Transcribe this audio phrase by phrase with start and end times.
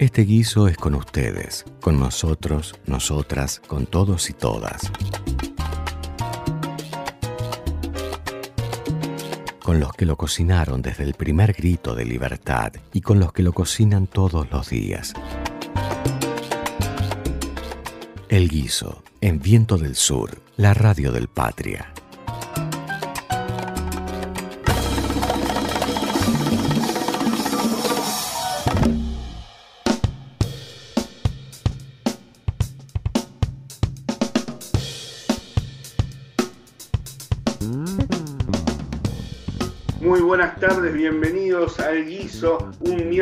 [0.00, 4.90] Este guiso es con ustedes, con nosotros, nosotras, con todos y todas.
[9.62, 13.42] Con los que lo cocinaron desde el primer grito de libertad y con los que
[13.42, 15.12] lo cocinan todos los días.
[18.30, 21.92] El guiso, en Viento del Sur, la radio del Patria.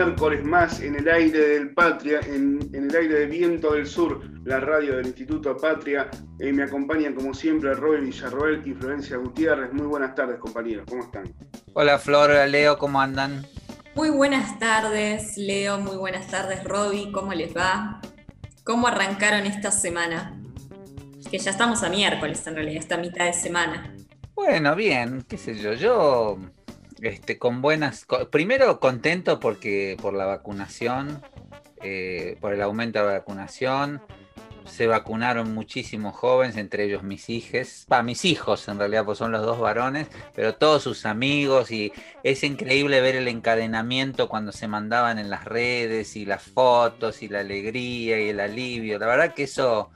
[0.04, 4.60] Miércoles más en el aire del Patria, en, el aire de Viento del Sur, la
[4.60, 6.08] radio del Instituto Patria.
[6.38, 9.72] Eh, me acompañan como siempre Robin Villarroel y Florencia Gutiérrez.
[9.72, 11.24] Muy buenas tardes, compañeros, ¿cómo están?
[11.72, 13.44] Hola Flor, Leo, ¿cómo andan?
[13.96, 18.00] Muy buenas tardes, Leo, muy buenas tardes, Roby, ¿cómo les va?
[18.62, 20.40] ¿Cómo arrancaron esta semana?
[21.28, 23.92] Que ya estamos a miércoles en realidad, esta mitad de semana.
[24.36, 26.38] Bueno, bien, qué sé yo, yo
[27.02, 28.06] este, con buenas.
[28.30, 31.22] Primero contento porque por la vacunación,
[31.82, 34.02] eh, por el aumento de la vacunación.
[34.64, 39.32] Se vacunaron muchísimos jóvenes, entre ellos mis hijos, va, mis hijos en realidad, pues son
[39.32, 41.90] los dos varones, pero todos sus amigos y
[42.22, 47.28] es increíble ver el encadenamiento cuando se mandaban en las redes y las fotos y
[47.28, 48.98] la alegría y el alivio.
[48.98, 49.90] La verdad que eso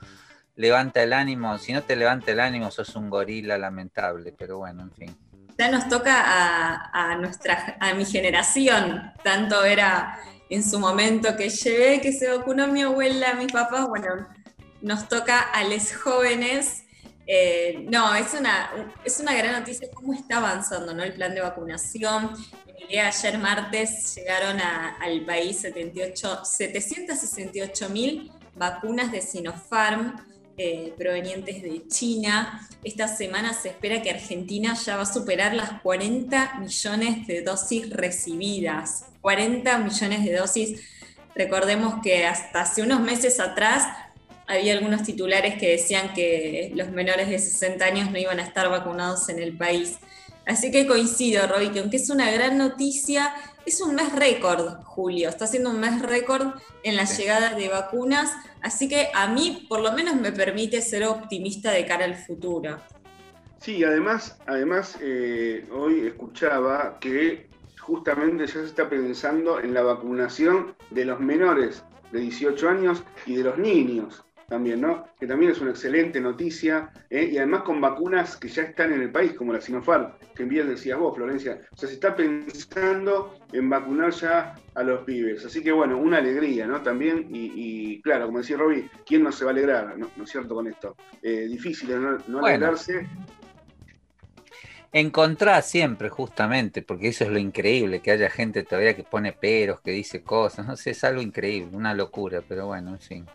[0.55, 4.81] levanta el ánimo, si no te levanta el ánimo sos un gorila lamentable, pero bueno,
[4.81, 5.15] en fin
[5.57, 12.01] ya nos toca a, nuestra, a mi generación, tanto era en su momento que llevé,
[12.01, 14.27] que se vacunó mi abuela, mis papás, bueno,
[14.81, 16.83] nos toca a los jóvenes.
[17.25, 18.69] Eh, no, es una,
[19.03, 21.03] es una gran noticia cómo está avanzando ¿no?
[21.03, 22.31] el plan de vacunación.
[22.89, 32.67] ayer martes llegaron al país 78, 768 mil vacunas de Sinopharm eh, provenientes de China.
[32.83, 37.89] Esta semana se espera que Argentina ya va a superar las 40 millones de dosis
[37.89, 39.05] recibidas.
[39.21, 40.81] 40 millones de dosis.
[41.35, 43.87] Recordemos que hasta hace unos meses atrás
[44.45, 48.69] había algunos titulares que decían que los menores de 60 años no iban a estar
[48.69, 49.97] vacunados en el país.
[50.45, 53.33] Así que coincido, Roy, que aunque es una gran noticia,
[53.65, 55.29] es un mes récord, Julio.
[55.29, 58.31] Está siendo un mes récord en la llegada de vacunas.
[58.61, 62.77] Así que a mí, por lo menos, me permite ser optimista de cara al futuro.
[63.59, 67.47] Sí, además, además eh, hoy escuchaba que
[67.79, 73.35] justamente ya se está pensando en la vacunación de los menores de 18 años y
[73.35, 75.05] de los niños también, ¿no?
[75.19, 77.29] Que también es una excelente noticia, ¿eh?
[77.31, 80.67] y además con vacunas que ya están en el país, como la Sinopharm, que bien
[80.67, 81.59] decías vos, Florencia.
[81.71, 85.45] O sea, se está pensando en vacunar ya a los pibes.
[85.45, 86.81] Así que bueno, una alegría, ¿no?
[86.81, 90.55] También, y, claro, como decía Roby, ¿quién no se va a alegrar, no, es cierto,
[90.55, 90.95] con esto?
[91.21, 91.89] Eh, difícil
[92.27, 93.07] no, alegrarse.
[94.91, 99.81] Encontrar siempre, justamente, porque eso es lo increíble, que haya gente todavía que pone peros,
[99.81, 103.25] que dice cosas, no sé, es algo increíble, una locura, pero bueno, en fin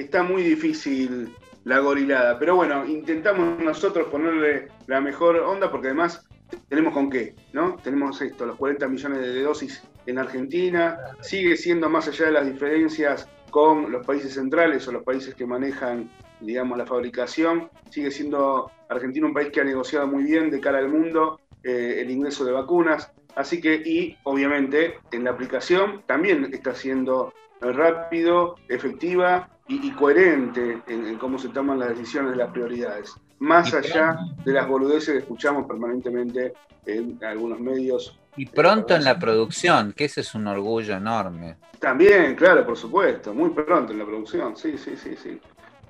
[0.00, 1.34] está muy difícil
[1.64, 2.38] la gorilada.
[2.38, 6.26] Pero bueno, intentamos nosotros ponerle la mejor onda porque además
[6.68, 7.76] tenemos con qué, ¿no?
[7.82, 12.46] Tenemos esto, los 40 millones de dosis en Argentina, sigue siendo más allá de las
[12.46, 16.08] diferencias con los países centrales o los países que manejan,
[16.40, 20.78] digamos, la fabricación, sigue siendo Argentina un país que ha negociado muy bien de cara
[20.78, 26.48] al mundo eh, el ingreso de vacunas, así que, y obviamente en la aplicación también
[26.52, 33.14] está siendo rápido, efectiva y, coherente en, cómo se toman las decisiones de las prioridades.
[33.38, 36.54] Más allá de las boludeces que escuchamos permanentemente
[36.86, 38.18] en algunos medios.
[38.36, 41.56] Y pronto en la producción, que ese es un orgullo enorme.
[41.80, 45.40] También, claro, por supuesto, muy pronto en la producción, sí, sí, sí, sí.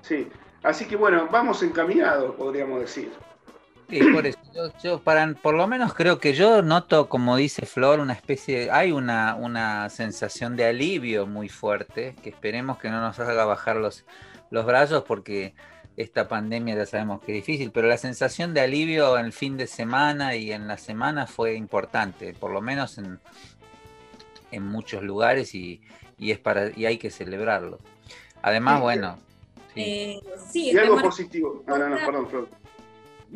[0.01, 0.29] sí.
[0.63, 3.13] Así que bueno, vamos encaminados, podríamos decir.
[3.89, 4.39] Sí, por eso.
[4.83, 8.91] Yo, para, por lo menos creo que yo noto, como dice Flor, una especie, hay
[8.91, 14.05] una, una sensación de alivio muy fuerte, que esperemos que no nos haga bajar los,
[14.51, 15.55] los brazos porque
[15.97, 19.57] esta pandemia ya sabemos que es difícil, pero la sensación de alivio en el fin
[19.57, 23.21] de semana y en la semana fue importante, por lo menos en,
[24.51, 25.81] en muchos lugares y,
[26.19, 27.78] y es para, y hay que celebrarlo.
[28.43, 29.19] Además, bueno.
[29.75, 30.21] Sí, eh,
[30.55, 31.63] y algo positivo.
[31.66, 32.49] Ah, no, no, perdón, Flor.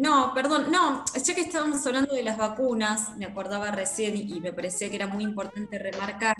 [0.00, 4.50] No, perdón, no, ya que estábamos hablando de las vacunas, me acordaba recién y me
[4.50, 6.34] parecía que era muy importante remarcar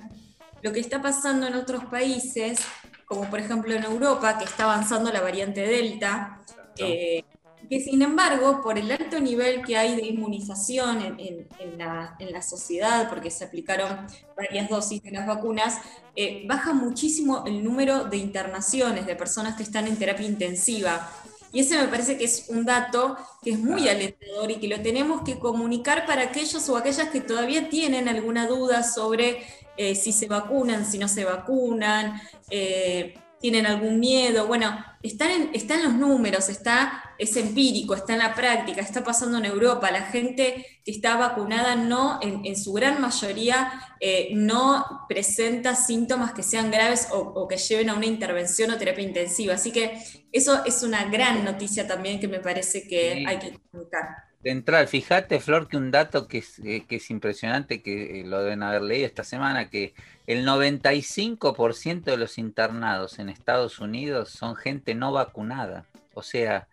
[0.62, 2.58] lo que está pasando en otros países,
[3.04, 6.40] como por ejemplo en Europa, que está avanzando la variante Delta,
[6.78, 7.22] eh,
[7.68, 11.46] que sin embargo, por el alto nivel que hay de inmunización en,
[11.76, 14.06] la, sociedad, porque se aplicaron
[14.38, 15.78] varias dosis de las vacunas,
[16.16, 21.10] eh, baja muchísimo el número de internaciones de personas que están en terapia intensiva.
[21.52, 24.80] Y ese me parece que es un dato que es muy alentador y que lo
[24.80, 29.42] tenemos que comunicar para aquellos o aquellas que todavía tienen alguna duda sobre
[29.76, 32.20] eh, si se vacunan, si no se vacunan.
[32.50, 34.46] Eh, tienen algún miedo.
[34.46, 39.38] Bueno, están en, están los números, está, es empírico, está en la práctica, está pasando
[39.38, 39.90] en Europa.
[39.90, 46.42] La gente que está vacunada no, en, su gran mayoría, eh, no presenta síntomas que
[46.42, 49.54] sean graves o, que lleven a una intervención o terapia intensiva.
[49.54, 50.02] Así que
[50.32, 54.86] eso es una gran noticia también que me parece que hay que comunicar de entrar,
[54.86, 59.06] fíjate, Flor, que un dato que es, eh, impresionante, que eh, lo deben haber leído
[59.06, 59.94] esta semana, que
[60.26, 65.86] el 95% de los internados en Estados Unidos son gente no vacunada.
[66.14, 66.68] O sea,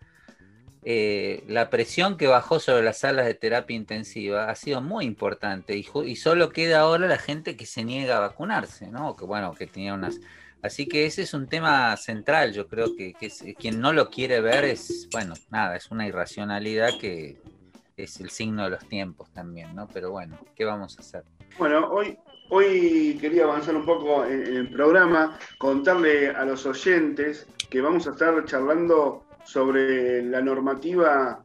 [0.84, 5.76] eh, la presión que bajó sobre las salas de terapia intensiva ha sido muy importante
[5.78, 9.16] y, solo queda ahora la gente que se niega a vacunarse, ¿no?
[9.18, 10.20] Que bueno, que tenía unas...
[10.62, 13.14] Así que ese es un tema central, yo creo que
[13.60, 17.38] quien no lo quiere ver es, bueno, nada, es una irracionalidad que,
[17.98, 19.88] es el signo de los tiempos también, ¿no?
[19.92, 21.24] Pero bueno, ¿qué vamos a hacer?
[21.58, 22.18] Bueno, hoy,
[22.50, 28.12] hoy quería avanzar un poco en, el programa, contarle a los oyentes que vamos a
[28.12, 31.44] estar charlando sobre la normativa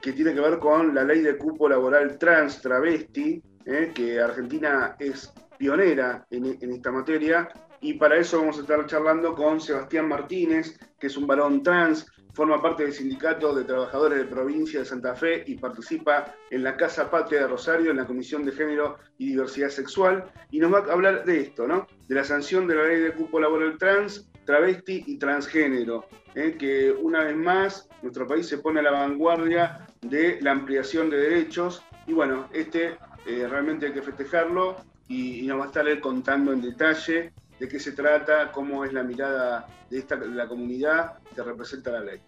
[0.00, 3.92] que tiene que ver con la ley de cupo laboral trans travesti, ¿eh?
[3.94, 7.48] que Argentina es pionera en, en esta materia,
[7.80, 12.06] y para eso vamos a estar charlando con Sebastián Martínez, que es un varón trans,
[12.32, 16.76] forma parte del Sindicato de Trabajadores de Provincia de Santa Fe y participa en la
[16.76, 20.78] Casa Patria de Rosario, en la Comisión de Género y Diversidad Sexual, y nos va
[20.78, 21.86] a hablar de esto, ¿no?
[22.08, 26.56] De la sanción de la ley de cupo laboral trans, travesti y transgénero, ¿eh?
[26.58, 31.18] que una vez más nuestro país se pone a la vanguardia de la ampliación de
[31.18, 32.96] derechos, y bueno, este
[33.26, 34.76] eh, realmente hay que festejarlo
[35.06, 37.32] y, y nos va a estar él contando en detalle
[37.62, 42.00] de qué se trata, cómo es la mirada de, esta, la comunidad que representa la
[42.00, 42.18] ley.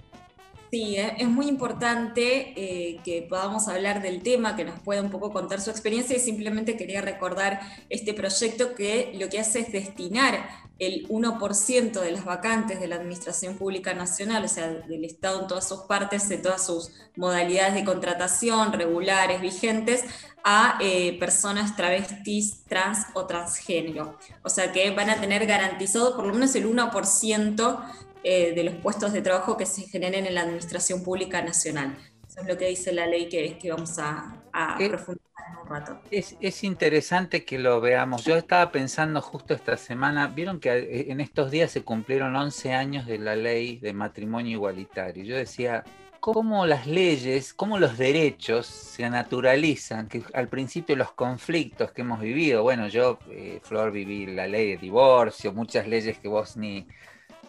[0.71, 5.33] Sí, es muy importante eh, que podamos hablar del tema, que nos pueda un poco
[5.33, 7.59] contar su experiencia y simplemente quería recordar
[7.91, 10.47] este proyecto que lo que hace es destinar
[10.79, 15.49] el 1% de las vacantes de la Administración Pública Nacional, o sea, del Estado en
[15.49, 20.05] todas sus partes, de todas sus modalidades de contratación regulares, vigentes,
[20.45, 24.19] a eh, personas travestis, trans o transgénero.
[24.43, 27.85] O sea que van a tener garantizado por lo menos el 1%
[28.23, 31.97] eh, de los puestos de trabajo que se generen en la Administración Pública Nacional.
[32.29, 35.67] Eso es lo que dice la ley que, que vamos a, a profundizar en un
[35.67, 36.01] rato.
[36.11, 38.25] Es, es, interesante que lo veamos.
[38.25, 42.75] Yo estaba pensando justo esta semana, vieron que eh, en estos días se cumplieron 11
[42.75, 45.25] años de la ley de matrimonio igualitario.
[45.25, 45.85] Yo decía,
[46.25, 52.19] cómo las leyes, cómo los derechos se naturalizan, que al principio los conflictos que hemos
[52.19, 56.87] vivido, bueno, yo, eh, Flor, viví la ley de divorcio, muchas leyes que vos ni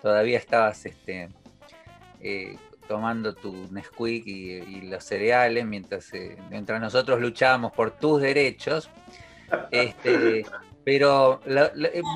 [0.01, 1.29] todavía estabas este,
[2.19, 8.89] eh, tomando tu Nesquik y, los cereales mientras, eh, mientras nosotros luchábamos por tus derechos.
[9.71, 10.45] Este,
[10.83, 11.39] pero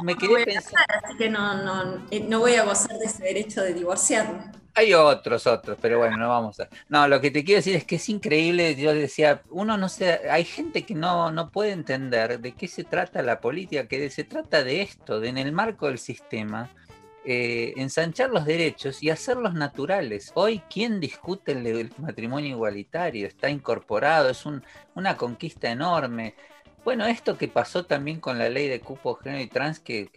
[0.04, 0.86] me quería pensar.
[1.06, 4.59] Así que no, no, no voy a gozar de ese derecho de divorciarme.
[4.76, 6.70] Hay otros, otros, pero bueno, no vamos a.
[6.88, 8.76] No, lo que te quiero decir es que es increíble.
[8.76, 12.84] Yo decía, uno no sé, hay gente que no, no puede entender de qué se
[12.84, 16.70] trata la política, que se trata de esto, de en el marco del sistema,
[17.26, 20.32] eh, ensanchar los derechos y hacerlos naturales.
[20.34, 23.28] Hoy, ¿quién discute el, matrimonio igualitario?
[23.28, 24.44] Está incorporado, es
[24.96, 26.36] una conquista enorme.
[26.90, 30.10] Bueno, esto que pasó también con la ley de cupo género y trans que,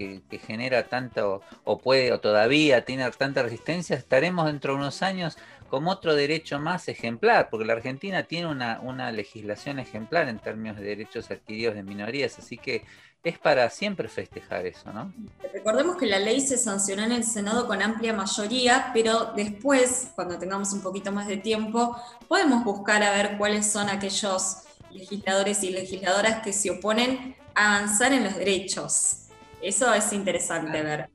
[0.47, 5.37] genera tanto, o puede, o todavía tiene tanta resistencia, estaremos dentro de unos años
[5.69, 10.85] como otro derecho más ejemplar, porque la Argentina tiene una legislación ejemplar en términos de
[10.85, 12.87] derechos adquiridos de minorías, así que
[13.23, 15.13] es para siempre festejar eso, ¿no?
[15.53, 20.39] Recordemos que la ley se sancionó en el Senado con amplia mayoría, pero después, cuando
[20.39, 25.71] tengamos un poquito más de tiempo, podemos buscar a ver cuáles son aquellos legisladores y
[25.71, 29.29] legisladoras que se oponen a avanzar en los derechos.
[29.61, 31.09] Eso es interesante ver.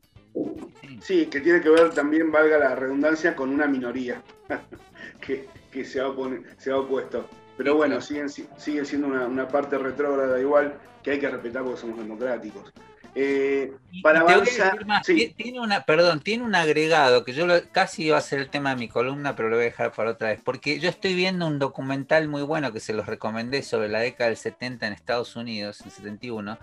[1.01, 4.21] Sí, que tiene que ver también, valga la redundancia, con una minoría
[5.21, 7.25] que, se, ha opuesto.
[7.57, 11.97] Pero bueno, siguen, sigue siendo una, parte retrógrada igual que hay que respetar porque somos
[11.97, 12.71] democráticos.
[13.19, 14.77] Eh, para avanzar.
[15.35, 18.75] tiene una, perdón, tiene un agregado que yo casi iba a ser el tema de
[18.75, 20.41] mi columna, pero lo voy a dejar para otra vez.
[20.43, 24.29] Porque yo estoy viendo un documental muy bueno que se los recomendé sobre la década
[24.29, 26.59] del 70 en Estados Unidos, en 71,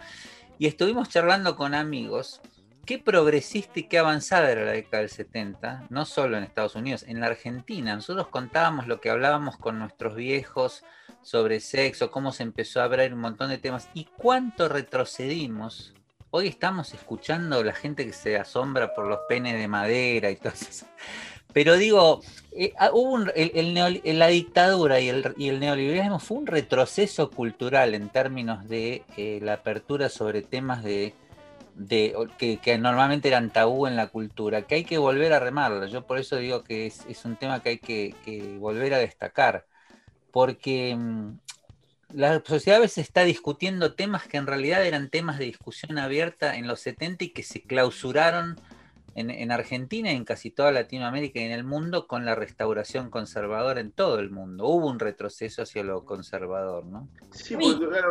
[0.56, 2.40] y estuvimos charlando con amigos
[2.87, 7.04] qué progresista y qué avanzada era la década del 70, no solo en Estados Unidos,
[7.08, 7.96] en la Argentina.
[7.96, 10.84] Nosotros contábamos lo que hablábamos con nuestros viejos
[11.20, 15.94] sobre sexo, cómo se empezó a abrir un montón de temas y cuánto retrocedimos.
[16.37, 20.53] Hoy estamos escuchando la gente que se asombra por los penes de madera y todo
[20.53, 20.85] eso.
[21.53, 27.95] Pero digo, eh, ah, hubo el, la dictadura y el, neoliberalismo fue un retroceso cultural
[27.95, 31.14] en términos de eh, la apertura sobre temas de
[31.76, 35.87] de, que, normalmente eran tabú en la cultura, que hay que volver a remarlo.
[35.87, 39.67] Yo por eso digo que es, un tema que hay que, volver a destacar,
[40.33, 41.38] porque mm,
[42.14, 46.56] la sociedad a veces está discutiendo temas que en realidad eran temas de discusión abierta
[46.56, 48.56] en los 70 y que se clausuraron
[49.16, 53.80] en, Argentina y en casi toda Latinoamérica y en el mundo con la restauración conservadora
[53.80, 54.66] en todo el mundo.
[54.66, 57.09] Hubo un retroceso hacia lo conservador, ¿no?
[57.30, 57.56] Sí,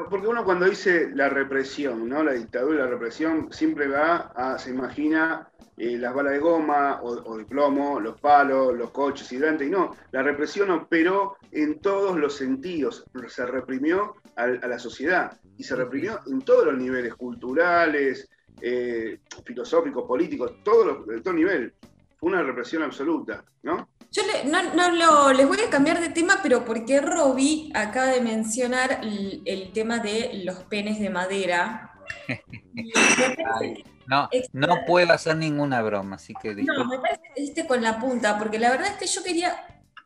[0.10, 2.24] porque, uno cuando dice la represión, ¿no?
[2.24, 7.02] La dictadura y la represión siempre va a, se imagina eh, las balas de goma
[7.02, 12.18] o, el plomo, los palos, los coches hidrantes, y no, la represión operó en todos
[12.18, 18.30] los sentidos, se reprimió a la sociedad y se reprimió en todos los niveles culturales,
[18.62, 21.74] eh, filosóficos, políticos, todo de todo nivel.
[22.18, 23.90] Fue una represión absoluta, ¿no?
[24.12, 29.72] Yo no, les voy a cambiar de tema, pero porque Robbie acaba de mencionar el,
[29.74, 31.92] tema de los penes de madera.
[34.08, 38.00] no, no puedo hacer ninguna broma, así que No, me parece que diste con la
[38.00, 39.56] punta, porque la verdad es que yo quería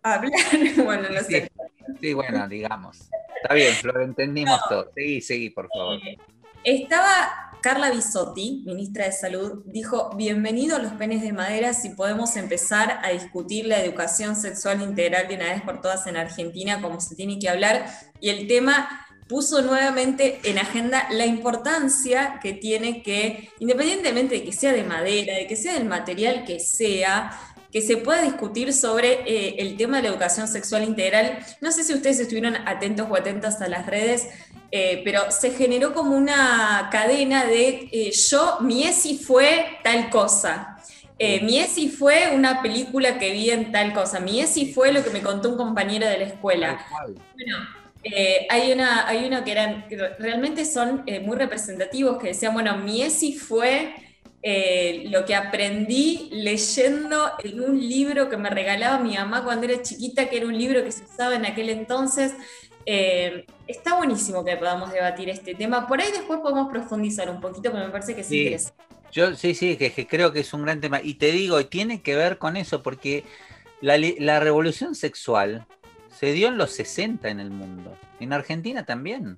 [0.04, 0.32] hablar,
[0.84, 1.52] bueno, no sé.
[2.00, 3.10] Sí, bueno, digamos.
[3.42, 4.92] Está bien, lo entendimos todo.
[4.94, 6.00] Seguí, seguí, por favor.
[6.06, 6.18] Eh,
[6.64, 12.36] estaba Carla Bisotti, ministra de Salud, dijo, bienvenido a los penes de madera si podemos
[12.36, 17.00] empezar a discutir la educación sexual integral de una vez por todas en Argentina, como
[17.00, 17.86] se tiene que hablar.
[18.20, 24.54] Y el tema puso nuevamente en agenda la importancia que tiene que, independientemente de que
[24.54, 27.38] sea de madera, de que sea del material que sea,
[27.72, 31.40] que se pueda discutir sobre eh, el tema de la educación sexual integral.
[31.62, 34.28] No sé si ustedes estuvieron atentos o atentas a las redes,
[34.72, 40.78] eh, pero se generó como una cadena de eh, yo, mi ESI fue tal cosa.
[41.20, 44.20] mi ESI fue una película que vi en tal cosa.
[44.20, 46.86] Mi ESI fue lo que me contó un compañero de la escuela.
[47.04, 47.58] Bueno,
[48.50, 49.86] hay, una, hay uno que eran,
[50.20, 53.94] realmente son muy representativos, que decían, bueno, mi ESI fue
[54.44, 59.82] eh, lo que aprendí leyendo en un libro que me regalaba mi mamá cuando era
[59.82, 62.34] chiquita, que era un libro que se usaba en aquel entonces.
[62.86, 65.88] Eh, está buenísimo que podamos debatir este tema.
[65.88, 68.44] Por ahí después podemos profundizar un poquito, pero me parece que es sí.
[68.44, 68.84] interesante.
[69.12, 71.02] Yo sí, sí, que, creo que es un gran tema.
[71.02, 73.26] Y te digo, tiene que ver con eso, porque
[73.82, 75.66] la, la revolución sexual
[76.20, 77.96] se dio en los 60 en el mundo.
[78.20, 79.38] En Argentina también.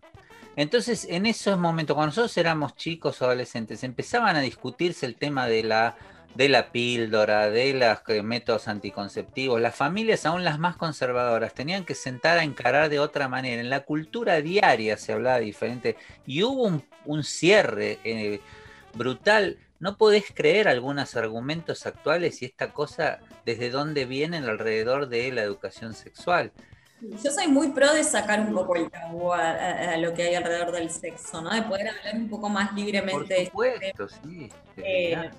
[0.56, 5.48] Entonces, en esos momentos, cuando nosotros éramos chicos o adolescentes, empezaban a discutirse el tema
[5.48, 5.98] de la,
[6.36, 9.60] de la píldora, de los eh, métodos anticonceptivos.
[9.60, 13.62] Las familias, aún las más conservadoras, tenían que sentar a encarar de otra manera.
[13.62, 18.40] En la cultura diaria se hablaba diferente y hubo un, cierre eh,
[18.94, 19.58] brutal.
[19.80, 25.44] No podés creer algunos argumentos actuales y esta cosa desde dónde vienen alrededor de la
[25.44, 26.54] educación sexual.
[27.02, 30.72] Yo soy muy pro de sacar un poco el tabú a, lo que hay alrededor
[30.72, 31.54] del sexo, ¿no?
[31.54, 33.50] De poder hablar un poco más libremente.
[33.54, 34.50] Por supuesto, sí.
[34.78, 35.30] Eh,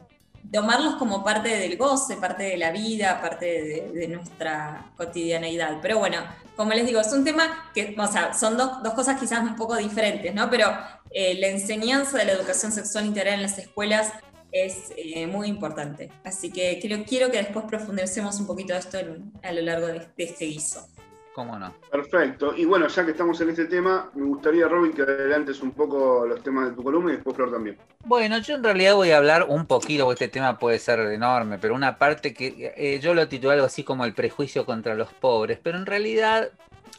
[0.51, 5.79] tomarlos como parte del goce, parte de la vida, parte de, nuestra cotidianeidad.
[5.83, 6.19] Pero bueno,
[6.57, 9.57] como les digo, es un tema que, o sea, son dos, dos cosas quizás un
[9.57, 10.49] poco diferentes, ¿no?
[10.49, 10.73] Pero
[11.11, 14.13] eh, la enseñanza de la educación sexual integral en las escuelas
[14.53, 16.11] es eh, muy importante.
[16.25, 18.99] Así que quiero, quiero que después profundicemos un poquito esto
[19.43, 20.89] a lo largo de este guiso.
[21.35, 21.73] ¿Cómo no?
[21.91, 22.55] Perfecto.
[22.57, 26.27] Y bueno, ya que estamos en este tema, me gustaría, Robin, que adelantes un poco
[26.27, 27.79] los temas de tu columna y después Flor también.
[28.05, 31.59] Bueno, yo en realidad voy a hablar un poquito, porque este tema puede ser enorme,
[31.59, 35.13] pero una parte que eh, yo lo titulé algo así como el prejuicio contra los
[35.13, 36.51] pobres, pero en realidad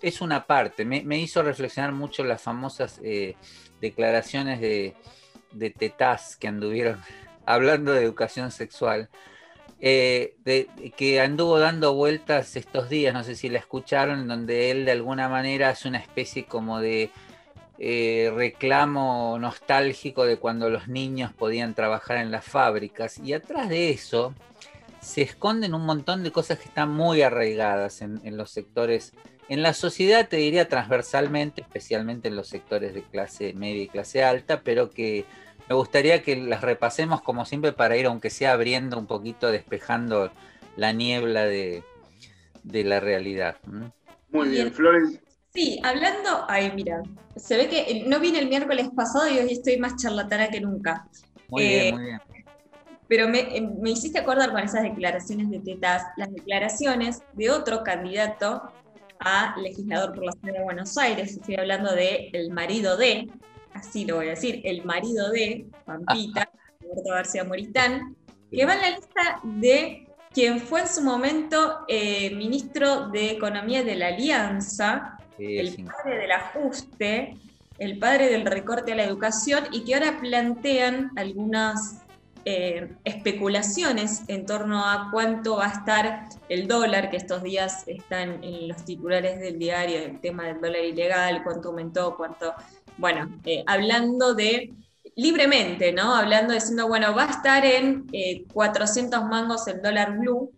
[0.02, 0.86] es una parte.
[0.86, 3.36] Me, hizo reflexionar mucho las famosas eh,
[3.82, 4.96] declaraciones de,
[5.52, 6.98] de tetás que anduvieron
[7.46, 9.10] hablando de educación sexual
[9.84, 10.36] eh,
[10.96, 15.28] que anduvo dando vueltas estos días, no sé si la escucharon, donde él de alguna
[15.28, 17.10] manera hace una especie como de
[17.80, 23.18] eh, reclamo nostálgico de cuando los niños podían trabajar en las fábricas.
[23.18, 24.36] Y atrás de eso
[25.02, 29.14] se esconden un montón de cosas que están muy arraigadas en, en los sectores,
[29.50, 34.24] en la sociedad te diría transversalmente, especialmente en los sectores de clase media y clase
[34.24, 35.26] alta, pero que
[35.70, 40.32] me gustaría que las repasemos como siempre para ir, aunque sea abriendo un poquito, despejando
[40.76, 41.84] la niebla de,
[42.64, 43.58] la realidad.
[44.30, 45.20] Muy bien, Flores.
[45.54, 47.04] Sí, hablando, ay, mira,
[47.36, 51.08] se ve que no vine el miércoles pasado y hoy estoy más charlatana que nunca.
[51.50, 52.22] Muy bien, eh, muy bien.
[53.08, 58.72] pero me, me, hiciste acordar con esas declaraciones de tetas, las declaraciones de otro candidato
[59.20, 61.34] a legislador por la ciudad de Buenos Aires.
[61.34, 63.30] Estoy hablando de el marido de,
[63.82, 66.50] así lo voy a decir, el marido de Pampita,
[66.82, 68.16] Roberto García Moritán,
[68.52, 73.84] que va en la lista de quien fue en su momento eh, ministro de Economía
[73.84, 77.38] de la Alianza, el padre del ajuste,
[77.80, 82.02] el padre del recorte a la educación y que ahora plantean algunas
[82.44, 88.44] eh, especulaciones en torno a cuánto va a estar el dólar, que estos días están
[88.44, 92.56] en los titulares del diario, el tema del dólar ilegal, cuánto aumentó, cuánto,
[93.02, 94.74] bueno, eh, hablando de
[95.16, 96.16] libremente, ¿no?
[96.16, 98.08] Hablando, diciendo, bueno, va a estar en
[98.54, 100.52] 400 eh, mangos el dólar blue.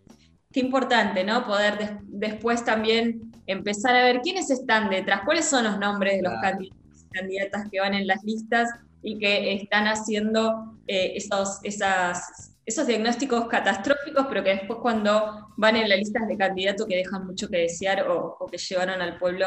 [0.52, 1.44] Qué importante, ¿no?
[1.46, 6.34] Poder después también empezar a ver quiénes están detrás, cuáles son los nombres de los
[6.40, 8.70] candidatos y candidatas que van en las listas
[9.02, 15.76] y que están haciendo eh, esos, esas, esos diagnósticos catastróficos, pero que después cuando van
[15.76, 19.46] en las listas de candidatos que dejan mucho que desear o, que llevaron al pueblo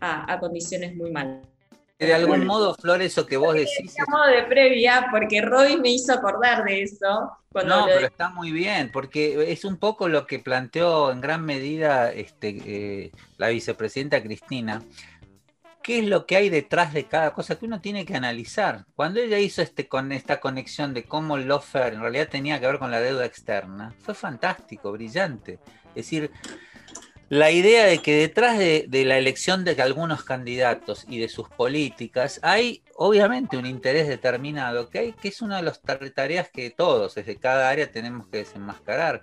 [0.00, 1.53] a, a condiciones muy malas.
[2.04, 3.94] De algún modo, Flor, eso que vos decís.
[3.94, 7.32] De modo de previa, porque Robin me hizo acordar de eso.
[7.52, 12.12] no, pero está muy bien, porque es un poco lo que planteó en gran medida
[12.12, 14.82] este, eh, la vicepresidenta Cristina.
[15.82, 18.86] ¿Qué es lo que hay detrás de cada cosa que uno tiene que analizar?
[18.94, 22.66] Cuando ella hizo este, con esta conexión de cómo el Lofer en realidad tenía que
[22.66, 25.58] ver con la deuda externa, fue fantástico, brillante.
[25.88, 26.30] Es decir,
[27.28, 32.38] la idea de que detrás de, la elección de algunos candidatos y de sus políticas
[32.42, 37.14] hay obviamente un interés determinado que hay, que es una de las tareas que todos,
[37.14, 39.22] desde cada área, tenemos que desenmascarar.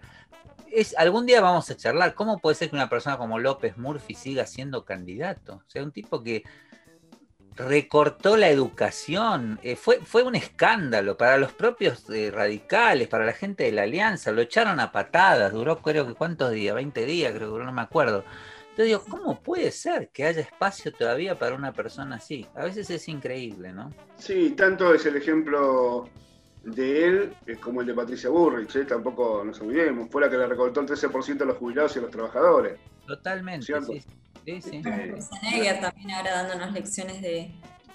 [0.71, 4.15] Es, algún día vamos a charlar, ¿cómo puede ser que una persona como López Murphy
[4.15, 5.61] siga siendo candidato?
[5.67, 6.43] O sea, un tipo que
[7.55, 9.59] recortó la educación.
[9.63, 13.83] Eh, fue, fue un escándalo para los propios eh, radicales, para la gente de la
[13.83, 14.31] alianza.
[14.31, 15.53] Lo echaron a patadas.
[15.53, 16.75] Duró, creo que, ¿cuántos días?
[16.75, 18.23] 20 días, creo que no me acuerdo.
[18.71, 22.47] Entonces digo, ¿cómo puede ser que haya espacio todavía para una persona así?
[22.55, 23.93] A veces es increíble, ¿no?
[24.15, 26.09] Sí, tanto es el ejemplo
[26.63, 28.73] de él como el de Patricia Burrich.
[28.77, 28.85] ¿eh?
[28.85, 30.09] Tampoco nos olvidemos.
[30.09, 32.79] Fue la que le recortó el 13% a los jubilados y a los trabajadores.
[33.05, 33.99] Totalmente, sí.
[33.99, 34.05] Sí,
[34.45, 34.81] sí.
[34.81, 37.51] también ahora dándonos lecciones de.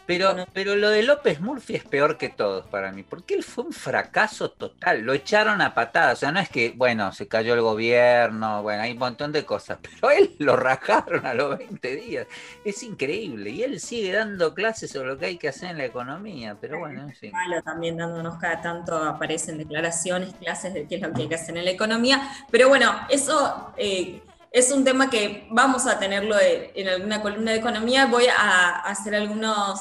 [0.06, 3.64] Pero, pero lo de López Murphy es peor que todos para mí, porque él fue
[3.64, 5.00] un fracaso total.
[5.00, 6.18] Lo echaron a patadas.
[6.18, 9.44] O sea, no es que, bueno, se cayó el gobierno, bueno, hay un montón de
[9.44, 12.26] cosas, pero él lo rajaron a los 20 días.
[12.64, 13.50] Es increíble.
[13.50, 16.78] Y él sigue dando clases sobre lo que hay que hacer en la economía, pero
[16.78, 17.32] bueno, en fin.
[17.32, 21.34] Malo también dándonos cada tanto aparecen declaraciones, clases de qué es lo que hay que
[21.34, 22.30] hacer en la economía.
[22.52, 23.72] Pero bueno, eso.
[23.76, 24.22] Eh,
[24.56, 28.06] es un tema que vamos a tenerlo en alguna columna de economía.
[28.06, 29.78] Voy a hacer algunos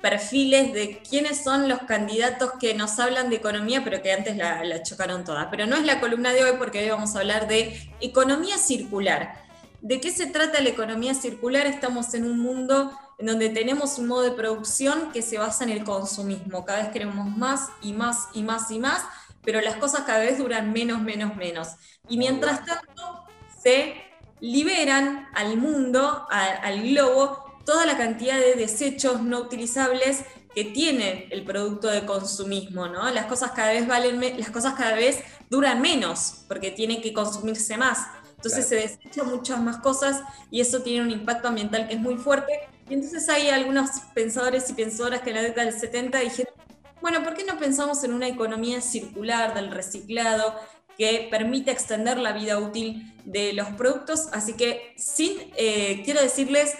[0.00, 4.82] perfiles de quiénes son los candidatos que nos hablan de economía, pero que antes la,
[4.82, 5.48] chocaron todas.
[5.50, 9.34] Pero no es la columna de hoy porque hoy vamos a hablar de economía circular.
[9.82, 11.66] ¿De qué se trata la economía circular?
[11.66, 15.70] Estamos en un mundo en donde tenemos un modo de producción que se basa en
[15.70, 16.64] el consumismo.
[16.64, 19.02] Cada vez queremos más y más y más y más,
[19.42, 21.68] pero las cosas cada vez duran menos, menos, menos.
[22.08, 23.26] Y mientras tanto
[23.62, 31.26] se liberan al mundo, al globo, toda la cantidad de desechos no utilizables que tiene
[31.30, 33.10] el producto de consumismo, ¿no?
[33.10, 35.18] Las cosas cada vez valen, las cosas cada vez
[35.50, 38.06] duran menos porque tienen que consumirse más.
[38.36, 42.16] Entonces se desechan muchas más cosas y eso tiene un impacto ambiental que es muy
[42.16, 42.52] fuerte.
[42.88, 46.54] Y entonces hay algunos pensadores y pensadoras que en la década del 70 dijeron,
[47.00, 50.54] bueno, ¿por qué no pensamos en una economía circular del reciclado
[50.98, 54.28] que permite extender la vida útil de los productos.
[54.32, 56.74] Así que sin, eh, quiero decirles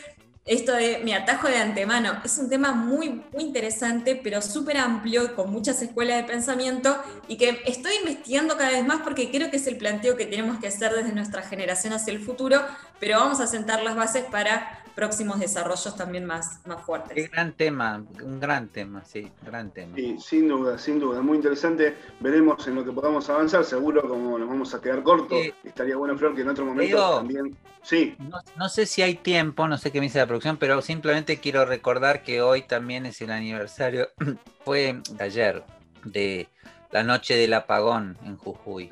[0.47, 2.21] esto de mi atajo de antemano.
[2.23, 6.97] Es un tema muy, muy interesante, pero súper amplio, con muchas escuelas de pensamiento
[7.29, 10.59] y que estoy investigando cada vez más porque creo que es el planteo que tenemos
[10.59, 12.61] que hacer desde nuestra generación hacia el futuro,
[13.01, 17.15] pero vamos a sentar las bases para próximos desarrollos también más, más fuertes.
[17.15, 19.97] Qué gran tema, un gran tema, sí, gran tema.
[19.97, 21.97] Sí, sin duda, sin duda, muy interesante.
[22.21, 26.17] Veremos en lo que podamos avanzar, seguro como nos vamos a quedar cortos, estaría bueno,
[26.17, 27.57] Flor, que en otro momento también...
[27.83, 28.17] Sí.
[28.57, 31.67] No, sé si hay tiempo, no sé qué me dice la producción, pero simplemente quiero
[31.67, 34.09] recordar que hoy también es el aniversario,
[34.65, 35.63] fue ayer,
[36.03, 36.49] de
[36.91, 38.89] la noche del apagón en Jujuy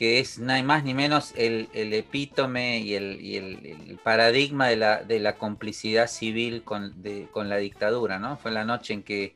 [0.00, 6.64] que es nada más ni menos el, epítome y, el, paradigma de la, complicidad civil
[6.64, 6.94] con,
[7.34, 8.38] la dictadura, ¿no?
[8.38, 9.34] Fue la noche en que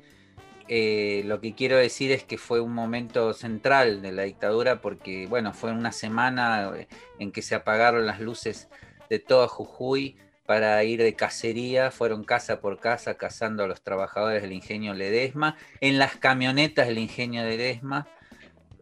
[0.69, 5.27] eh, lo que quiero decir es que fue un momento central de la dictadura porque,
[5.27, 6.73] bueno, fue una semana
[7.19, 8.71] en que se apagaron las luces
[9.11, 14.41] de toda Jujuy para ir de cacería, fueron casa por casa cazando a los trabajadores
[14.41, 18.09] del ingenio Ledesma, en las camionetas del ingenio Ledesma,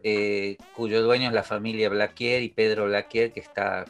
[0.03, 3.85] eh, cuyo dueño es la familia Blaquier y Pedro Blaquier, que está,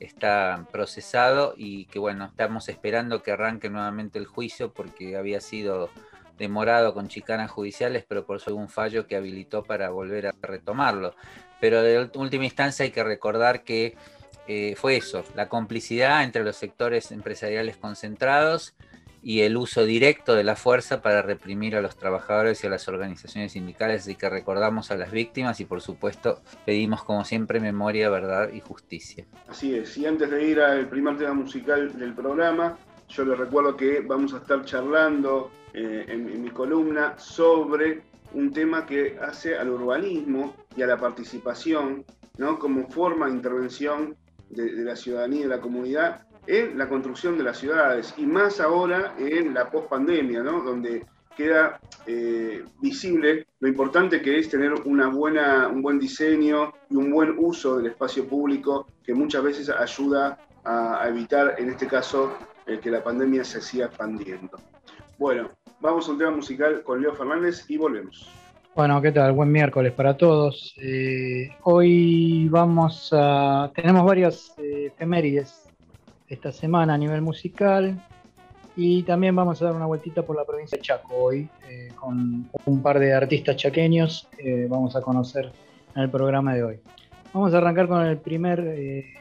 [0.00, 5.90] está procesado y que bueno, estamos esperando que arranque nuevamente el juicio porque había sido
[6.38, 11.14] demorado con chicanas judiciales, pero por un fallo que habilitó para volver a retomarlo.
[11.60, 13.96] Pero de última instancia hay que recordar que
[14.46, 18.74] eh, fue eso, la complicidad entre los sectores empresariales concentrados
[19.26, 22.86] y el uso directo de la fuerza para reprimir a los trabajadores y a las
[22.86, 24.02] organizaciones sindicales.
[24.02, 28.60] Así que recordamos a las víctimas y por supuesto pedimos como siempre memoria, verdad y
[28.60, 29.26] justicia.
[29.48, 33.76] Así es, y antes de ir al primer tema musical del programa, yo les recuerdo
[33.76, 39.70] que vamos a estar charlando eh, en, mi columna sobre un tema que hace al
[39.70, 42.04] urbanismo y a la participación
[42.38, 42.60] ¿no?
[42.60, 44.16] como forma de intervención
[44.50, 48.26] de, de la ciudadanía y de la comunidad en la construcción de las ciudades y
[48.26, 50.62] más ahora en la pospandemia, ¿no?
[50.62, 51.04] donde
[51.36, 57.10] queda eh, visible lo importante que es tener una buena, un buen diseño y un
[57.10, 62.32] buen uso del espacio público que muchas veces ayuda a, evitar, en este caso,
[62.66, 64.58] eh, que la pandemia se siga expandiendo.
[65.18, 68.28] Bueno, vamos a un tema musical con Leo Fernández y volvemos.
[68.74, 69.32] Bueno, ¿qué tal?
[69.32, 70.74] Buen miércoles para todos.
[70.78, 73.70] Eh, hoy vamos a...
[73.74, 75.65] Tenemos varias efemérides
[76.28, 78.00] esta semana a nivel musical.
[78.76, 82.50] Y también vamos a dar una vueltita por la provincia de Chaco hoy, eh, con
[82.66, 85.50] un par de artistas chaqueños que vamos a conocer
[85.94, 86.80] en el programa de hoy.
[87.32, 89.14] Vamos a arrancar con el primer eh,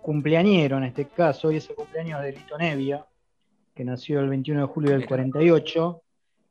[0.00, 3.04] cumpleañero en este caso, hoy es el cumpleaños de Lito Nevia,
[3.74, 6.02] que nació el 21 de julio del 48.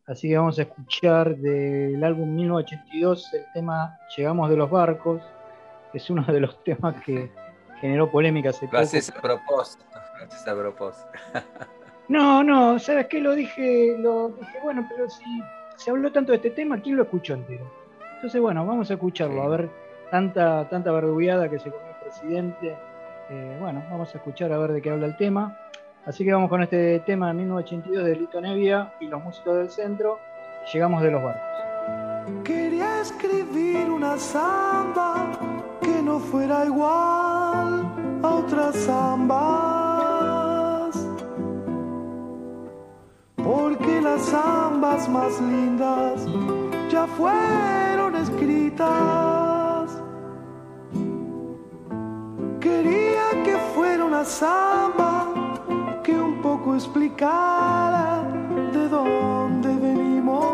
[0.06, 5.22] Así que vamos a escuchar del álbum 1982 el tema Llegamos de los barcos,
[5.94, 7.32] es uno de los temas que
[7.84, 8.78] generó polémica hace poco.
[8.78, 11.10] haces a propósito, a propósito.
[12.08, 13.20] no, no, ¿sabes qué?
[13.20, 15.26] Lo dije, lo dije, bueno, pero si
[15.76, 17.70] se habló tanto de este tema, ¿quién lo escuchó entero?
[18.16, 19.70] Entonces, bueno, vamos a escucharlo, a ver
[20.10, 22.78] tanta, tanta verdugueada que se comió el presidente.
[23.30, 25.60] Eh, bueno, vamos a escuchar a ver de qué habla el tema.
[26.06, 29.70] Así que vamos con este tema de 1982 de Lito Nevia y los músicos del
[29.70, 30.20] centro.
[30.72, 32.44] Llegamos de los barcos.
[32.46, 35.38] Quería escribir una samba
[35.82, 37.33] que no fuera igual
[38.24, 39.44] a otras zambas.
[43.36, 46.26] Porque las zambas más lindas
[46.90, 49.90] ya fueron escritas.
[52.60, 55.28] Quería que fuera una samba
[56.04, 58.24] que un poco explicara
[58.72, 60.54] de dónde venimos.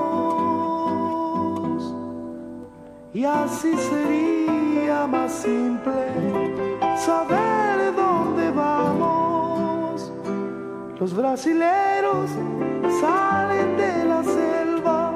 [3.14, 6.69] Y así sería más simple
[7.00, 10.12] saber dónde vamos.
[11.00, 12.30] Los brasileros
[13.00, 15.14] salen de la selva,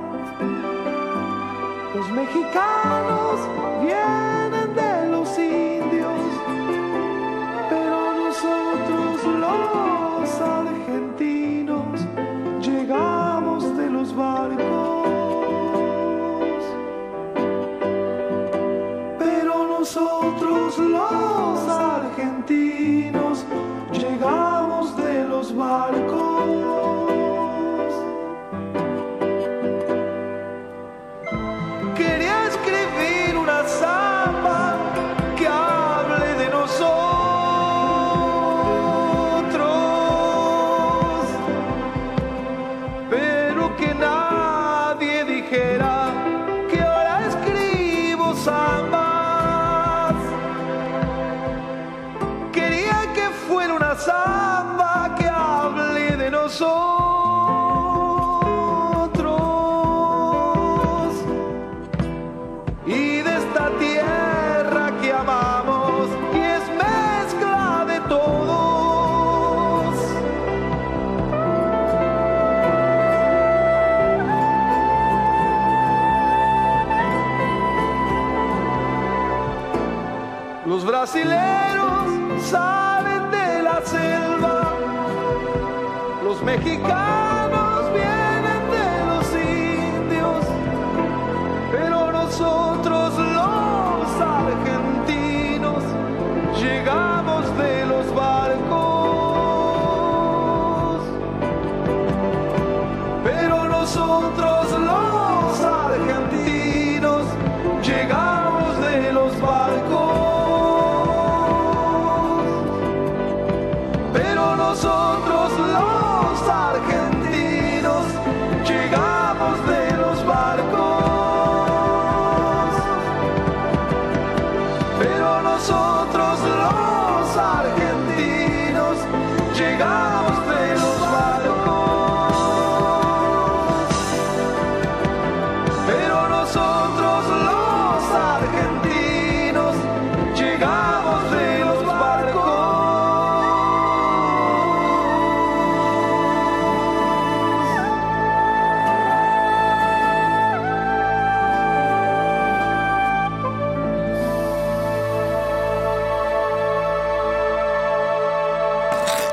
[1.93, 3.35] los mexicanos
[3.81, 6.21] vienen de los indios,
[7.69, 9.82] pero nosotros los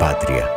[0.00, 0.48] patria.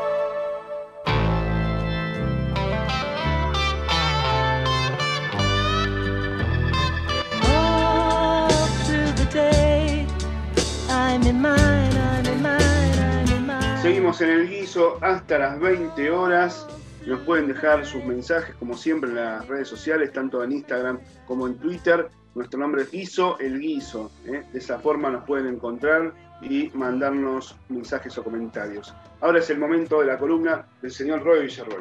[13.82, 16.66] Seguimos en el guiso hasta las 20 horas.
[17.06, 21.48] Nos pueden dejar sus mensajes, como siempre, en las redes sociales, tanto en Instagram como
[21.48, 22.08] en Twitter.
[22.34, 24.10] Nuestro nombre es Guiso, el Guiso.
[24.26, 24.44] ¿eh?
[24.54, 26.14] De esa forma nos pueden encontrar
[26.50, 28.94] y mandarnos mensajes o comentarios.
[29.22, 31.80] Ahora es el momento de la columna del señor Roy Villarroel.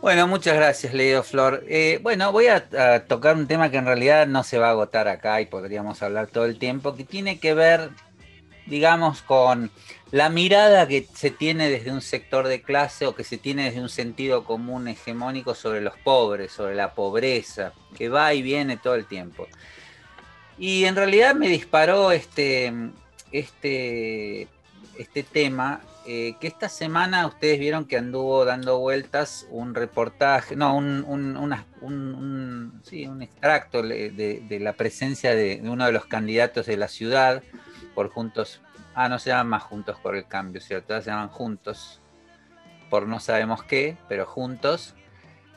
[0.00, 1.64] Bueno, muchas gracias, Leo Flor.
[1.68, 5.08] Eh, bueno, voy a, tocar un tema que en realidad no se va a agotar
[5.08, 7.90] acá y podríamos hablar todo el tiempo, que tiene que ver,
[8.66, 9.70] digamos, con
[10.10, 13.80] la mirada que se tiene desde un sector de clase o que se tiene desde
[13.80, 18.94] un sentido común hegemónico sobre los pobres, sobre la pobreza, que va y viene todo
[18.94, 19.46] el tiempo.
[20.58, 22.72] Y en realidad me disparó este,
[23.38, 24.48] este,
[24.98, 30.76] este tema, eh, que esta semana ustedes vieron que anduvo dando vueltas un reportaje, no,
[30.76, 36.06] un, un, una, un, sí, un extracto de, de, la presencia de uno de los
[36.06, 37.42] candidatos de la ciudad
[37.94, 38.60] por Juntos
[38.94, 41.00] Ah, no se llaman más Juntos por el Cambio, ¿cierto?
[41.02, 42.00] Se llaman Juntos,
[42.90, 44.94] por no sabemos qué, pero Juntos.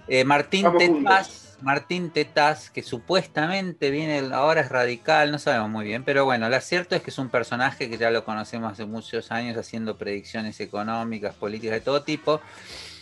[0.08, 6.04] Eh, Martín Tetaz, Martín Tetaz, que supuestamente viene, ahora es radical, no sabemos muy bien,
[6.04, 9.32] pero bueno, lo cierto es que es un personaje que ya lo conocemos hace muchos
[9.32, 12.42] años haciendo predicciones económicas, políticas de todo tipo,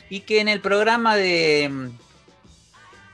[0.10, 1.90] y que en el programa de,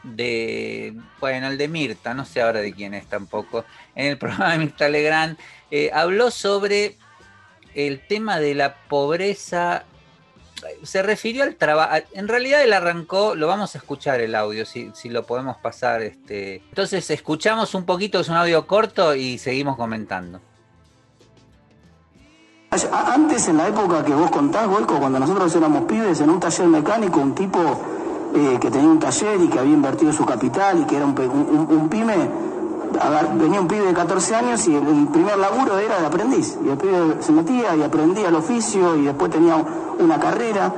[0.04, 4.52] de, bueno, el de Mirta, no sé ahora de quién es tampoco, en el programa
[4.52, 5.38] de Mirta Legrand,
[5.72, 6.98] eh, habló sobre
[7.74, 9.86] el tema de la pobreza
[10.84, 11.96] se refirió al trabajo.
[12.14, 16.02] En realidad él arrancó, lo vamos a escuchar el audio, si, si, lo podemos pasar.
[16.02, 16.56] Este.
[16.70, 20.42] Entonces escuchamos un poquito, es un audio corto y seguimos comentando.
[22.72, 26.68] Antes, en la época que vos contás, Golco, cuando nosotros éramos pibes en un taller
[26.68, 27.60] mecánico, un tipo
[28.34, 31.20] eh, que tenía un taller y que había invertido su capital y que era un,
[31.20, 32.16] un, un pyme,
[33.36, 36.58] venía un pibe de 14 años y el, primer laburo era de aprendiz.
[36.64, 39.56] Y el pibe se metía y aprendía el oficio y después tenía
[40.00, 40.74] una carrera.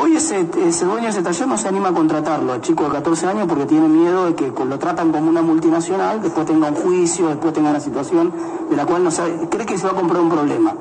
[0.00, 2.90] Hoy ese, ese dueño de ese taller no se anima a contratarlo al chico de
[2.90, 6.76] 14 años porque tiene miedo de que lo tratan como una multinacional, después tenga un
[6.76, 8.32] juicio, después tenga una situación
[8.70, 10.74] de la cual no sabe, cree que se va a comprar un problema.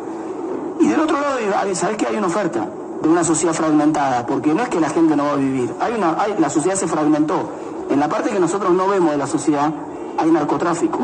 [0.79, 1.37] Y del otro lado,
[1.73, 2.67] ¿sabes que hay una oferta?
[3.01, 5.93] de una sociedad fragmentada, porque no es que la gente no va a vivir, hay
[5.93, 7.49] una, hay, la sociedad se fragmentó.
[7.89, 9.73] En la parte que nosotros no vemos de la sociedad,
[10.21, 10.99] hay narcotráfico.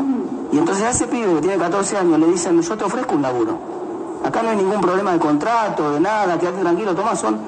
[0.52, 3.22] Y entonces a ese pibe que tiene 14 años le dicen, yo te ofrezco un
[3.22, 3.58] laburo.
[4.24, 7.38] Acá no hay ningún problema de contrato, de nada, quédate tranquilo, toma, son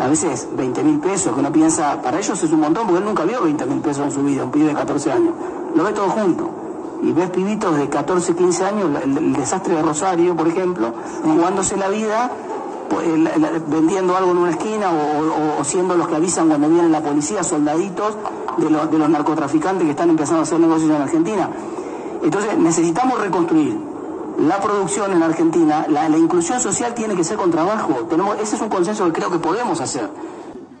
[0.00, 3.04] a veces 20 mil pesos, que uno piensa, para ellos es un montón, porque él
[3.04, 5.34] nunca vio 20 mil pesos en su vida, un pibe de 14 años.
[5.74, 6.50] Lo ve todo junto.
[7.02, 10.92] Y ves pibitos de 14, 15 años, el, desastre de Rosario, por ejemplo,
[11.24, 12.30] jugándose la vida
[13.68, 18.16] vendiendo algo en una esquina o, siendo los que avisan cuando viene la policía, soldaditos
[18.58, 21.50] de, de los narcotraficantes que están empezando a hacer negocios en Argentina.
[22.22, 23.92] Entonces necesitamos reconstruir
[24.38, 28.06] la producción en Argentina, la, inclusión social tiene que ser con trabajo.
[28.08, 30.08] Tenemos, ese es un consenso que creo que podemos hacer.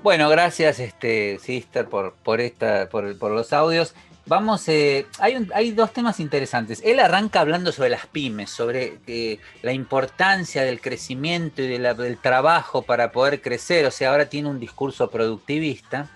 [0.02, 3.94] Bueno, gracias, este, Sister, por, por, esta, por, por los audios.
[4.26, 6.80] Vamos, eh, hay, hay, dos temas interesantes.
[6.84, 12.82] Él arranca hablando sobre las pymes, sobre eh, la importancia del crecimiento y del trabajo
[12.82, 13.84] para poder crecer.
[13.84, 16.08] O sea, ahora tiene un discurso productivista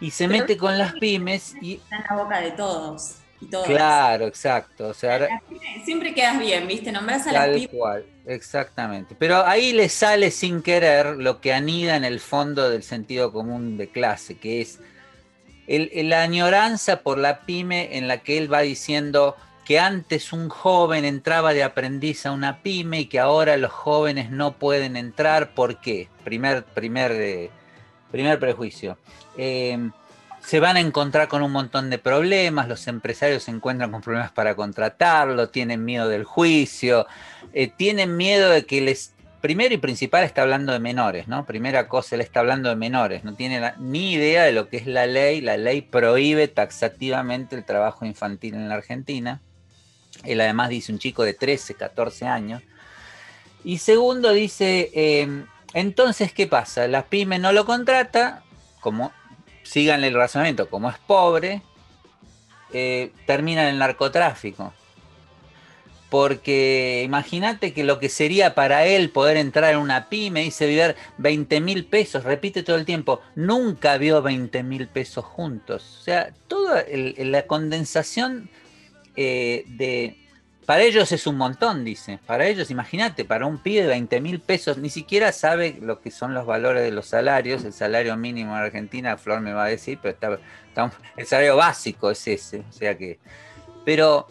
[0.00, 3.16] y se mete con las pymes y está en la boca de todos.
[3.42, 4.88] Y claro, exacto.
[4.88, 5.28] O sea,
[5.84, 6.90] siempre quedas bien, ¿viste?
[6.90, 7.68] Nombras a las pymes.
[7.68, 9.14] cual, exactamente.
[9.18, 13.76] Pero ahí le sale sin querer lo que anida en el fondo del sentido común
[13.76, 14.78] de clase, que es
[15.76, 20.48] el, la añoranza por la pyme en la que él va diciendo que antes un
[20.48, 25.54] joven entraba de aprendiz a una pyme y que ahora los jóvenes no pueden entrar.
[25.54, 26.08] ¿Por qué?
[26.24, 27.50] Primer, primer, eh,
[28.10, 28.98] primer prejuicio.
[29.36, 29.90] Eh,
[30.44, 34.32] se van a encontrar con un montón de problemas, los empresarios se encuentran con problemas
[34.32, 37.06] para contratarlo, tienen miedo del juicio,
[37.52, 41.44] eh, tienen miedo de que les primero y principal está hablando de menores, ¿no?
[41.44, 44.86] Primera cosa, él está hablando de menores, no tiene ni idea de lo que es
[44.86, 49.42] la ley, la ley prohíbe taxativamente el trabajo infantil en la Argentina.
[50.24, 52.62] Él además dice un chico de 13, 14 años.
[53.64, 56.86] Y segundo dice, eh, entonces, ¿qué pasa?
[56.86, 58.44] La pyme no lo contrata,
[58.80, 59.12] como
[59.64, 61.62] sigan el razonamiento, como es pobre,
[62.72, 64.72] eh, termina en el narcotráfico
[66.12, 70.94] porque imagínate que lo que sería para él poder entrar en una pyme, dice vivir
[71.16, 76.00] 20 mil pesos, repite todo el tiempo, nunca vio 20 mil pesos juntos.
[76.00, 78.50] O sea, toda la condensación
[79.16, 80.18] eh, de,
[80.66, 82.18] para ellos es un montón, dice.
[82.26, 86.10] Para ellos, imagínate, para un pibe de 20 mil pesos, ni siquiera sabe lo que
[86.10, 87.64] son los valores de los salarios.
[87.64, 92.10] El salario mínimo en Argentina, Flor me va a decir, pero está, el salario básico
[92.10, 92.64] es ese.
[92.68, 93.18] O sea que.
[93.86, 94.28] Pero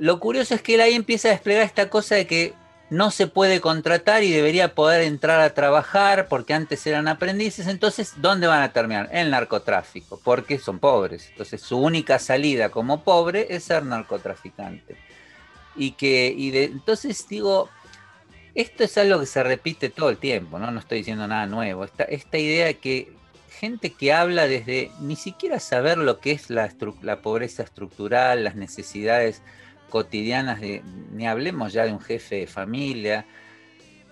[0.00, 2.54] lo curioso es que él ahí empieza a desplegar esta cosa de que
[2.88, 7.66] no se puede contratar y debería poder entrar a trabajar porque antes eran aprendices.
[7.66, 9.10] Entonces, ¿dónde van a terminar?
[9.12, 11.28] El narcotráfico, porque son pobres.
[11.28, 14.96] Entonces, su única salida como pobre es ser narcotraficante
[15.76, 17.68] y que, y de, entonces digo,
[18.54, 20.70] esto es algo que se repite todo el tiempo, ¿no?
[20.70, 21.84] No estoy diciendo nada nuevo.
[21.84, 23.12] Esta, idea de que
[23.50, 29.42] gente que habla desde ni siquiera saber lo que es la pobreza estructural, las necesidades
[29.90, 33.26] cotidianas, de, ni hablemos ya de un jefe de familia,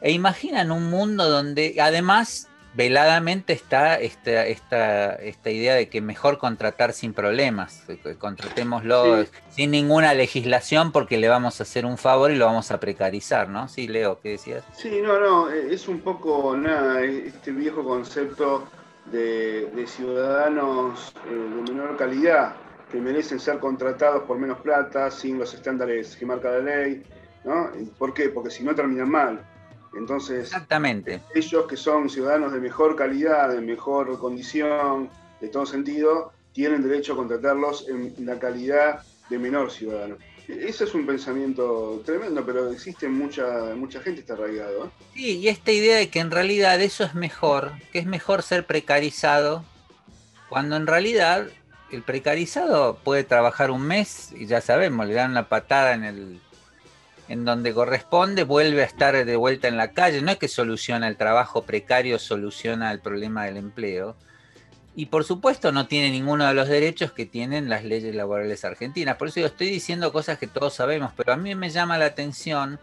[0.03, 6.39] e imaginan un mundo donde además veladamente está esta, esta, esta idea de que mejor
[6.39, 7.85] contratar sin problemas,
[8.19, 12.79] contratémoslo sin ninguna legislación porque le vamos a hacer un favor y lo vamos a
[12.79, 13.69] precarizar, ¿no?
[13.69, 14.63] Sí, Leo, ¿qué decías?
[14.75, 18.69] Sí, no, no, eh, es un poco nada, este viejo concepto
[19.07, 22.55] de, ciudadanos eh, de menor calidad
[22.91, 27.03] que merecen ser contratados por menos plata, sin los estándares que marca la ley,
[27.45, 27.71] ¿no?
[27.99, 28.29] ¿Por qué?
[28.31, 29.45] Porque si no terminan mal.
[29.97, 31.21] Entonces, Exactamente.
[31.35, 37.15] ellos que son ciudadanos de mejor calidad, de mejor condición, de todo sentido, tienen derecho
[37.15, 40.17] a contratarlos en la calidad de menor ciudadano.
[40.49, 44.87] Ese es un pensamiento tremendo, pero existe mucha, mucha gente está arraigado.
[44.87, 44.91] ¿eh?
[45.15, 48.65] Sí, y esta idea de que en realidad eso es mejor, que es mejor ser
[48.65, 49.63] precarizado,
[50.49, 51.49] cuando en realidad
[51.91, 56.41] el precarizado puede trabajar un mes y ya sabemos, le dan una patada en el
[57.29, 60.23] en donde corresponde, vuelve a estar de vuelta en la calle.
[60.23, 64.17] No es que soluciona el trabajo precario, soluciona el problema del empleo.
[64.97, 69.17] Y por supuesto no tiene ninguno de los derechos que tienen las leyes laborales argentinas.
[69.17, 72.07] Por eso yo estoy diciendo cosas que todos sabemos, pero a mí me llama la
[72.07, 72.81] atención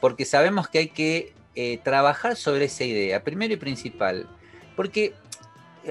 [0.00, 4.26] porque sabemos que hay que eh, trabajar sobre esa idea, primero y principal.
[4.74, 5.14] Porque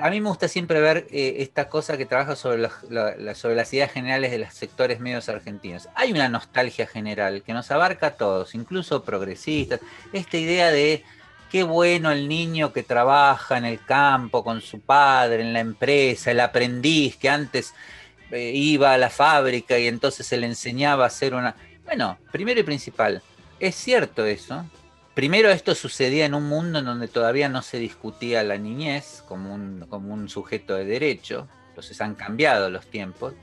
[0.02, 4.32] a mí me gusta siempre ver eh, esta cosa que trabaja sobre, las ideas generales
[4.32, 5.90] de los sectores medios argentinos.
[5.96, 9.80] Hay una nostalgia general que nos abarca a todos, incluso progresistas.
[10.14, 11.04] Esta idea de
[11.52, 16.32] qué bueno el niño que trabaja en el campo con su padre, en la empresa,
[16.32, 17.74] el aprendiz que antes
[18.32, 21.56] eh, iba a la fábrica y entonces se le enseñaba a hacer una...
[21.86, 23.22] Bueno, primero y principal,
[23.60, 24.66] es cierto eso,
[25.18, 29.52] primero esto sucedía en un mundo en donde todavía no se discutía la niñez como
[29.52, 33.34] un, como un sujeto de derecho, entonces han cambiado los tiempos.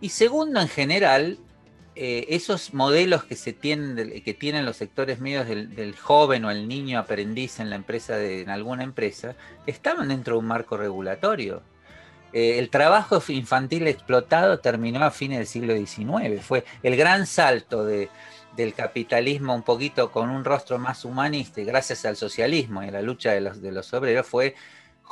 [0.00, 1.38] Y segundo, en general,
[1.94, 6.66] eh, esos modelos que se tienen, que tienen los sectores medios del, joven o el
[6.66, 11.62] niño aprendiz en la empresa de, en alguna empresa, estaban dentro de un marco regulatorio.
[12.32, 16.44] Eh, el trabajo infantil explotado terminó a fines del siglo XIX.
[16.44, 18.10] Fue el gran salto de,
[18.56, 22.92] del capitalismo un poquito con un rostro más humanista y gracias al socialismo y a
[22.92, 24.54] la lucha de los, de los obreros fue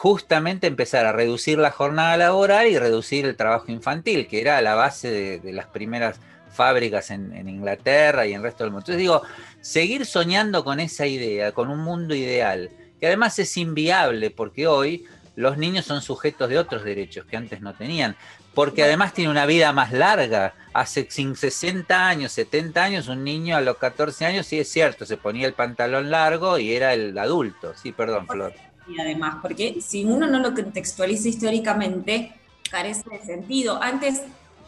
[0.01, 4.75] justamente empezar a reducir la jornada laboral y reducir el trabajo infantil, que era la
[4.75, 6.19] base de, las primeras
[6.51, 8.85] fábricas en, Inglaterra y en el resto del mundo.
[8.85, 9.23] Entonces digo,
[9.61, 15.05] seguir soñando con esa idea, con un mundo ideal, que además es inviable porque hoy
[15.37, 18.17] los niños son sujetos de otros derechos que antes no tenían
[18.55, 20.55] porque además tiene una vida más larga.
[20.73, 25.17] Hace 60 años, 70 años, un niño a los 14 años, sí es cierto, se
[25.17, 27.75] ponía el pantalón largo y era el adulto.
[27.75, 28.53] Sí, perdón, Flor.
[28.87, 32.33] Y además, porque si uno no lo contextualiza históricamente,
[32.71, 33.83] carece de sentido.
[33.83, 34.23] Antes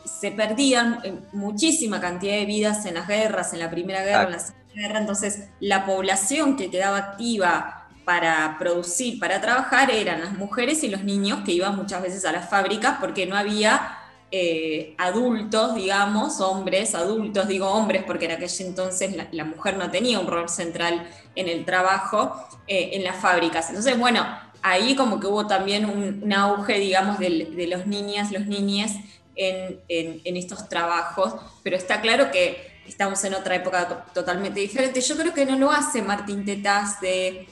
[0.05, 4.33] se perdían eh, muchísima cantidad de vidas en las guerras, en la Primera Guerra, en
[4.33, 10.33] la Segunda Guerra, entonces la población que quedaba activa para producir, para trabajar, eran las
[10.33, 13.98] mujeres y los niños que iban muchas veces a las fábricas porque no había
[14.35, 20.19] eh, adultos, digamos, hombres, adultos, digo hombres, porque en aquel entonces la, mujer no tenía
[20.19, 22.35] un rol central en el trabajo
[22.67, 23.69] eh, en las fábricas.
[23.69, 24.27] Entonces, bueno,
[24.63, 28.92] ahí como que hubo también un, auge, digamos, de, los niñas, los niñes
[29.37, 35.03] en, en, estos trabajos, pero está claro que estamos en otra época totalmente diferente.
[35.03, 37.48] Yo creo que no lo hace Martín Tetaz de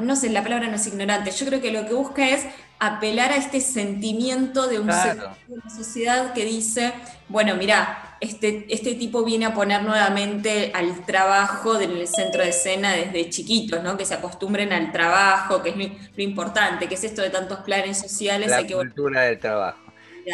[0.00, 2.44] no sé, la palabra no es ignorante, yo creo que lo que busca es
[2.78, 6.92] apelar a este sentimiento de, un una sociedad que dice,
[7.28, 12.50] bueno, mira, este, este tipo viene a poner nuevamente al trabajo en el centro de
[12.50, 13.96] escena desde chiquitos, ¿no?
[13.96, 17.98] Que se acostumbren al trabajo, que es lo, importante, que es esto de tantos planes
[17.98, 18.50] sociales.
[18.50, 19.80] La cultura del trabajo.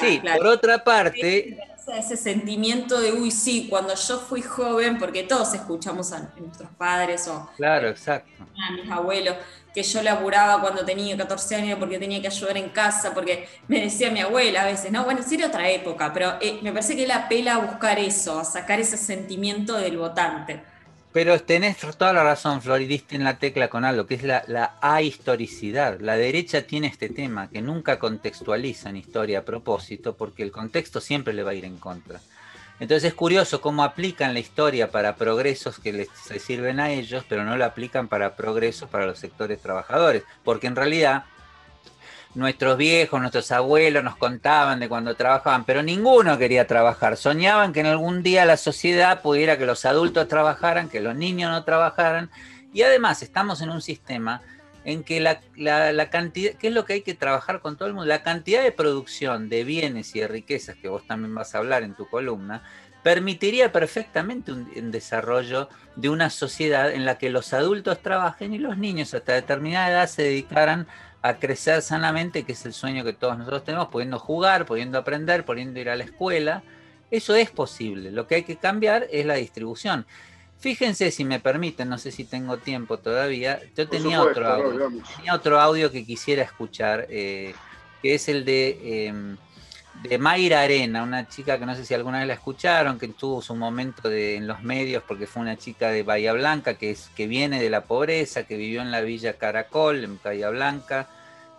[0.00, 1.58] sí, por otra parte
[1.94, 7.28] ese sentimiento de, uy, sí, cuando yo fui joven, porque todos escuchamos a nuestros padres
[7.28, 8.28] o claro, exacto.
[8.40, 9.36] a mis abuelos,
[9.72, 13.82] que yo laburaba cuando tenía 14 años porque tenía que ayudar en casa, porque me
[13.82, 16.96] decía mi abuela a veces, no, bueno, sí era otra época, pero eh, me parece
[16.96, 20.62] que él apela a buscar eso, a sacar ese sentimiento del votante.
[21.16, 24.22] Pero tenés toda la razón, Flor, y diste en la tecla con algo, que es
[24.22, 25.98] la, la ahistoricidad.
[25.98, 31.00] La derecha tiene este tema, que nunca contextualiza en historia a propósito, porque el contexto
[31.00, 32.20] siempre le va a ir en contra.
[32.80, 36.08] Entonces es curioso cómo aplican la historia para progresos que les
[36.38, 40.76] sirven a ellos, pero no la aplican para progresos para los sectores trabajadores, porque en
[40.76, 41.24] realidad
[42.36, 47.16] nuestros viejos, nuestros abuelos nos contaban de cuando trabajaban, pero ninguno quería trabajar.
[47.16, 51.50] Soñaban que en algún día la sociedad pudiera que los adultos trabajaran, que los niños
[51.50, 52.30] no trabajaran.
[52.74, 54.42] Y además estamos en un sistema
[54.84, 55.40] en que la,
[56.10, 58.06] cantidad, ¿qué es lo que hay que trabajar con todo el mundo?
[58.06, 61.84] La cantidad de producción de bienes y de riquezas, que vos también vas a hablar
[61.84, 62.62] en tu columna,
[63.02, 68.58] permitiría perfectamente un, un, desarrollo de una sociedad en la que los adultos trabajen y
[68.58, 70.86] los niños hasta determinada edad se dedicaran
[71.28, 75.44] a crecer sanamente, que es el sueño que todos nosotros tenemos, pudiendo jugar, pudiendo aprender,
[75.44, 76.62] pudiendo ir a la escuela.
[77.10, 78.10] Eso es posible.
[78.12, 80.06] Lo que hay que cambiar es la distribución.
[80.58, 83.60] Fíjense si me permiten, no sé si tengo tiempo todavía.
[83.76, 87.54] Yo tenía, otro, audio, tenía otro audio que quisiera escuchar, eh,
[88.02, 89.36] que es el de, eh,
[90.02, 93.42] de Mayra Arena, una chica que no sé si alguna vez la escucharon, que tuvo
[93.42, 97.10] su momento de, en los medios porque fue una chica de Bahía Blanca, que, es,
[97.16, 101.08] que viene de la pobreza, que vivió en la villa Caracol, en Bahía Blanca,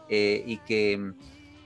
[0.10, 1.14] eh, y, que,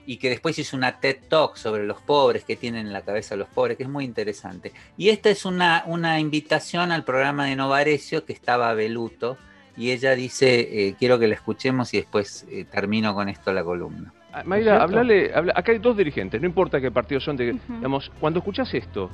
[0.06, 3.36] y que después hizo una TED Talk sobre los pobres, que tienen en la cabeza
[3.36, 4.72] los pobres, que es muy interesante.
[4.96, 9.36] Y esta es una, una invitación al programa de Novarecio que estaba Beluto,
[9.76, 13.64] y ella dice, eh, quiero que la escuchemos y después eh, termino con esto la
[13.64, 14.12] columna.
[14.30, 17.54] Ah, Mayra, hablale, habla, acá hay dos dirigentes, no importa qué partido son, de, uh
[17.56, 17.76] -huh.
[17.76, 19.10] digamos, cuando escuchas esto,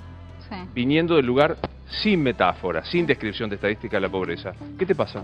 [0.49, 0.57] sí.
[0.75, 1.57] viniendo del lugar
[2.03, 5.23] sin metáfora, sin descripción de estadística de la pobreza, ¿qué te pasa?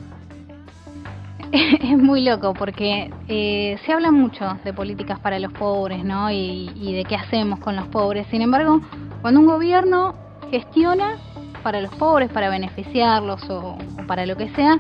[1.52, 6.30] es muy loco porque eh, se habla mucho de políticas para los pobres, ¿no?
[6.30, 8.26] Y, y, de qué hacemos con los pobres.
[8.30, 8.80] Sin embargo,
[9.22, 10.14] cuando un gobierno
[10.50, 11.16] gestiona
[11.62, 14.78] para los pobres, para beneficiarlos o, o para lo que sea,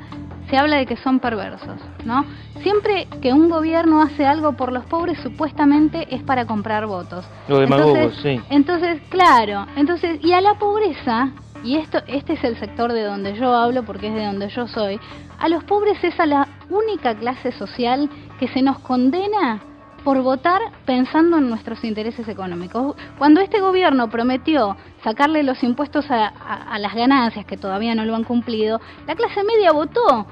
[0.50, 2.24] se habla de que son perversos, ¿no?
[2.62, 7.24] Siempre que un gobierno hace algo por los pobres, supuestamente es para comprar votos.
[7.48, 8.40] Lo demagogos, sí.
[8.50, 11.32] Entonces, claro, entonces, y a la pobreza,
[11.64, 14.68] y esto, este es el sector de donde yo hablo porque es de donde yo
[14.68, 15.00] soy,
[15.38, 18.08] a los pobres es a la única clase social
[18.38, 19.60] que se nos condena
[20.04, 22.94] por votar pensando en nuestros intereses económicos.
[23.16, 28.14] Cuando este gobierno prometió sacarle los impuestos a, a, las ganancias, que todavía no lo
[28.14, 30.26] han cumplido, la clase media votó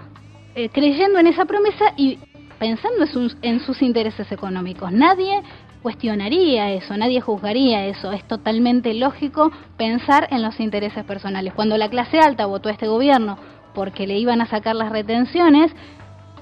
[0.55, 2.19] eh, creyendo en esa promesa y
[2.59, 4.93] pensando en sus, en sus intereses económicos.
[4.93, 5.43] Nadie
[5.83, 8.13] cuestionaría eso, nadie juzgaría eso.
[8.13, 11.53] Es totalmente lógico pensar en los intereses personales.
[11.55, 13.37] Cuando la clase alta votó a este gobierno
[13.75, 15.73] porque le iban a sacar las retenciones,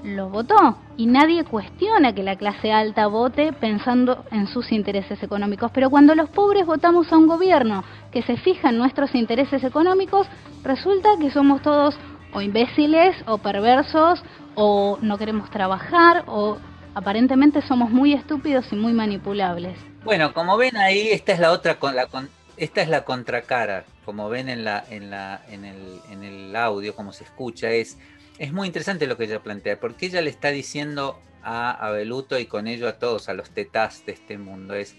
[0.03, 5.71] lo votó y nadie cuestiona que la clase alta vote pensando en sus intereses económicos.
[5.73, 10.27] Pero cuando los pobres votamos a un gobierno que se fija en nuestros intereses económicos,
[10.63, 11.97] resulta que somos todos
[12.33, 14.23] o imbéciles o perversos
[14.55, 16.57] o no queremos trabajar o
[16.95, 19.77] aparentemente somos muy estúpidos y muy manipulables.
[20.03, 22.07] Bueno, como ven ahí, esta es la otra la,
[22.57, 27.97] esta es la contracara, como ven en el, audio, como se escucha es
[28.41, 32.47] es muy interesante lo que ella plantea, porque ella le está diciendo a Abeluto y
[32.47, 34.95] con ello a todos, a los tetás de este mundo, es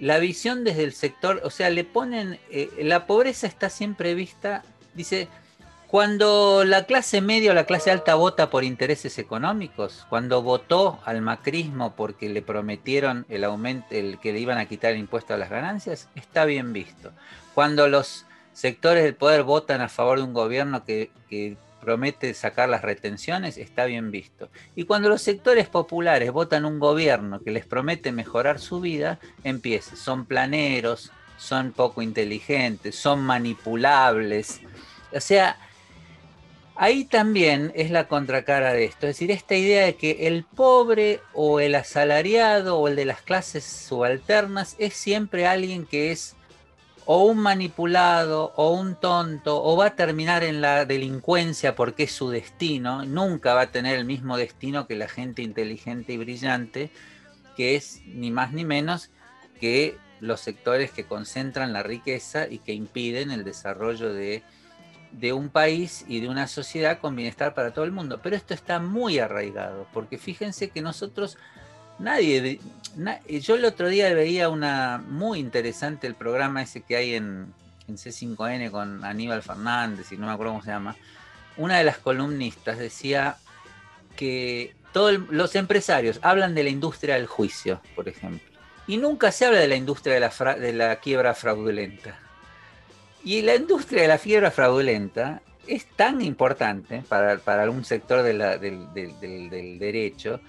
[0.00, 4.64] la visión desde el sector, o sea, le ponen, eh, la pobreza está siempre vista,
[4.94, 5.28] dice,
[5.94, 11.22] cuando la clase media o la clase alta vota por intereses económicos, cuando votó al
[11.22, 15.36] macrismo porque le prometieron el aumento, el que le iban a quitar el impuesto a
[15.36, 17.12] las ganancias, está bien visto.
[17.54, 22.68] Cuando los sectores del poder votan a favor de un gobierno que, que promete sacar
[22.68, 24.48] las retenciones, está bien visto.
[24.74, 29.94] Y cuando los sectores populares votan un gobierno que les promete mejorar su vida, empieza.
[29.94, 34.60] Son planeros, son poco inteligentes, son manipulables.
[35.12, 35.56] O sea,
[36.76, 39.06] ahí también es la contracara de esto.
[39.06, 43.22] Es decir, esta idea de que el pobre o el asalariado o el de las
[43.22, 46.36] clases subalternas es siempre alguien que es
[47.06, 52.12] o un manipulado o un tonto o va a terminar en la delincuencia porque es
[52.12, 56.90] su destino, nunca va a tener el mismo destino que la gente inteligente y brillante,
[57.56, 59.10] que es ni más ni menos
[59.60, 64.42] que los sectores que concentran la riqueza y que impiden el desarrollo de,
[65.18, 68.20] de un país y de una sociedad con bienestar para todo el mundo.
[68.22, 71.38] Pero esto está muy arraigado, porque fíjense que nosotros
[71.98, 72.60] Nadie.
[72.96, 77.52] Na, yo el otro día veía una muy interesante el programa ese que hay en,
[77.88, 80.96] en, C5N con Aníbal Fernández y no me acuerdo cómo se llama.
[81.56, 83.36] Una de las columnistas decía
[84.16, 88.48] que todos los empresarios hablan de la industria del juicio, por ejemplo,
[88.86, 92.18] y nunca se habla de la industria de la, de la quiebra fraudulenta.
[93.24, 98.38] Y la industria de la quiebra fraudulenta es tan importante para, para algún sector del,
[98.60, 100.40] del, derecho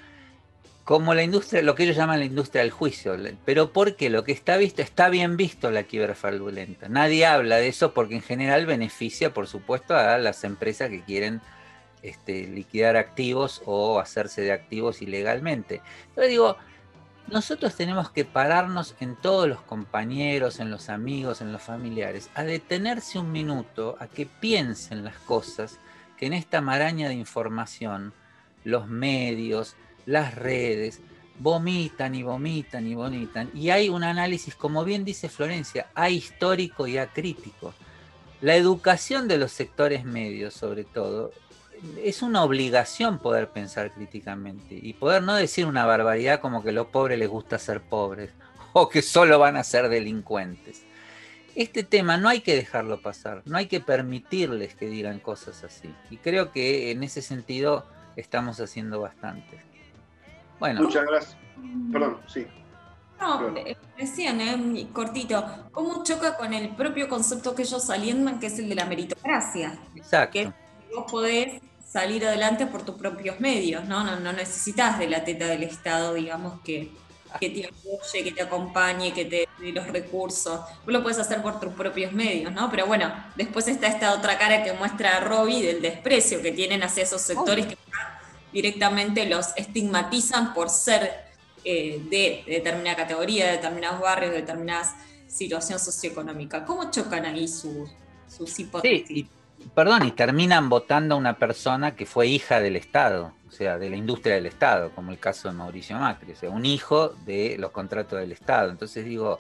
[0.84, 3.16] como la industria, lo que ellos llaman la industria del juicio.
[3.44, 6.90] Pero porque lo que está visto, está bien visto la fraudulenta.
[6.90, 11.42] Nadie habla de eso porque en general beneficia, por supuesto, a las empresas que quieren
[12.04, 15.82] este, liquidar activos o hacerse de activos ilegalmente.
[16.16, 16.58] Yo digo,
[17.28, 22.44] nosotros tenemos que pararnos en todos los compañeros, en los amigos, en los familiares, a
[22.44, 25.80] detenerse un minuto, a que piensen las cosas
[26.18, 28.14] que en esta maraña de información,
[28.64, 31.02] los medios, las redes,
[31.40, 33.50] vomitan y vomitan y vomitan.
[33.54, 37.74] Y hay un análisis, como bien dice Florencia, a histórico y a crítico.
[38.42, 41.32] La educación de los sectores medios, sobre todo,
[42.04, 46.74] es una obligación poder pensar críticamente y poder no decir una barbaridad como que a
[46.74, 48.32] los pobres les gusta ser pobres
[48.74, 50.84] o que solo van a ser delincuentes.
[51.56, 55.94] Este tema no hay que dejarlo pasar, no hay que permitirles que digan cosas así.
[56.10, 57.86] Y creo que en ese sentido
[58.18, 59.62] estamos haciendo bastante.
[60.60, 60.82] Bueno.
[60.82, 61.38] Muchas gracias.
[61.94, 62.46] Perdón, sí.
[63.22, 68.48] No, eh, decían, eh, cortito, ¿cómo choca con el propio concepto que ellos alientan, que
[68.48, 69.80] es el de la meritocracia?
[69.96, 70.54] Exacto
[70.96, 71.62] vos podés
[71.96, 74.04] salir adelante por tus propios medios, ¿no?
[74.18, 76.92] No, necesitas de la teta del Estado, digamos, que,
[77.40, 80.60] que te apoye, que te acompañe, que te dé los recursos.
[80.60, 82.70] Vos lo puedes hacer por tus propios medios, ¿no?
[82.70, 86.84] Pero bueno, después está esta otra cara que muestra a Robbie del desprecio que tienen
[86.84, 87.78] hacia esos sectores que
[88.52, 91.12] directamente los estigmatizan por ser
[91.64, 94.96] eh, de, determinada categoría, de determinados barrios, de determinada
[95.28, 96.66] situación socioeconómica.
[96.66, 97.90] ¿Cómo chocan ahí sus,
[98.28, 99.28] sus hipótesis?
[99.74, 103.90] Perdón, y terminan votando a una persona que fue hija del Estado, o sea, de
[103.90, 107.58] la industria del Estado, como el caso de Mauricio Macri, o sea, un hijo de
[107.58, 108.70] los contratos del Estado.
[108.70, 109.40] Entonces digo,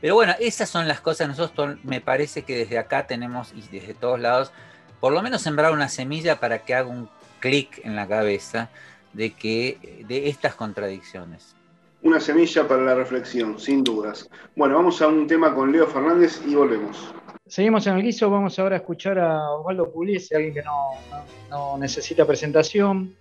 [0.00, 3.94] pero bueno, esas son las cosas, nosotros me parece que desde acá tenemos, y desde
[3.94, 4.52] todos lados,
[4.98, 7.08] por lo menos sembrar una semilla para que haga un
[7.38, 8.70] clic en la cabeza
[9.12, 11.56] de que de estas contradicciones.
[12.02, 14.28] Una semilla para la reflexión, sin dudas.
[14.56, 17.14] Bueno, vamos a un tema con Leo Fernández y volvemos.
[17.46, 22.24] Seguimos en el guiso, vamos ahora a escuchar a Osvaldo Pugliese, alguien que no, necesita
[22.24, 23.16] presentación.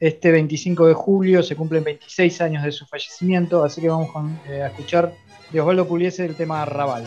[0.00, 4.08] Este 25 de julio se cumplen 26 años de su fallecimiento, así que vamos
[4.48, 5.12] eh, a escuchar
[5.50, 7.04] de Osvaldo Pugliese el tema Raval.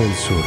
[0.00, 0.44] Del Sur.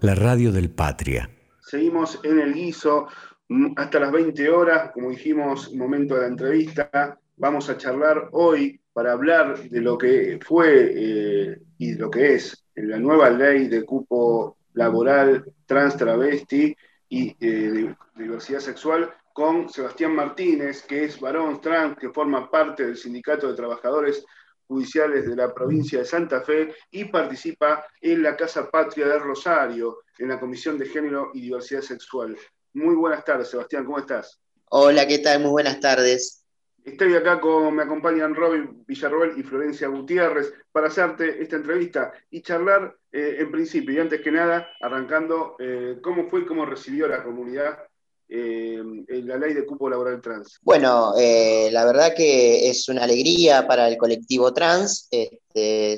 [0.00, 1.30] La radio del Patria.
[1.60, 3.06] Seguimos en el guiso
[3.48, 7.16] mm, hasta las 20 horas, como dijimos, momento de la entrevista.
[7.36, 12.64] Vamos a charlar hoy para hablar de lo que fue eh, y lo que es
[12.74, 16.76] la nueva ley de cupo laboral trans travesti
[17.08, 22.84] y eh, de diversidad sexual con Sebastián Martínez, que es varón trans, que forma parte
[22.84, 24.24] del Sindicato de Trabajadores
[24.68, 30.02] Judiciales de la provincia de Santa Fe y participa en la Casa Patria de Rosario,
[30.18, 32.36] en la Comisión de Género y Diversidad Sexual.
[32.74, 34.40] Muy buenas tardes, Sebastián, ¿cómo estás?
[34.66, 35.40] Hola, ¿qué tal?
[35.40, 36.44] Muy buenas tardes.
[36.84, 42.42] Estoy acá con, me acompañan Robin Villarroel y Florencia Gutiérrez para hacerte esta entrevista y
[42.42, 47.08] charlar eh, en principio y antes que nada, arrancando eh, cómo fue y cómo recibió
[47.08, 47.87] la comunidad
[48.30, 48.82] eh,
[49.24, 50.58] la ley de cupo laboral trans?
[50.62, 55.96] Bueno, eh, la verdad que es una alegría para el colectivo trans, este,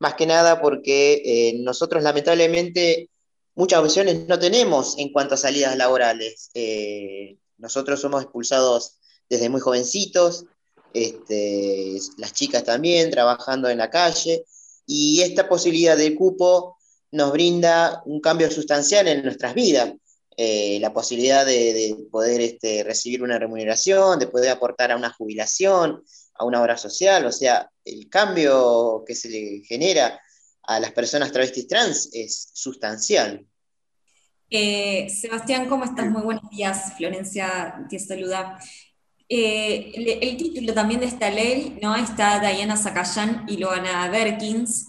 [0.00, 3.10] más que nada porque eh, nosotros lamentablemente
[3.54, 6.50] muchas opciones no tenemos en cuanto a salidas laborales.
[7.58, 8.98] nosotros somos expulsados
[9.28, 10.46] desde muy jovencitos,
[10.94, 14.44] este, las chicas también trabajando en la calle,
[14.86, 16.76] y esta posibilidad de cupo
[17.10, 19.92] nos brinda un cambio sustancial en nuestras vidas
[20.40, 26.04] eh, la posibilidad de, poder este, recibir una remuneración, de poder aportar a una jubilación,
[26.34, 30.20] a una obra social, o sea, el cambio que se le genera
[30.62, 33.44] a las personas travestis trans es sustancial.
[34.48, 36.08] Eh, Sebastián, ¿cómo estás?
[36.08, 36.92] Muy buenos días.
[36.96, 38.60] Florencia te saluda.
[39.28, 39.90] Eh,
[40.22, 41.96] el, título también de esta ley, ¿no?
[41.96, 44.86] Está Diana Zacayán y Loana Berkins.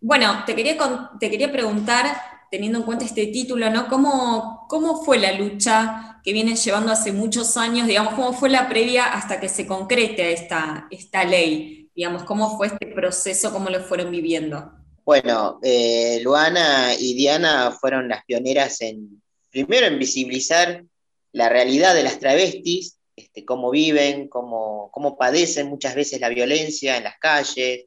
[0.00, 0.78] bueno, te quería,
[1.18, 3.88] te quería preguntar teniendo en cuenta este título, ¿no?
[3.88, 7.88] ¿Cómo, ¿Cómo fue la lucha que vienen llevando hace muchos años?
[7.88, 11.90] Digamos, ¿cómo fue la previa hasta que se concrete esta, esta ley?
[11.96, 13.52] Digamos, ¿cómo fue este proceso?
[13.52, 14.70] ¿Cómo lo fueron viviendo?
[15.04, 20.84] Bueno, eh, Luana y Diana fueron las pioneras en, primero, en visibilizar
[21.32, 26.98] la realidad de las travestis, este, cómo viven, cómo, cómo padecen muchas veces la violencia
[26.98, 27.86] en las calles,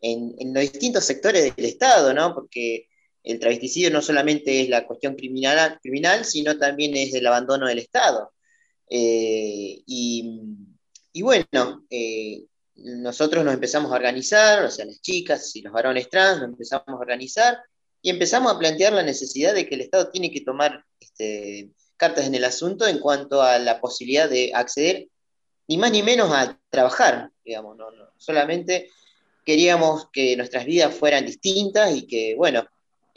[0.00, 2.36] en, en los distintos sectores del Estado, ¿no?
[2.36, 2.86] Porque
[3.26, 7.80] el travesticidio no solamente es la cuestión criminal, criminal sino también es el abandono del
[7.80, 8.32] Estado.
[8.88, 12.44] Eh, y, bueno, eh,
[12.76, 16.88] nosotros nos empezamos a organizar, o sea, las chicas y los varones trans nos empezamos
[16.88, 17.58] a organizar
[18.00, 22.26] y empezamos a plantear la necesidad de que el Estado tiene que tomar este, cartas
[22.26, 25.08] en el asunto en cuanto a la posibilidad de acceder
[25.66, 27.86] ni más ni menos a trabajar, digamos, no,
[28.18, 28.88] solamente
[29.44, 32.64] queríamos que nuestras vidas fueran distintas y que, bueno,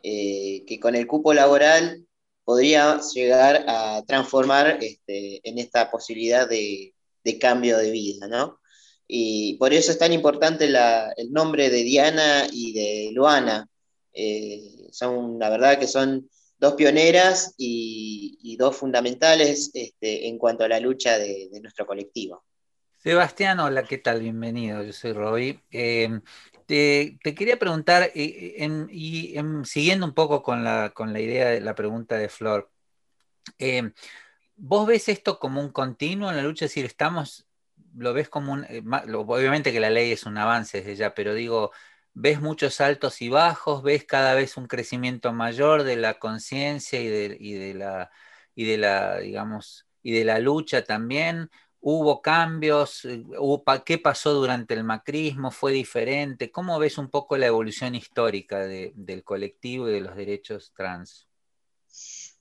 [0.04, 2.06] eh, que con el cupo laboral
[2.44, 6.94] podría llegar a transformar este, en esta posibilidad de,
[7.40, 8.60] cambio de vida, ¿no?
[9.08, 13.70] Y por eso es tan importante el nombre de Diana y de Luana.
[14.12, 16.28] Eh, son, la verdad que son
[16.58, 22.44] dos pioneras y, dos fundamentales este, en cuanto a la lucha de, nuestro colectivo.
[22.98, 24.20] Sebastián, hola, ¿qué tal?
[24.22, 25.60] Bienvenido, yo soy Roby.
[25.72, 26.20] Eh,
[26.70, 32.30] te, quería preguntar, eh, y siguiendo un poco con la, idea de la pregunta de
[32.30, 32.72] Flor,
[33.58, 33.92] eh,
[34.56, 36.66] ¿vos ves esto como un continuo en la lucha?
[36.66, 37.48] Es decir, estamos,
[37.96, 41.34] lo ves como un, eh, obviamente que la ley es un avance desde ya, pero
[41.34, 41.72] digo,
[42.14, 43.82] ¿ves muchos altos y bajos?
[43.82, 48.12] ¿Ves cada vez un crecimiento mayor de la conciencia y de, y de la,
[48.54, 51.50] y de la, digamos, y de la lucha también?
[51.82, 53.06] ¿Hubo cambios?
[53.06, 53.24] Eh,
[53.86, 55.52] ¿Qué pasó durante el macrismo?
[55.52, 56.52] ¿Fue diferente?
[56.52, 61.28] ¿Cómo ves un poco la evolución histórica del colectivo y de los derechos trans?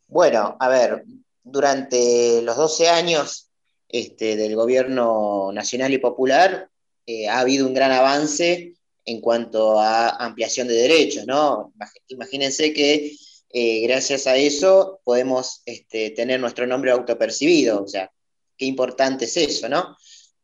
[0.09, 1.05] Bueno, a ver,
[1.43, 3.51] durante los 12 años
[3.89, 6.69] este, del gobierno nacional y popular
[7.07, 8.75] eh, ha habido un gran avance
[9.05, 11.73] en cuanto a ampliación de derechos, ¿no?
[12.09, 13.17] Imagínense que
[13.51, 18.11] eh, gracias a eso podemos este, tener nuestro nombre autopercibido, o sea,
[18.59, 19.97] qué importante es eso, ¿no?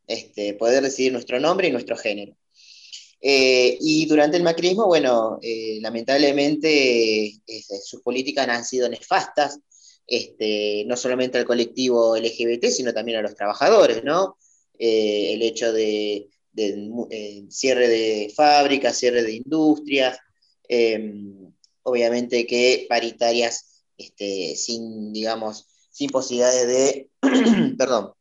[0.06, 2.36] Este, poder decidir nuestro nombre y nuestro género.
[3.26, 7.32] Eh, y durante el macrismo, bueno, eh, lamentablemente
[7.82, 9.58] sus políticas han sido nefastas,
[10.06, 14.36] este, no solamente al colectivo LGBT, sino también a los trabajadores, ¿no?
[14.78, 16.28] Eh, el hecho de,
[17.48, 20.18] cierre de fábricas, cierre de industrias,
[21.82, 27.08] obviamente que paritarias este, sin, digamos, sin posibilidades de,
[27.78, 28.12] perdón,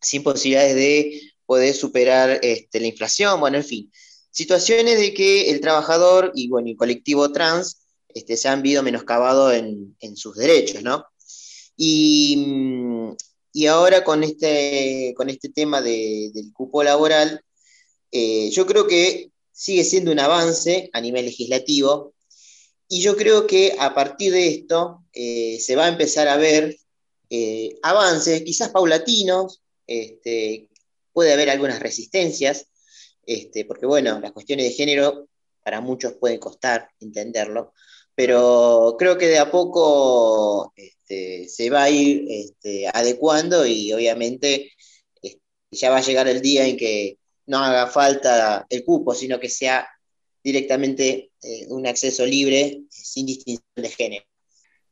[0.00, 3.92] sin posibilidades de poder superar este, la inflación, bueno, en fin,
[4.30, 9.54] situaciones de que el trabajador y bueno, el colectivo trans este, se han visto menoscabados
[9.54, 11.06] en, en sus derechos, ¿no?
[11.76, 13.16] Y,
[13.68, 17.40] ahora con este, con este tema del cupo laboral,
[18.12, 22.12] eh, yo creo que sigue siendo un avance a nivel legislativo
[22.88, 26.76] y yo creo que a partir de esto eh, se va a empezar a ver
[27.30, 30.68] eh, avances, quizás paulatinos, este,
[31.12, 32.66] puede haber algunas resistencias,
[33.26, 35.28] este, porque bueno, las cuestiones de género
[35.62, 37.72] para muchos pueden costar entenderlo,
[38.14, 42.54] pero creo que de a poco este, se va a ir
[42.92, 44.70] adecuando y obviamente
[45.74, 49.48] ya va a llegar el día en que no haga falta el cupo, sino que
[49.48, 49.86] sea
[50.42, 54.24] directamente eh, un acceso libre sin distinción de género.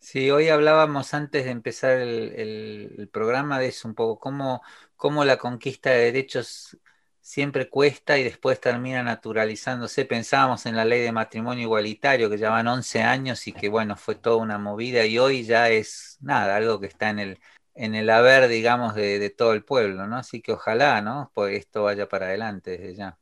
[0.02, 4.60] Sí, hoy hablábamos antes de empezar el, programa de eso un poco, cómo,
[4.96, 6.76] cómo la conquista de derechos
[7.20, 10.04] siempre cuesta y después termina naturalizándose.
[10.04, 14.16] Pensábamos en la ley de matrimonio igualitario, que llevan 11 años y que, bueno, fue
[14.16, 17.38] toda una movida y hoy ya es nada, algo que está en el,
[17.76, 20.16] en el haber, digamos, de, todo el pueblo, ¿no?
[20.16, 21.30] Así que ojalá, ¿no?
[21.32, 23.18] Pues esto vaya para adelante desde ya.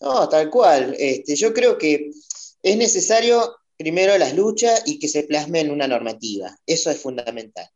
[0.00, 0.94] No, tal cual.
[0.96, 2.12] Este, yo creo que
[2.62, 6.54] es necesario primero las luchas y que se plasme en una normativa.
[6.66, 7.66] Eso es fundamental.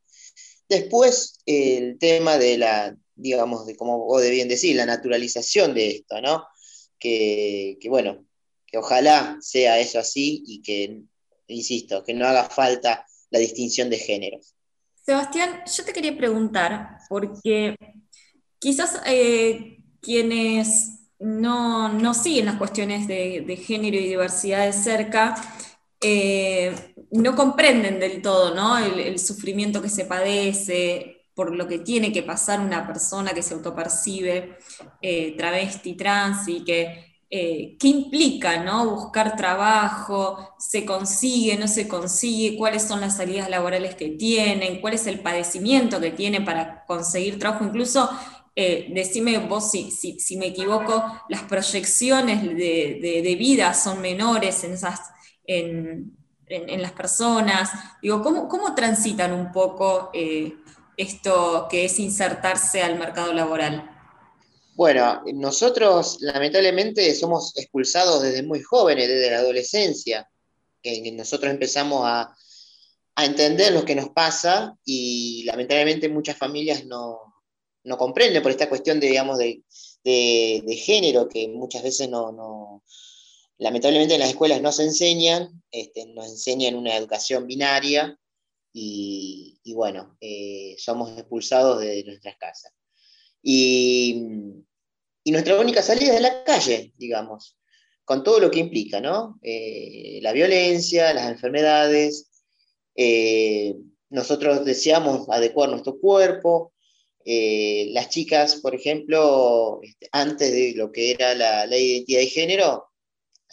[0.69, 5.93] Después, el tema de la, digamos, de como vos de bien decir, la naturalización de
[5.93, 6.45] esto, ¿no?
[6.99, 8.27] Que, bueno,
[8.67, 11.01] que ojalá sea eso así y que,
[11.47, 14.55] insisto, que no haga falta la distinción de géneros.
[15.07, 17.77] Sebastián, yo te quería preguntar, porque
[18.59, 25.35] quizás eh, quienes no, siguen las cuestiones de, género y diversidad de cerca,
[26.07, 26.75] eh,
[27.13, 28.77] no comprenden del todo ¿no?
[28.77, 33.55] el, sufrimiento que se padece, por lo que tiene que pasar una persona que se
[33.55, 34.59] autopercibe
[35.01, 38.91] eh, travesti, trans y que eh, qué implica ¿no?
[38.91, 44.93] buscar trabajo, se consigue, no se consigue, cuáles son las salidas laborales que tienen, cuál
[44.93, 48.11] es el padecimiento que tiene para conseguir trabajo, incluso
[48.55, 55.01] decime vos si, si, me equivoco, las proyecciones de, vida son menores en, esas,
[55.47, 56.17] en,
[56.49, 57.71] las personas.
[58.03, 60.11] Digo, ¿cómo, ¿cómo, transitan un poco
[60.97, 63.91] esto que es insertarse al mercado laboral?
[64.75, 70.29] Bueno, nosotros lamentablemente somos expulsados desde muy jóvenes, desde la adolescencia,
[70.83, 72.35] que nosotros empezamos a,
[73.17, 77.21] entender lo que nos pasa y lamentablemente muchas familias no,
[77.97, 79.63] comprenden por esta cuestión de, digamos, de,
[80.85, 82.83] género que muchas veces no,
[83.59, 88.19] lamentablemente en las escuelas no se enseñan, este, nos enseñan una educación binaria
[88.77, 92.73] y, bueno, eh, somos expulsados de nuestras casas.
[93.43, 94.27] Y,
[95.27, 97.57] nuestra única salida es la calle, digamos,
[98.05, 99.39] con todo lo que implica, ¿no?
[99.43, 102.31] Eh, la violencia, las enfermedades.
[102.97, 103.75] Eh,
[104.11, 106.73] nosotros deseamos adecuar nuestro cuerpo.
[107.25, 112.27] las chicas, por ejemplo, este, antes de lo que era la ley de identidad de
[112.27, 112.94] género,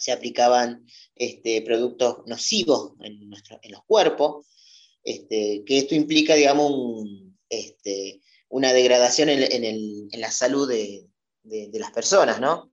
[0.02, 0.84] se aplicaban
[1.14, 3.30] este, productos nocivos en,
[3.62, 4.46] en los cuerpos.
[5.04, 7.04] Este, que esto implica, digamos,
[7.48, 11.08] este, una degradación en, la salud de,
[11.72, 12.72] las personas, ¿no?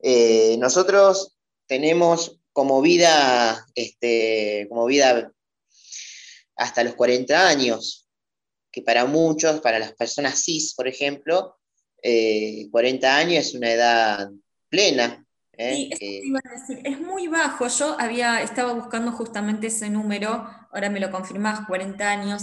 [0.00, 1.36] Eh, nosotros
[1.66, 5.32] tenemos como vida, este, como vida
[6.56, 8.08] hasta los 40 años,
[8.72, 11.56] que para muchos, para las personas cis, por ejemplo,
[12.02, 14.28] 40 eh, años es una edad
[14.68, 15.24] plena.
[15.58, 15.90] ¿Eh?
[16.84, 17.68] es muy bajo.
[17.68, 22.42] Yo había, estaba buscando justamente ese número ahora me lo confirmás, 40 años,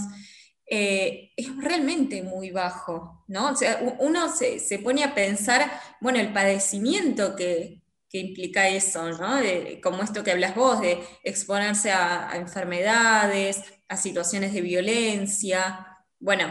[0.68, 3.51] eh, es realmente muy bajo, ¿no?
[3.51, 9.41] O sea, uno se, pone a pensar, bueno, el padecimiento que, implica eso, ¿no?
[9.84, 15.86] como esto que hablas vos, de exponerse a, enfermedades, a situaciones de violencia,
[16.18, 16.45] bueno,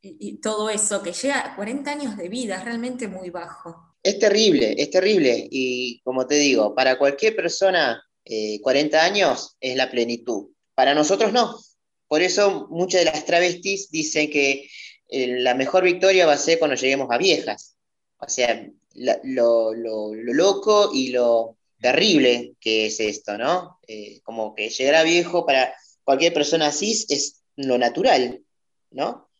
[0.00, 3.83] y, todo eso que llega a 40 años de vida, es realmente muy bajo.
[4.04, 8.04] Es terrible, es terrible, y como te digo, para cualquier persona,
[8.60, 10.50] 40 eh, años es la plenitud.
[10.74, 11.58] Para nosotros no.
[12.06, 14.68] Por eso muchas de las travestis dicen que
[15.08, 17.76] eh, la mejor victoria va a ser cuando lleguemos a viejas.
[18.18, 23.78] O sea, lo, loco y lo terrible que es esto, ¿no?
[23.88, 28.42] Eh, como que llegar a viejo para cualquier persona cis es lo natural,
[28.90, 29.30] ¿no?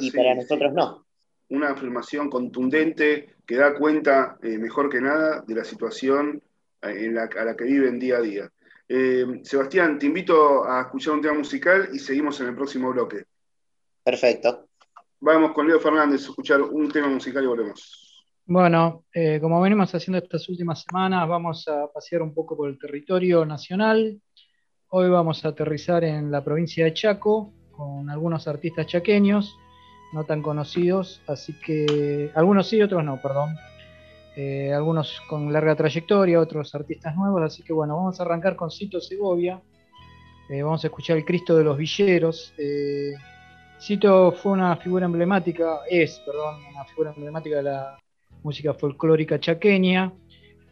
[0.00, 1.05] y para nosotros no.
[1.48, 6.42] Una afirmación contundente que da cuenta eh, mejor que nada de la situación
[6.82, 8.50] en la, a la que viven día a día.
[8.88, 13.24] Eh, Sebastián, te invito a escuchar un tema musical y seguimos en el próximo bloque.
[14.02, 14.68] Perfecto.
[15.20, 18.24] Vamos con Leo Fernández a escuchar un tema musical y volvemos.
[18.44, 22.78] Bueno, eh, como venimos haciendo estas últimas semanas, vamos a pasear un poco por el
[22.78, 24.20] territorio nacional.
[24.88, 29.58] Hoy vamos a aterrizar en la provincia de Chaco con algunos artistas chaqueños,
[30.12, 33.56] no tan conocidos, así que algunos sí, otros no, perdón.
[34.36, 38.70] eh, algunos con larga trayectoria, otros artistas nuevos, así que bueno, vamos a arrancar con
[38.70, 39.60] Cito Segovia,
[40.50, 42.52] eh, vamos a escuchar el Cristo de los Villeros.
[42.58, 43.14] Eh,
[43.80, 47.98] Cito fue una figura emblemática, es, perdón, una figura emblemática de la
[48.42, 50.12] música folclórica chaqueña,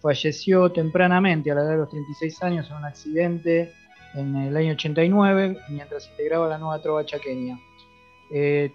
[0.01, 3.73] falleció tempranamente a la edad de los 36 años en un accidente
[4.15, 7.59] en el año 89 mientras integraba la nueva trova chaqueña.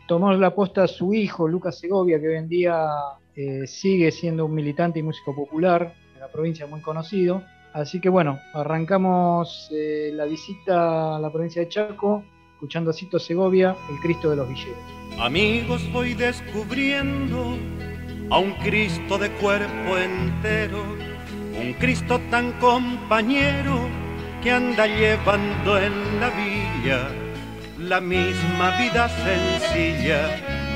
[0.07, 2.87] Tomó la posta a su hijo, Lucas Segovia, que hoy en día
[3.41, 7.41] eh, sigue siendo un militante y músico popular en la provincia muy conocido.
[7.71, 12.21] Así que bueno, arrancamos eh, la visita a la provincia de Chaco,
[12.53, 14.77] escuchando a Cito Segovia, el Cristo de los Villeros.
[15.19, 17.57] Amigos, voy descubriendo
[18.29, 20.83] a un Cristo de cuerpo entero,
[21.57, 23.87] un Cristo tan compañero
[24.43, 27.28] que anda llevando en la villa
[27.89, 30.21] la misma vida sencilla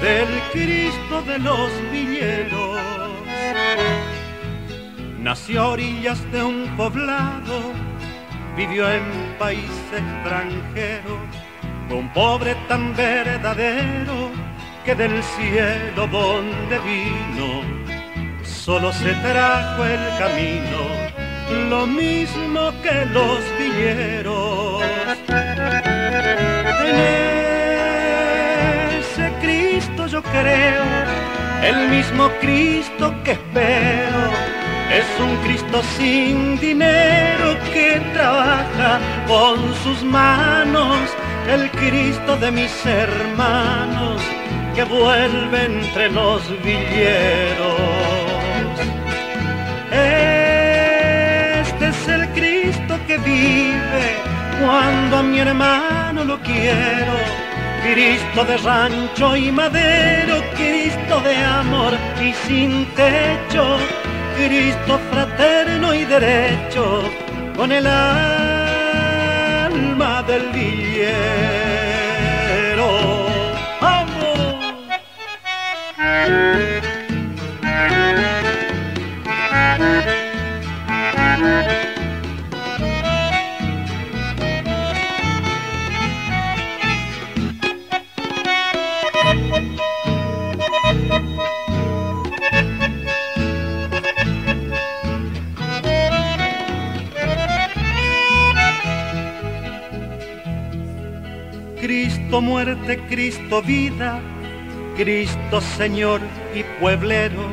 [0.01, 2.79] del Cristo de los villeros.
[5.19, 7.71] Nació a orillas de un poblado,
[8.57, 9.03] vivió en
[9.37, 11.19] país extranjero,
[11.91, 14.31] un pobre tan verdadero
[14.83, 17.61] que del cielo donde vino,
[18.43, 24.81] solo se trajo el camino, lo mismo que los villeros.
[30.13, 30.83] Yo creo,
[31.63, 34.21] el mismo Cristo que espero.
[34.91, 40.99] Es un Cristo sin dinero que trabaja con sus manos,
[41.49, 44.21] el Cristo de mis hermanos
[44.75, 47.92] que vuelve entre los villeros.
[54.63, 57.13] Cuando a mi hermano lo quiero
[57.83, 61.91] Cristo de rancho y madero, Cristo de amor
[62.21, 63.77] y sin techo,
[64.37, 67.03] Cristo fraterno y derecho,
[67.57, 68.53] con el alma
[70.23, 71.72] del villero.
[102.33, 104.19] Cristo muerte, Cristo vida,
[104.97, 106.19] Cristo Señor
[106.55, 107.43] y pueblero,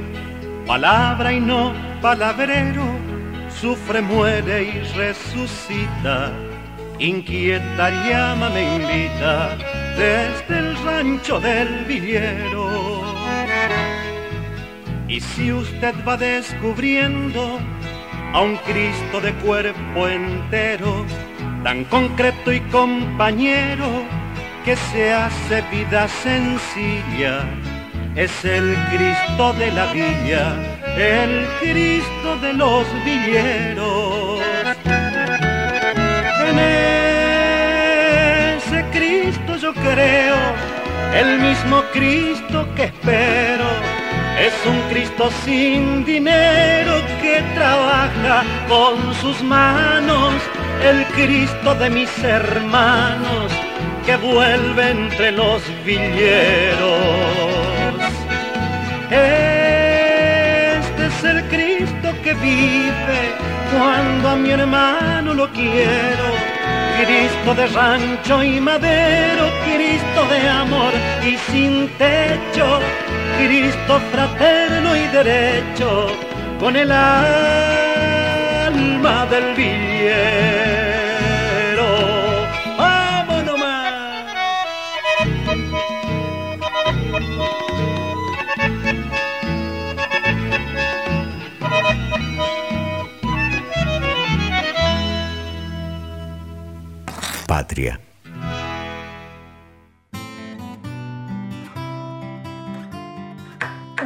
[0.66, 2.84] palabra y no palabrero,
[3.50, 6.32] sufre, muere y resucita,
[6.98, 9.54] inquieta llama me invita
[9.98, 13.02] desde el rancho del villero.
[15.08, 17.58] Y si usted va descubriendo
[18.32, 21.04] a un Cristo de cuerpo entero,
[21.64, 24.19] tan concreto y compañero,
[24.64, 27.44] que se hace vida sencilla.
[28.16, 30.54] Es el Cristo de la villa,
[30.96, 34.40] el Cristo de los villeros.
[36.48, 36.58] En
[38.58, 40.36] ese Cristo yo creo,
[41.14, 43.68] el mismo Cristo que espero.
[44.38, 50.34] Es un Cristo sin dinero que trabaja con sus manos,
[50.82, 53.69] el Cristo de mis hermanos
[54.06, 56.80] que vuelve entre los villeros.
[59.10, 63.20] Este es el Cristo que vive
[63.72, 66.50] cuando a mi hermano lo quiero.
[67.04, 70.92] Cristo de rancho y madero, Cristo de amor
[71.24, 72.80] y sin techo,
[73.38, 76.08] Cristo fraterno y derecho,
[76.58, 77.56] con el alma
[79.30, 80.39] del villero.
[97.50, 97.98] Patria.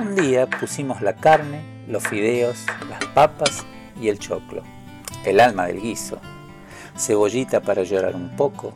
[0.01, 3.66] Un día pusimos la carne, los fideos, las papas
[4.01, 4.62] y el choclo,
[5.26, 6.22] el alma del guiso,
[6.97, 8.72] cebollita para llorar un poco,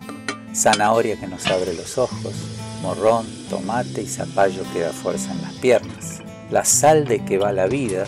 [0.54, 2.34] zanahoria que nos abre los ojos,
[2.82, 7.52] morrón, tomate y zapallo que da fuerza en las piernas, la sal de que va
[7.52, 8.04] la vida,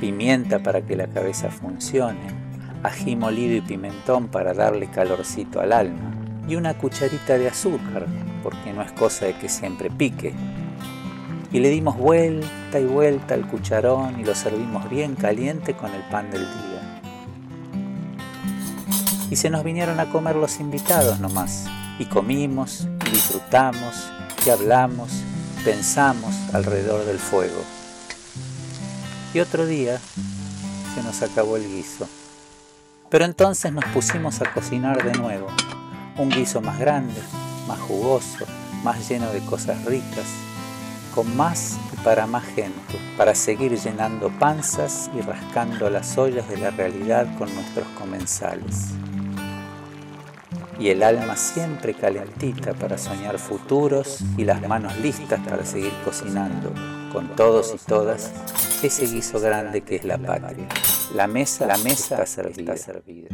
[0.00, 2.37] pimienta para que la cabeza funcione,
[2.82, 6.14] ají molido y pimentón para darle calorcito al alma,
[6.46, 8.06] y una cucharita de azúcar,
[8.42, 10.34] porque no es cosa de que siempre pique.
[11.50, 16.02] y le dimos vuelta y vuelta al cucharón y lo servimos bien caliente con el
[16.02, 17.00] pan del día.
[19.30, 21.66] Y se nos vinieron a comer los invitados nomás,
[21.98, 24.10] y comimos, y disfrutamos,
[24.46, 25.10] y hablamos,
[25.64, 27.62] pensamos alrededor del fuego.
[29.34, 29.98] Y otro día
[30.94, 32.08] se nos acabó el guiso.
[33.10, 35.46] Pero entonces nos pusimos a cocinar de nuevo,
[36.18, 37.20] un guiso más grande,
[37.66, 38.44] más jugoso,
[38.84, 40.26] más lleno de cosas ricas,
[41.14, 46.58] con más y para más gente, para seguir llenando panzas y rascando las ollas de
[46.58, 48.88] la realidad con nuestros comensales.
[50.78, 56.72] Y el alma siempre calentita para soñar futuros y las manos listas para seguir cocinando,
[57.12, 58.32] con todos y todas,
[58.82, 60.68] ese guiso grande que es la patria.
[61.14, 63.28] La mesa, la mesa está servida.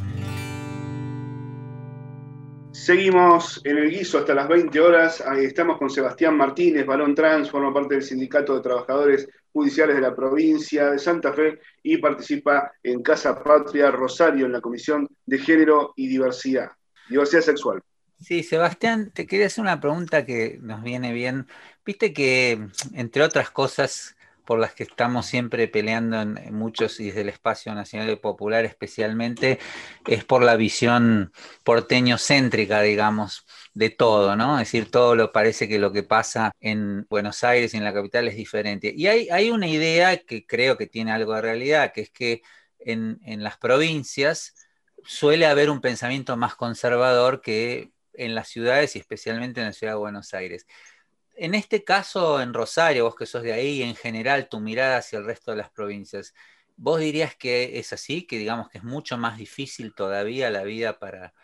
[2.72, 5.22] Seguimos en el guiso hasta las 20 horas.
[5.26, 10.02] Ahí estamos con Sebastián Martínez, Balón Trans, forma parte del Sindicato de Trabajadores Judiciales de
[10.02, 15.38] la provincia de Santa Fe y participa en Casa Patria Rosario en la Comisión de
[15.38, 16.72] Género y Diversidad,
[17.08, 17.80] Diversidad Sexual.
[18.20, 21.46] Sí, Sebastián, te quería hacer una pregunta que nos viene bien.
[21.84, 27.22] Viste que, entre otras cosas, por las que estamos siempre peleando en, muchos y desde
[27.22, 29.58] el espacio nacional y popular especialmente,
[30.06, 31.32] es por la visión
[31.64, 34.54] porteño-céntrica, digamos, de todo, ¿no?
[34.58, 37.94] Es decir, todo lo parece que lo que pasa en Buenos Aires y en la
[37.94, 38.92] capital es diferente.
[38.96, 42.42] Y hay, hay una idea que creo que tiene algo de realidad, que es que
[42.78, 44.54] en, en las provincias
[45.04, 49.94] suele haber un pensamiento más conservador que en las ciudades y especialmente en la ciudad
[49.94, 50.66] de Buenos Aires
[51.36, 55.18] en este caso, en Rosario, vos que sos de ahí, en general, tu mirada hacia
[55.18, 56.34] el resto de las provincias,
[56.76, 58.26] ¿vos dirías que es así?
[58.26, 61.34] Que digamos que es mucho más difícil todavía la vida para,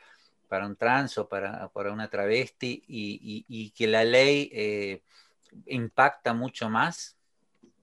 [0.49, 5.03] para un trans o para, para una travesti y, que la ley eh,
[5.67, 7.17] impacta mucho más?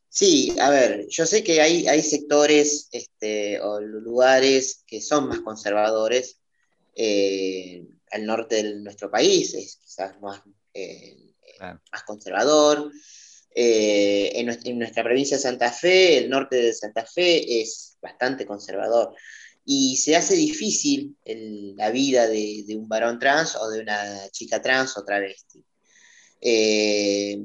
[0.10, 5.39] Sí, a ver, yo sé que hay, hay sectores este, o lugares que son más
[5.41, 6.39] conservadores.
[6.95, 10.41] Eh, al norte de nuestro país es quizás más...
[10.74, 11.26] Eh,
[11.60, 12.91] más conservador.
[13.60, 19.16] Eh, en, nuestra, provincia de Santa Fe, el norte de Santa Fe es bastante conservador.
[19.66, 21.18] Y se hace difícil
[21.76, 25.64] la vida de, un varón trans o de una chica trans o travesti.
[26.39, 27.39] Eh,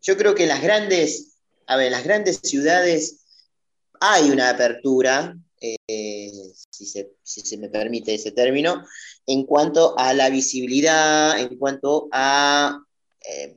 [0.00, 1.36] yo creo que en las grandes,
[1.66, 3.22] a ver, las grandes ciudades
[4.00, 8.84] hay una apertura, eh, si, se, me permite ese término,
[9.26, 12.80] en cuanto a la visibilidad, en cuanto a
[13.28, 13.56] eh,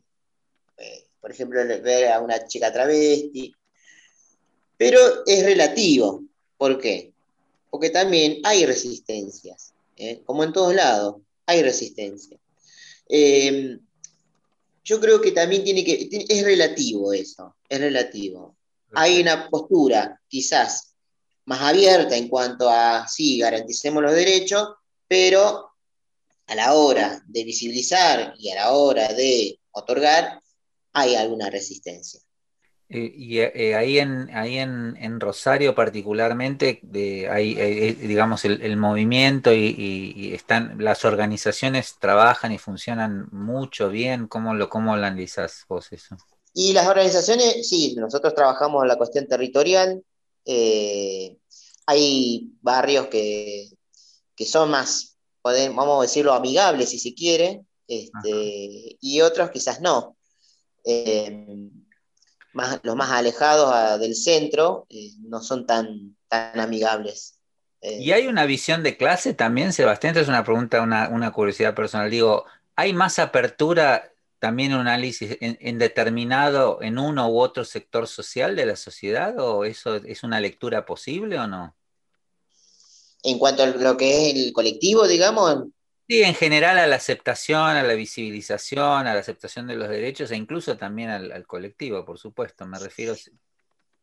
[0.77, 3.53] eh, por ejemplo, ver a una chica travesti,
[4.77, 6.23] pero es relativo.
[6.57, 7.13] ¿Por qué?
[7.69, 10.21] Porque también hay resistencias, ¿eh?
[10.25, 12.37] como en todos lados, hay resistencia.
[14.83, 18.55] yo creo que también tiene que, es relativo eso, es relativo.
[18.93, 20.95] Hay una postura quizás
[21.45, 24.69] más abierta en cuanto a, sí, garanticemos los derechos,
[25.07, 25.74] pero
[26.47, 30.39] a la hora de visibilizar y a la hora de otorgar,
[30.93, 32.21] hay alguna resistencia.
[32.87, 36.81] Eh, y eh, ahí, en, ahí en, Rosario particularmente,
[37.31, 44.27] hay, eh, digamos, el, movimiento y, están, las organizaciones trabajan y funcionan mucho bien.
[44.27, 46.15] ¿Cómo lo, cómo analizas vos eso?
[46.53, 50.03] Y las organizaciones, sí, nosotros trabajamos en la cuestión territorial.
[51.87, 53.67] hay barrios que,
[54.35, 55.14] que son más
[55.73, 60.17] vamos a decirlo, amigables si se quiere, este, y otros quizás no.
[60.83, 61.69] Eh,
[62.53, 67.39] más, los más alejados del centro eh, no son tan, tan amigables.
[67.81, 70.11] Eh, ¿Y hay una visión de clase también, Sebastián?
[70.11, 72.09] Esta es una pregunta, una, curiosidad personal.
[72.09, 78.07] Digo, ¿hay más apertura también un análisis en, en, determinado, en uno u otro sector
[78.07, 79.37] social de la sociedad?
[79.39, 81.74] ¿O eso es una lectura posible o no?
[83.25, 85.65] En cuanto a lo que es el colectivo, digamos.
[86.07, 90.29] Sí, en general a la aceptación, a la visibilización, a la aceptación de los derechos
[90.29, 93.15] e incluso también al, colectivo, por supuesto, me refiero.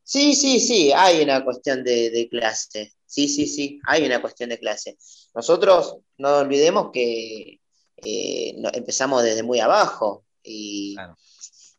[0.03, 2.95] Sí, sí, sí, hay una cuestión de, clase.
[3.07, 4.99] Sí, sí, sí, hay una cuestión de clase.
[5.33, 7.61] Nosotros no olvidemos que
[7.97, 10.97] eh, empezamos desde muy abajo y,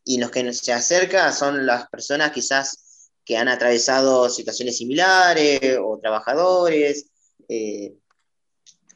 [0.04, 5.98] y los que se acercan son las personas quizás que han atravesado situaciones similares o
[5.98, 7.10] trabajadores
[7.48, 7.94] eh,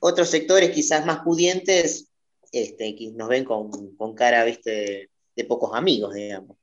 [0.01, 2.11] otros sectores quizás más pudientes
[2.53, 5.11] este, que nos ven con, cara ¿viste?
[5.35, 6.59] de pocos amigos, digamos.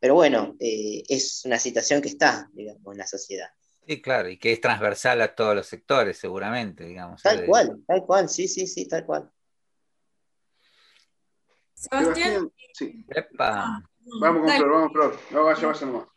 [0.00, 3.48] Pero bueno, eh, es una situación que está, digamos, en la sociedad.
[3.86, 7.22] Sí, claro, y que es transversal a todos los sectores, seguramente, digamos.
[7.22, 9.30] Tal cual, tal cual, sí, sí, sí, tal cual.
[11.72, 13.04] Sebastián, sí.
[14.20, 15.18] Vamos con Flor, vamos Flor.
[15.30, 16.08] No vaya, vaya nomás.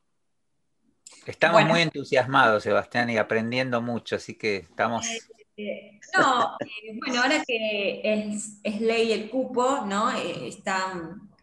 [1.26, 5.08] Estamos muy entusiasmados, Sebastián, y aprendiendo mucho, así que estamos...
[5.08, 5.20] Eh,
[5.58, 6.58] eh, no,
[7.00, 10.10] bueno, ahora que es, ley el cupo, ¿no?
[10.12, 10.94] está,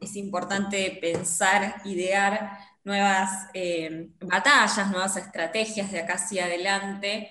[0.00, 3.48] es importante pensar, idear nuevas
[4.20, 7.30] batallas, nuevas estrategias de acá hacia adelante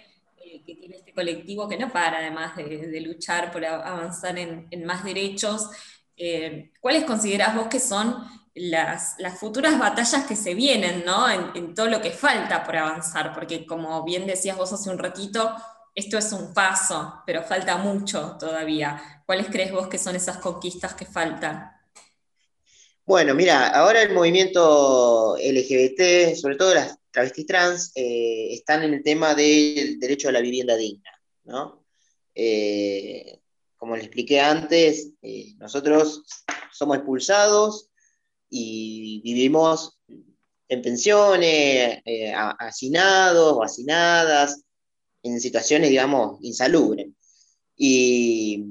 [0.65, 5.69] que tiene este colectivo que no para además de, luchar por avanzar en, más derechos.
[6.15, 8.17] Eh, ¿Cuáles considerás vos que son
[8.57, 11.29] las, futuras batallas que se vienen ¿no?
[11.29, 13.33] En, todo lo que falta por avanzar?
[13.33, 15.53] Porque como bien decías vos hace un ratito,
[15.95, 19.23] esto es un paso, pero falta mucho todavía.
[19.25, 21.71] ¿Cuáles crees vos que son esas conquistas que faltan?
[23.05, 29.01] Bueno, mira, ahora el movimiento LGBT, sobre todo las travestis trans, eh, están en el
[29.01, 31.09] tema del derecho a la vivienda digna,
[31.45, 31.85] ¿no?
[32.35, 33.39] Eh,
[33.77, 36.23] como les expliqué antes, eh, nosotros
[36.71, 37.86] somos expulsados
[38.49, 39.99] y vivimos
[40.69, 42.01] en pensiones,
[42.59, 43.63] hacinados o
[45.23, 47.07] en situaciones, digamos, insalubres.
[47.75, 48.63] Y,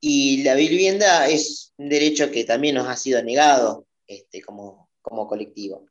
[0.00, 5.86] y la vivienda es un derecho que también nos ha sido negado este, como, colectivo.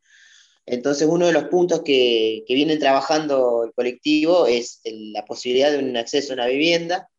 [0.65, 5.79] Entonces, uno de los puntos que, que viene trabajando el colectivo es la posibilidad de
[5.79, 7.09] un acceso a una vivienda,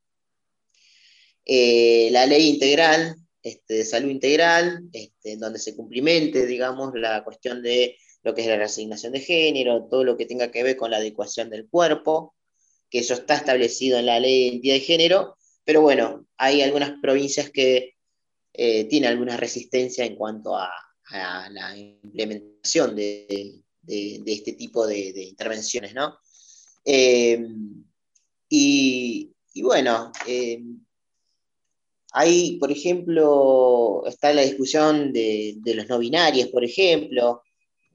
[1.44, 7.62] eh, la ley integral, este, de salud integral, este, donde se cumplimente, digamos, la cuestión
[7.62, 10.90] de lo que es la resignación de género, todo lo que tenga que ver con
[10.90, 12.34] la adecuación del cuerpo,
[12.88, 16.92] que eso está establecido en la ley de identidad de género, pero bueno, hay algunas
[17.02, 17.94] provincias que
[18.54, 20.70] eh, tiene alguna resistencia en cuanto a,
[21.50, 26.16] la implementación de, este tipo de, intervenciones, ¿no?
[26.82, 27.46] Eh,
[28.48, 30.62] y, bueno, eh,
[32.14, 37.42] ahí, por ejemplo, está la discusión de, los no binarios, por ejemplo,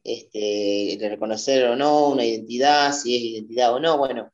[0.04, 4.32] este, de reconocer o no una identidad, si es identidad o no, bueno,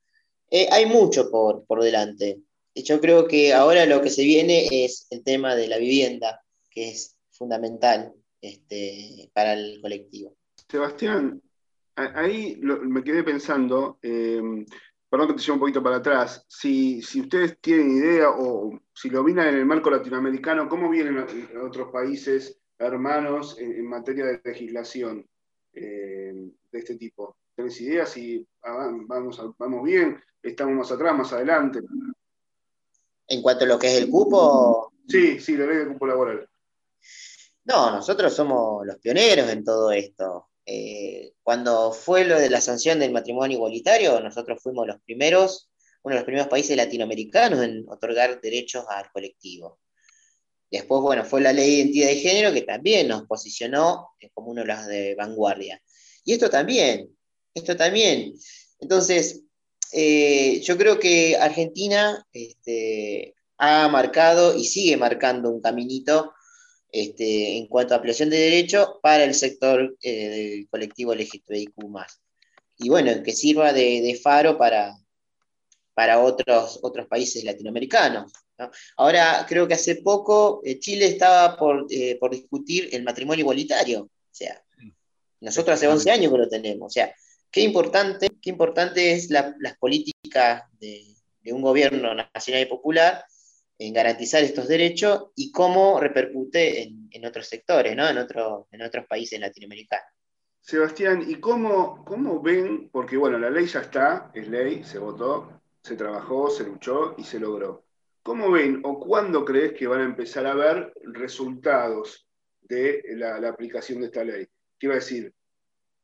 [0.51, 2.39] hay mucho por, por delante
[2.83, 6.89] yo creo que ahora lo que se viene es el tema de la vivienda, que
[6.89, 10.35] es fundamental este, para el colectivo.
[10.69, 11.41] Sebastián,
[11.95, 14.65] ahí me quedé pensando, em,
[15.15, 19.23] perdón que te lleve un poquito para atrás, si, ustedes tienen idea o si lo
[19.23, 21.25] miran en el marco latinoamericano, ¿cómo vienen
[21.65, 25.25] otros países hermanos en, materia de legislación
[25.71, 27.37] em, de este tipo?
[27.55, 30.21] ¿Tenés idea si vamos, vamos bien?
[30.43, 31.79] ¿Estamos más atrás, más adelante?
[33.29, 34.91] En cuanto a lo que es el cupo.
[35.07, 36.49] Sí, sí, la ley del cupo laboral.
[37.63, 40.49] No, nosotros somos los pioneros en todo esto.
[40.65, 45.69] Eh, cuando fue lo de la sanción del matrimonio igualitario, nosotros fuimos los primeros,
[46.03, 49.79] uno de los primeros países latinoamericanos en otorgar derechos al colectivo.
[50.71, 54.61] Después, bueno, fue la ley de identidad de género que también nos posicionó como uno
[54.61, 55.81] de los de vanguardia.
[56.23, 57.15] Y esto también,
[57.53, 58.33] esto también.
[58.79, 59.43] Entonces,
[59.93, 66.33] eh, yo creo que Argentina este, ha marcado y sigue marcando un caminito
[66.95, 71.73] este, en cuanto a ampliación de derechos para el sector eh, del colectivo LGTBIQ.
[72.77, 74.95] Y bueno, que sirva de, faro para,
[75.93, 78.31] para otros, otros países latinoamericanos.
[78.97, 81.87] Ahora, creo que hace poco eh, Chile estaba por,
[82.19, 84.03] por discutir el matrimonio igualitario.
[84.03, 84.61] O sea,
[85.41, 86.87] nosotros hace 11 años que lo tenemos.
[86.87, 87.13] O sea,
[87.55, 91.15] Qué importante, qué importante es las políticas de,
[91.53, 93.23] un gobierno nacional y popular
[93.77, 98.07] en garantizar estos derechos y cómo repercute en, otros sectores, ¿no?
[98.07, 100.15] en, en otros países latinoamericanos.
[100.65, 102.89] Sebastián, ¿y cómo, cómo ven?
[102.89, 107.23] Porque bueno, la ley ya está, es ley, se votó, se trabajó, se luchó y
[107.23, 107.85] se logró.
[108.23, 112.27] ¿Cómo ven o cuándo crees que van a empezar a ver resultados
[112.61, 114.47] de la, aplicación de esta ley?
[114.79, 115.31] Quiero decir,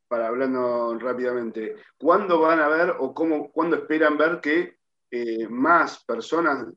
[0.08, 4.76] para hablando rápidamente, ¿cuándo van a ver o cómo, cuándo esperan ver que
[5.10, 6.68] eh, más personas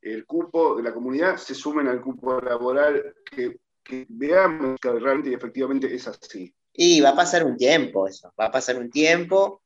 [0.00, 3.58] del cupo de la comunidad se sumen al cupo laboral, que,
[4.08, 6.54] veamos que realmente y efectivamente es así?
[6.72, 9.62] Y va a pasar un tiempo eso, va a pasar un tiempo.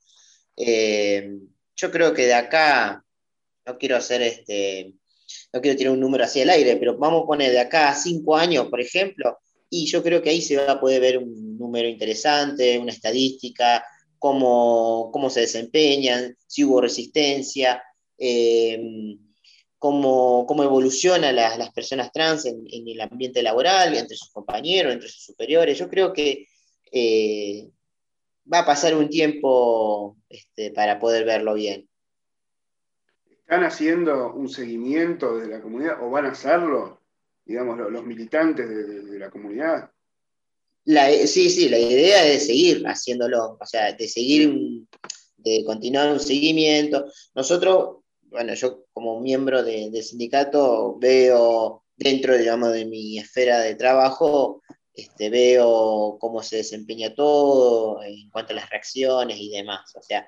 [0.57, 1.39] Eh,
[1.77, 3.05] yo creo que de acá,
[3.67, 4.95] no quiero hacer este,
[5.53, 7.95] no quiero tirar un número así al aire, pero vamos a poner de acá a
[7.95, 9.39] cinco años, por ejemplo,
[9.69, 13.85] y yo creo que ahí se va a poder ver un número interesante, una estadística,
[14.19, 17.83] cómo, cómo se desempeñan, si hubo resistencia,
[18.19, 18.81] eh,
[19.83, 25.09] cómo, cómo evolucionan las, las, personas trans en, el ambiente laboral, entre sus compañeros, entre
[25.09, 25.77] sus superiores.
[25.77, 26.47] Yo creo que
[26.93, 27.69] eh,
[28.51, 31.89] va a pasar un tiempo este, para poder verlo bien.
[33.29, 37.01] ¿Están haciendo un seguimiento desde la comunidad o van a hacerlo?
[37.45, 39.91] digamos, los, militantes de, la comunidad?
[41.27, 44.87] sí, sí, la idea es seguir haciéndolo, o sea, de seguir,
[45.39, 47.05] de continuar un seguimiento.
[47.35, 48.02] Nosotros,
[48.33, 54.63] bueno, yo como miembro del sindicato veo dentro, digamos, de mi esfera de trabajo,
[54.95, 59.95] este, veo cómo se desempeña todo en cuanto a las reacciones y demás.
[59.97, 60.27] O sea,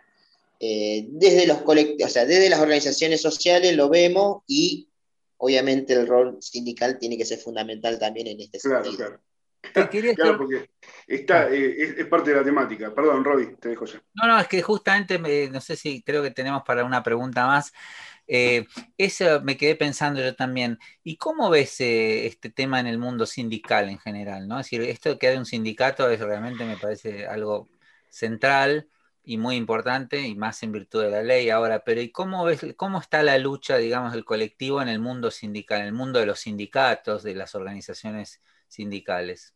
[0.61, 4.89] eh, desde los o sea, desde las organizaciones sociales lo vemos y
[5.39, 8.97] obviamente el rol sindical tiene que ser fundamental también en este sentido.
[8.97, 9.21] Claro.
[9.73, 10.71] Claro, porque
[11.07, 12.95] está, eh, es, parte de la temática.
[12.95, 14.03] Perdón, Roby, te dejo ya.
[14.15, 15.19] No, no, es que justamente,
[15.51, 17.73] no sé si creo que tenemos para una pregunta más.
[18.27, 18.67] Eh,
[18.97, 20.79] eso me quedé pensando yo también.
[21.03, 24.49] ¿Y cómo ves eh, este tema en el mundo sindical en general?
[24.49, 24.59] ¿no?
[24.59, 27.69] Es decir, esto que hay un sindicato es realmente me parece algo
[28.09, 28.89] central
[29.25, 31.85] y muy importante y más en virtud de la ley ahora.
[31.85, 35.81] Pero ¿y cómo ves cómo está la lucha, digamos, del colectivo en el mundo sindical,
[35.81, 38.41] en el mundo de los sindicatos, de las organizaciones
[38.75, 39.53] sindicales?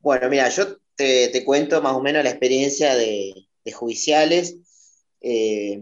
[0.00, 4.56] Bueno, mira, yo te, cuento más o menos la experiencia de, judiciales.
[5.20, 5.80] Eh,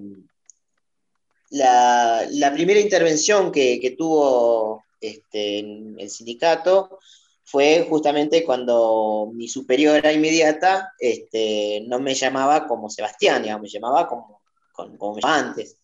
[1.50, 6.98] la, primera intervención que, tuvo este, el sindicato
[7.44, 14.42] fue justamente cuando mi superiora inmediata este, no me llamaba como Sebastián, me llamaba como,
[14.74, 15.76] como, antes.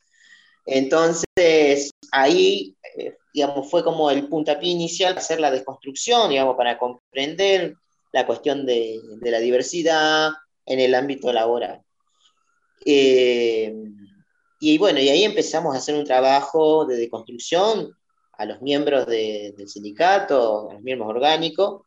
[0.66, 7.74] Entonces, ahí, eh, digamos, fue como el puntapié inicial, hacer la desconstrucción, digamos, para comprender
[8.12, 10.32] la cuestión de, la diversidad
[10.66, 11.82] en el ámbito laboral.
[12.86, 13.74] Eh,
[14.60, 17.92] y bueno, y ahí empezamos a hacer un trabajo de deconstrucción
[18.32, 21.82] a los miembros del sindicato, a los miembros orgánicos,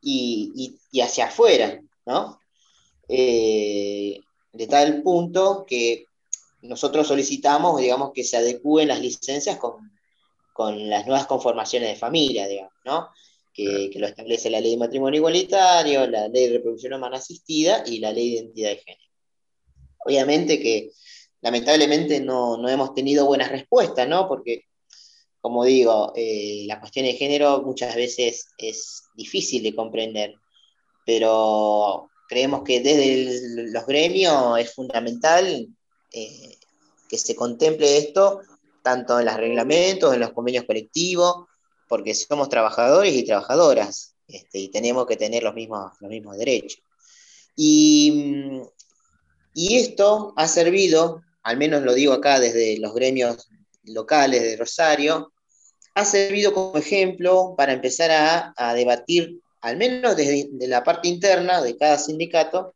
[0.00, 2.38] y, hacia afuera, ¿no?
[3.08, 4.20] Eh,
[4.52, 6.06] de tal punto que
[6.64, 9.90] nosotros solicitamos, digamos, que se adecúen las licencias con,
[10.88, 13.08] las nuevas conformaciones de familia, digamos, ¿no?
[13.52, 17.84] Que, que, lo establece la ley de matrimonio igualitario, la ley de reproducción humana asistida
[17.86, 19.10] y la ley de identidad de género.
[20.04, 20.90] Obviamente que
[21.44, 24.26] lamentablemente no, hemos tenido buenas respuestas, ¿no?
[24.26, 24.62] Porque,
[25.42, 30.34] como digo, eh, la cuestión de género muchas veces es difícil de comprender,
[31.04, 35.68] pero creemos que desde los gremios es fundamental
[36.14, 36.56] eh,
[37.08, 38.40] que se contemple esto,
[38.82, 41.46] tanto en los reglamentos, en los convenios colectivos,
[41.88, 46.82] porque somos trabajadores y trabajadoras, este, y tenemos que tener los mismos, los mismos derechos.
[47.56, 48.62] Y,
[49.54, 53.48] y esto ha servido al menos lo digo acá desde los gremios
[53.84, 55.32] locales de Rosario,
[55.94, 58.10] ha servido como ejemplo para empezar
[58.56, 62.74] a, debatir, al menos desde la parte interna de cada sindicato,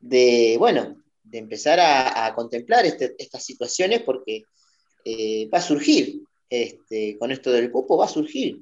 [0.00, 4.44] de, bueno, de empezar a, contemplar este, estas situaciones porque
[5.04, 8.60] eh, va a surgir, este, con esto del cupo va a surgir.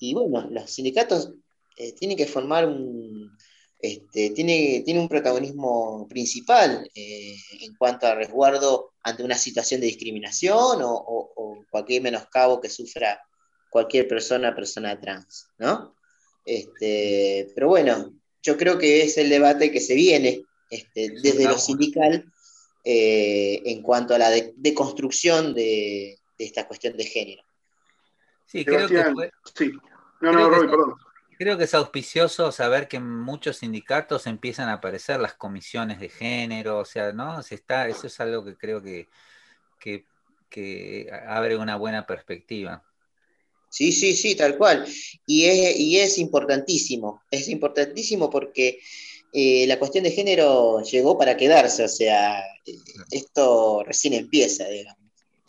[0.00, 1.32] Y bueno, los sindicatos
[1.76, 3.30] eh, tienen que formar un,
[3.80, 9.86] este, tiene, tiene un protagonismo principal eh, en cuanto a resguardo ante una situación de
[9.86, 13.18] discriminación o, cualquier menoscabo que sufra
[13.70, 15.94] cualquier persona, persona trans, ¿no?
[16.44, 18.12] Este, pero bueno,
[18.42, 20.42] yo creo que es el debate que se viene
[20.72, 22.32] este, desde lo sindical
[22.82, 27.42] eh, en cuanto a la deconstrucción de, esta cuestión de género.
[28.46, 29.70] Sí, creo que Sí.
[30.22, 30.94] No, no, Roy, perdón.
[31.38, 36.08] Creo que es auspicioso saber que en muchos sindicatos empiezan a aparecer las comisiones de
[36.08, 37.42] género, o sea, ¿no?
[37.42, 39.08] Se está, eso es algo que creo que,
[39.78, 42.82] que, abre una buena perspectiva.
[43.68, 44.86] Sí, sí, sí, tal cual.
[45.26, 48.78] Y es, y es importantísimo, es importantísimo porque
[49.32, 52.42] eh, la cuestión de género llegó para quedarse, o sea,
[53.10, 55.02] esto recién empieza, digamos.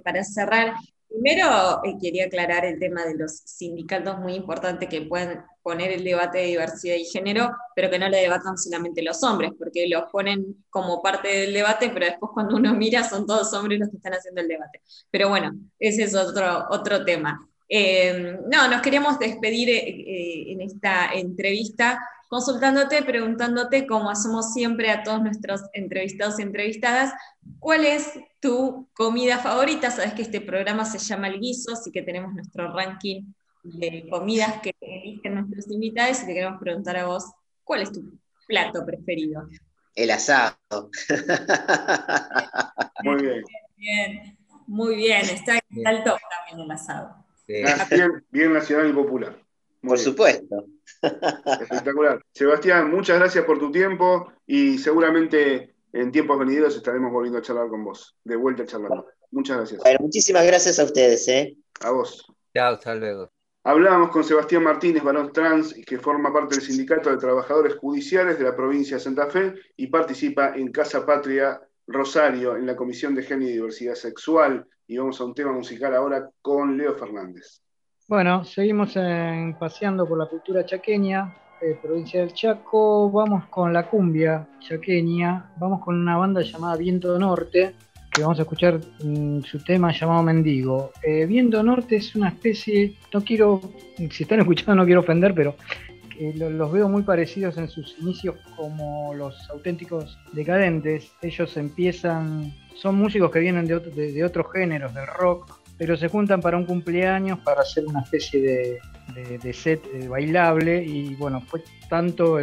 [0.04, 0.74] Para cerrar,
[1.14, 6.04] Primero, eh, quería aclarar el tema de los sindicatos, muy importante que puedan poner el
[6.04, 10.06] debate de diversidad y género, pero que no le debatan solamente los hombres, porque los
[10.12, 13.98] ponen como parte del debate, pero después cuando uno mira son todos hombres los que
[13.98, 14.82] están haciendo el debate.
[15.12, 17.48] Pero bueno, ese es otro, otro tema.
[17.70, 22.00] Eh, no, nos queríamos despedir eh, en esta entrevista
[22.34, 27.14] consultándote, preguntándote, como hacemos siempre a todos nuestros entrevistados y entrevistadas,
[27.60, 29.92] ¿cuál es tu comida favorita?
[29.92, 33.22] Sabes que este programa se llama El Guiso, así que tenemos nuestro ranking
[33.62, 37.24] de comidas que eligen nuestros invitados y te queremos preguntar a vos,
[37.64, 38.02] ¿cuál es tu
[38.48, 39.48] plato preferido?
[39.94, 40.58] El asado.
[43.04, 43.44] muy bien.
[43.78, 44.38] bien.
[44.66, 47.16] Muy bien, está, al top también el asado.
[47.48, 49.38] Bien, bien nacional y popular.
[49.84, 50.66] Por supuesto.
[51.02, 52.24] Espectacular.
[52.34, 57.68] Sebastián, muchas gracias por tu tiempo y seguramente en tiempos venideros estaremos volviendo a charlar
[57.70, 58.16] con vos.
[58.24, 59.06] De vuelta a charlar.
[59.32, 59.82] Muchas gracias.
[60.00, 61.28] muchísimas gracias a ustedes.
[61.28, 61.58] ¿eh?
[61.82, 62.26] A vos.
[62.54, 63.32] Chao, hasta luego.
[63.66, 68.44] Hablábamos con Sebastián Martínez, varón trans, que forma parte del Sindicato de Trabajadores Judiciales de
[68.44, 73.24] la provincia de Santa Fe y participa en Casa Patria Rosario, en la Comisión de
[73.24, 74.68] Género y Diversidad Sexual.
[74.86, 77.63] Y vamos a un tema musical ahora con Leo Fernández.
[78.08, 78.94] Bueno, seguimos
[79.58, 83.10] paseando por la cultura chaqueña, eh, provincia del Chaco.
[83.10, 85.50] Vamos con la cumbia chaqueña.
[85.58, 87.74] Vamos con una banda llamada Viento Norte,
[88.12, 90.92] que vamos a escuchar mm, su tema llamado Mendigo.
[91.02, 93.62] Eh, Viento Norte es una especie, no quiero,
[94.12, 95.56] si están escuchando no quiero ofender, pero
[96.36, 101.12] los veo muy parecidos en sus inicios como los auténticos decadentes.
[101.22, 106.40] Ellos empiezan, son músicos que vienen de, de, otros géneros, del rock, pero se juntan
[106.40, 108.80] para un cumpleaños para hacer una especie
[109.12, 112.40] de, set eh, bailable y bueno, fue tanto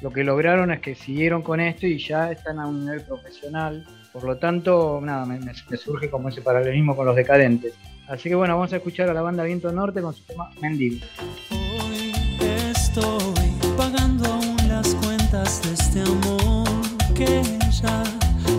[0.00, 3.84] lo que lograron es que siguieron con esto y ya están a un nivel profesional
[4.12, 5.40] por lo tanto, nada, me,
[5.76, 7.74] surge como ese paralelismo con los decadentes.
[8.06, 11.04] Así que bueno, vamos a escuchar a la banda Viento Norte con su tema Mendigo.
[11.50, 12.12] Hoy
[12.70, 16.68] estoy pagando aún las cuentas de este amor
[17.16, 17.42] que
[17.82, 18.04] ya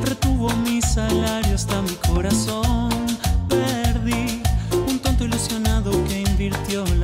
[0.03, 2.88] retuvo mi salario hasta mi corazón.
[6.49, 6.98] Que invirtió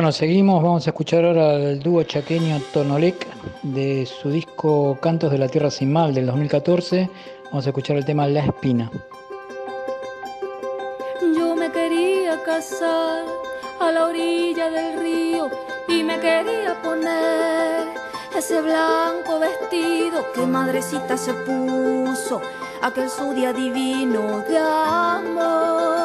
[0.00, 3.26] Bueno, seguimos, vamos a escuchar ahora al dúo chaqueño Tonolec
[3.62, 7.10] de su disco Cantos de la Tierra Sin Mal del 2014.
[7.50, 8.90] Vamos a escuchar el tema La Espina.
[11.36, 13.26] Yo me quería casar
[13.78, 15.50] a la orilla del río
[15.86, 17.88] y me quería poner
[18.34, 22.40] ese blanco vestido que madrecita se puso
[22.80, 25.99] aquel su día divino de amor.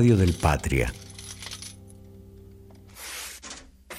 [0.00, 0.90] del Patria.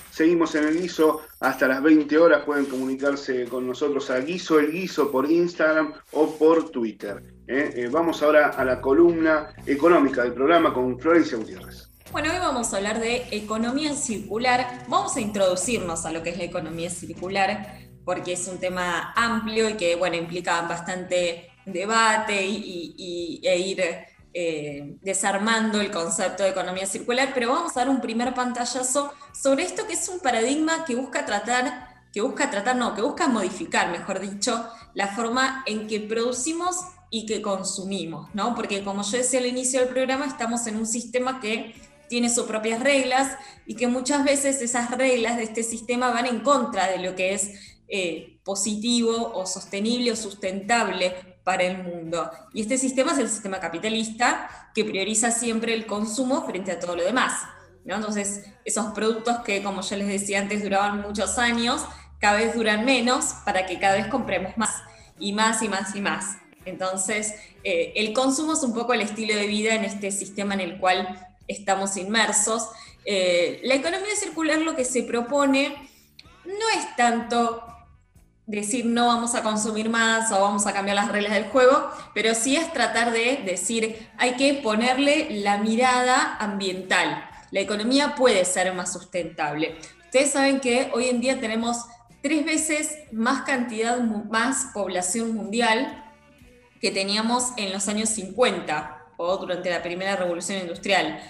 [0.09, 2.43] Seguimos en el guiso hasta las 20 horas.
[2.43, 7.23] Pueden comunicarse con nosotros a guiso el guiso por Instagram o por Twitter.
[7.47, 7.71] ¿eh?
[7.75, 11.89] Eh, vamos ahora a la columna económica del programa con Florencia Gutiérrez.
[12.11, 14.83] Bueno, hoy vamos a hablar de economía circular.
[14.87, 19.69] Vamos a introducirnos a lo que es la economía circular, porque es un tema amplio
[19.69, 23.81] y que, bueno, implica bastante debate y e ir
[24.33, 29.63] eh, desarmando el concepto de economía circular, pero vamos a dar un primer pantallazo sobre
[29.63, 33.91] esto que es un paradigma que busca tratar, que busca tratar, no, que busca modificar,
[33.91, 36.77] mejor dicho, la forma en que producimos
[37.09, 38.55] y que consumimos, ¿no?
[38.55, 41.75] Porque como yo decía al inicio del programa, estamos en un sistema que
[42.07, 46.39] tiene sus propias reglas y que muchas veces esas reglas de este sistema van en
[46.39, 47.51] contra de lo que es
[47.89, 51.13] eh, positivo o sostenible o sustentable
[51.59, 52.29] el mundo.
[52.53, 56.95] Y este sistema es el sistema capitalista que prioriza siempre el consumo frente a todo
[56.95, 57.33] lo demás.
[57.83, 61.83] Entonces, esos productos que, como yo les decía antes, duraban muchos años,
[62.19, 64.83] cada vez duran menos para que cada vez compremos más
[65.19, 66.37] y más y más y más.
[66.65, 67.33] Entonces,
[67.63, 70.77] eh, el consumo es un poco el estilo de vida en este sistema en el
[70.77, 72.69] cual estamos inmersos.
[73.05, 75.89] Eh, la economía circular lo que se propone
[76.45, 77.63] no es tanto
[78.59, 82.35] decir no vamos a consumir más o vamos a cambiar las reglas del juego, pero
[82.35, 87.29] sí es tratar de decir hay que ponerle la mirada ambiental.
[87.51, 89.77] La economía puede ser más sustentable.
[90.05, 91.85] Ustedes saben que hoy en día tenemos
[92.21, 96.05] tres veces más cantidad, más población mundial
[96.81, 101.21] que teníamos en los años 50 o durante la primera revolución industrial.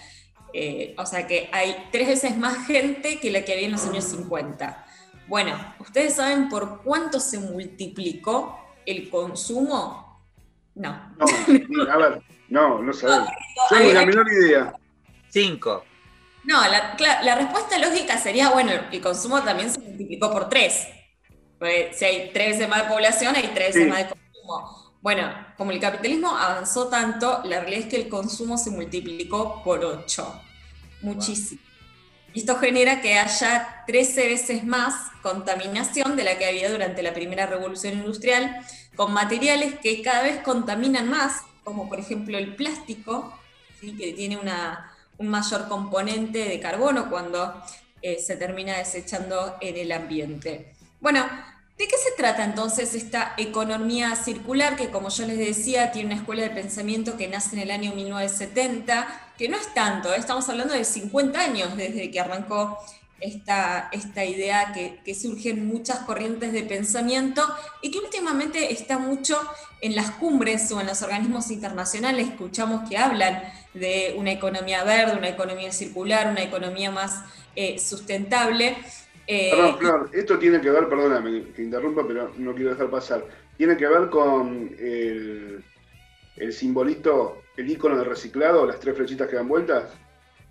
[0.54, 3.86] Eh, o sea que hay tres veces más gente que la que había en los
[3.86, 4.86] años 50.
[5.32, 10.22] Bueno, ¿ustedes saben por cuánto se multiplicó el consumo?
[10.76, 11.16] No.
[11.70, 13.30] No, a ver, no, no sabemos.
[13.72, 14.74] No, la menor idea.
[15.30, 15.86] Cinco.
[16.44, 20.90] No, la, la, respuesta lógica sería, bueno, el consumo también se multiplicó por tres.
[21.94, 24.98] si hay tres veces más de población, hay tres veces más de consumo.
[25.00, 29.86] Bueno, como el capitalismo avanzó tanto, la realidad es que el consumo se multiplicó por
[29.86, 30.42] ocho.
[31.02, 31.62] Muchísimo.
[32.34, 37.46] Esto genera que haya 13 veces más contaminación de la que había durante la primera
[37.46, 43.38] revolución industrial, con materiales que cada vez contaminan más, como por ejemplo el plástico,
[43.82, 44.40] que tiene
[45.18, 47.62] un mayor componente de carbono cuando
[48.02, 50.74] eh, se termina desechando en el ambiente.
[51.00, 51.26] Bueno,
[51.82, 56.18] ¿De qué se trata entonces esta economía circular que, como yo les decía, tiene una
[56.18, 60.18] escuela de pensamiento que nace en el año 1970, que no es tanto, ¿eh?
[60.20, 62.78] estamos hablando de 50 años desde que arrancó
[63.20, 67.42] esta, esta idea que, que, surgen muchas corrientes de pensamiento
[67.82, 69.36] y que últimamente está mucho
[69.82, 72.28] en las cumbres o en los organismos internacionales.
[72.28, 73.42] Escuchamos que hablan
[73.74, 77.24] de una economía verde, una economía circular, una economía más
[77.56, 78.78] eh, sustentable.
[79.26, 79.50] Eh,
[79.80, 83.26] Perdón, esto tiene que ver, perdóname que interrumpa, pero no quiero dejar pasar.
[83.58, 85.64] Tiene que ver con el,
[86.36, 89.86] el simbolito, el icono de reciclado, las tres flechitas que dan vueltas.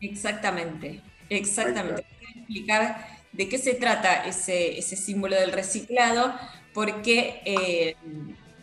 [0.00, 2.06] Exactamente, exactamente.
[2.18, 6.34] Voy explicar de qué se trata ese, ese símbolo del reciclado,
[6.72, 7.96] porque eh,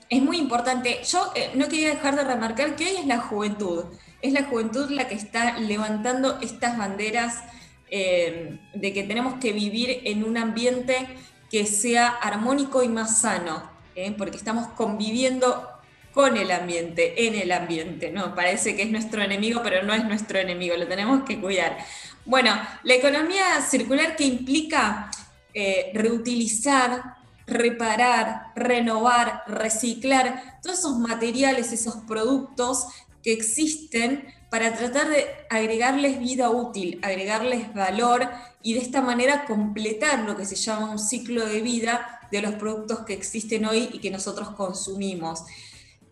[0.10, 1.00] es muy importante.
[1.10, 3.86] Yo eh, no quería dejar de remarcar que hoy es la juventud,
[4.22, 7.44] es la juventud la que está levantando estas banderas
[7.90, 11.08] eh, de que tenemos que vivir en un ambiente
[11.50, 13.72] que sea armónico y más sano,
[14.18, 15.77] porque estamos conviviendo
[16.18, 18.34] con el ambiente, en el ambiente, ¿no?
[18.34, 21.78] Parece que es nuestro enemigo, pero no es nuestro enemigo, lo tenemos que cuidar.
[22.26, 25.12] Bueno, la economía circular que implica
[25.54, 32.88] eh, reutilizar, reparar, renovar, reciclar todos esos materiales, esos productos
[33.22, 38.28] que existen para tratar de agregarles vida útil, agregarles valor
[38.64, 42.56] y de esta manera completar lo que se llama un ciclo de vida de los
[42.56, 45.44] productos que existen hoy y que nosotros consumimos.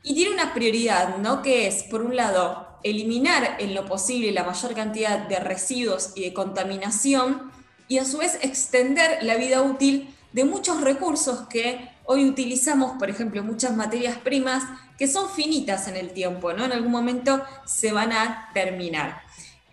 [0.07, 1.41] Y tiene una prioridad, ¿no?
[1.41, 6.21] Que es, por un lado, eliminar en lo posible la mayor cantidad de residuos y
[6.21, 7.51] de contaminación
[7.87, 13.09] y a su vez extender la vida útil de muchos recursos que hoy utilizamos, por
[13.09, 14.61] ejemplo, muchas materias primas
[14.99, 16.65] que son finitas en el tiempo, ¿no?
[16.65, 19.23] En algún momento se van a terminar.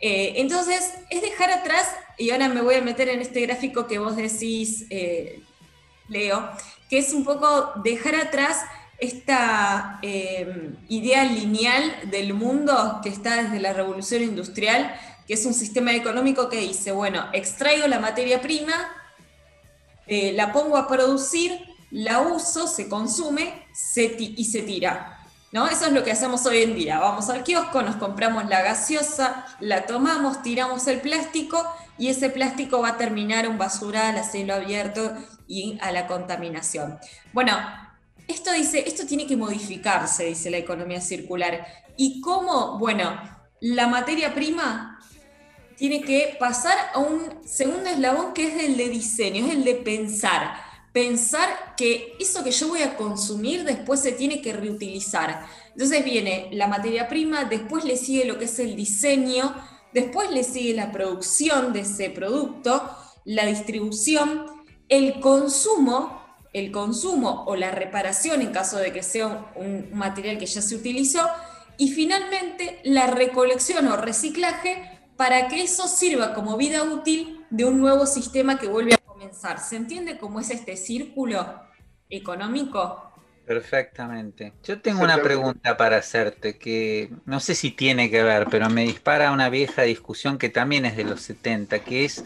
[0.01, 1.87] Eh, entonces, es dejar atrás,
[2.17, 5.43] y ahora me voy a meter en este gráfico que vos decís, eh,
[6.09, 6.51] Leo,
[6.89, 8.63] que es un poco dejar atrás
[9.03, 14.95] esta eh, idea lineal del mundo que está desde la revolución industrial,
[15.27, 18.73] que es un sistema económico que dice, bueno, extraigo la materia prima,
[20.07, 21.59] la pongo a producir,
[21.91, 23.67] la uso, se consume
[24.19, 25.19] y se tira.
[25.53, 25.69] ¿No?
[25.69, 26.99] Eso es lo que hacemos hoy en día.
[26.99, 31.63] Vamos al kiosco, nos compramos la gaseosa, la tomamos, tiramos el plástico
[31.99, 35.13] y ese plástico va a terminar un basural a cielo abierto
[35.47, 36.99] y a la contaminación.
[37.35, 37.53] Bueno,
[38.29, 41.67] esto dice, esto tiene que modificarse, dice la economía circular.
[41.97, 42.79] ¿Y cómo?
[42.79, 43.21] Bueno,
[43.61, 45.01] la materia prima
[45.77, 49.75] tiene que pasar a un segundo eslabón que es el de diseño, es el de
[49.77, 55.47] pensar pensar que eso que yo voy a consumir después se tiene que reutilizar.
[55.71, 59.55] Entonces viene la materia prima, después le sigue lo que es el diseño,
[59.93, 62.91] después le sigue la producción de ese producto,
[63.25, 64.47] la distribución,
[64.89, 66.22] el consumo,
[66.53, 70.75] el consumo o la reparación en caso de que sea un material que ya se
[70.75, 71.29] utilizó,
[71.79, 77.81] y finalmente la recolección o reciclaje para que eso sirva como vida útil de un
[77.81, 79.59] nuevo sistema que vuelve a comenzar.
[79.61, 81.61] ¿Se entiende cómo es este círculo
[82.09, 83.13] económico?
[83.47, 84.53] Perfectamente.
[84.63, 88.83] Yo tengo una pregunta para hacerte que no sé si tiene que ver, pero me
[88.83, 92.25] dispara una vieja discusión que también es de los 70, que es,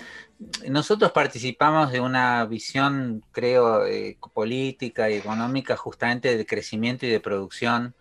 [0.69, 7.21] nosotros participamos de una visión, creo, eh, política y económica justamente de crecimiento y de
[7.21, 7.95] producción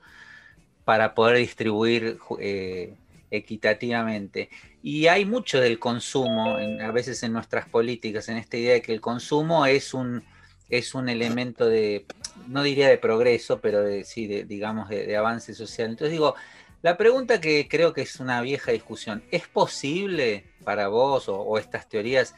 [0.83, 2.95] para poder distribuir eh,
[3.31, 4.49] equitativamente.
[4.83, 8.93] Y hay mucho del consumo, a veces en nuestras políticas, en esta idea de que
[8.93, 10.23] el consumo es un,
[10.69, 12.05] es un elemento de,
[12.47, 15.89] no diría de progreso, pero de, sí, digamos, de, avance social.
[15.89, 16.35] Entonces digo,
[16.81, 21.87] la pregunta que creo que es una vieja discusión, ¿es posible para vos o estas
[21.87, 22.35] teorías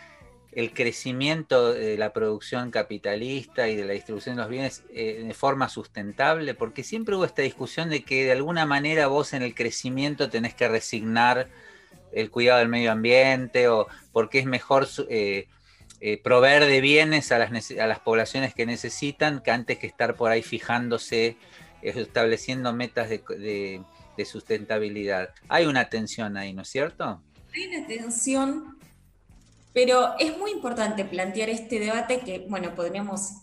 [0.57, 5.33] el crecimiento de la producción capitalista y de la distribución de los bienes eh, de
[5.35, 6.55] forma sustentable?
[6.55, 10.55] Porque siempre hubo esta discusión de que de alguna manera vos en el crecimiento tenés
[10.55, 11.47] que resignar
[12.11, 15.47] el cuidado del medio ambiente o porque es mejor eh,
[15.99, 20.15] eh, proveer de bienes a las, a las poblaciones que necesitan que antes que estar
[20.15, 21.37] por ahí fijándose,
[21.83, 23.83] estableciendo metas de,
[24.17, 25.35] de sustentabilidad.
[25.49, 27.21] Hay una tensión ahí, ¿no es cierto?
[27.57, 28.77] Hay una tensión
[29.77, 33.33] pero es muy importante plantear este debate que, bueno, podríamos,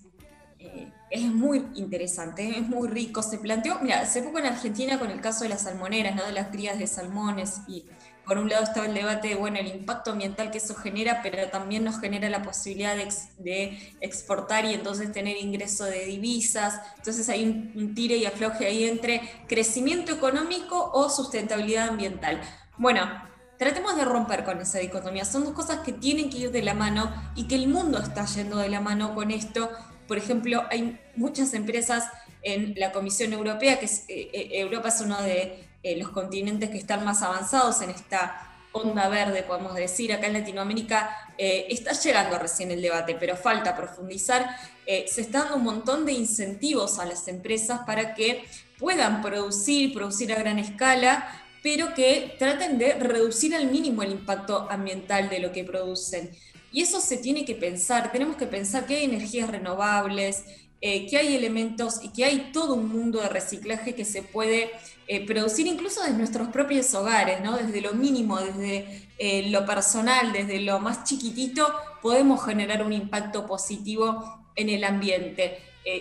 [0.58, 3.22] eh, es muy interesante, es muy rico.
[3.22, 6.26] Se planteó, mira, hace poco en Argentina con el caso de las salmoneras, ¿no?
[6.26, 7.84] De las crías de salmones y
[8.26, 11.48] por un lado estaba el debate de, bueno, el impacto ambiental que eso genera, pero
[11.50, 16.80] también nos genera la posibilidad de, exportar y entonces tener ingreso de divisas.
[16.96, 22.40] Entonces hay un, un, tire y afloje ahí entre crecimiento económico o sustentabilidad ambiental.
[22.76, 23.02] Bueno,
[23.58, 25.24] Tratemos de romper con esa dicotomía.
[25.24, 28.24] Son dos cosas que tienen que ir de la mano y que el mundo está
[28.26, 29.70] yendo de la mano con esto.
[30.08, 32.04] Por ejemplo, hay muchas empresas
[32.42, 36.78] en la Comisión Europea, que eh, eh, Europa es uno de eh, los continentes que
[36.78, 40.12] están más avanzados en esta onda verde, podemos decir.
[40.12, 44.56] Acá en Latinoamérica está llegando recién el debate, pero falta profundizar.
[44.84, 48.44] se está dando un montón de incentivos a las empresas para que
[48.78, 54.66] puedan producir, producir a gran escala, pero que traten de reducir al mínimo el impacto
[54.70, 56.30] ambiental de lo que producen.
[56.70, 60.44] Y eso se tiene que pensar, tenemos que pensar que hay energías renovables,
[60.82, 64.72] eh, que hay elementos y que hay todo un mundo de reciclaje que se puede
[65.08, 67.56] eh, producir incluso desde nuestros propios hogares, ¿no?
[67.56, 71.66] desde lo mínimo, desde eh, lo personal, desde lo más chiquitito,
[72.02, 75.60] podemos generar un impacto positivo en el ambiente.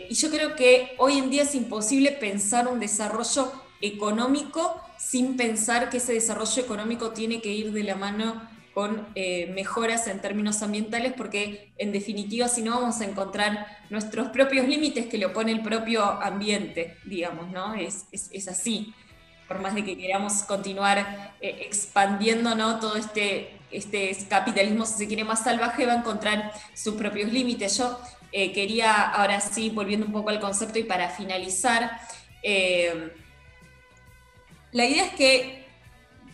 [0.10, 3.49] y yo creo que hoy en día es imposible pensar un desarrollo
[3.80, 8.41] económico sin pensar que ese desarrollo económico tiene que ir de la mano
[8.73, 14.30] con eh, mejoras en términos ambientales, porque en definitiva si no vamos a encontrar nuestros
[14.30, 17.75] propios límites que lo pone el propio ambiente, digamos, ¿no?
[17.75, 18.07] Es,
[18.47, 18.93] así,
[19.47, 22.80] por más de que queramos continuar eh, expandiendo, ¿no?
[22.80, 27.77] Todo este, este capitalismo, si se quiere, más salvaje, va a encontrar sus propios límites.
[27.77, 27.99] Yo
[28.31, 31.99] eh, quería, ahora sí, volviendo un poco al concepto y para finalizar,
[34.73, 35.63] la idea es que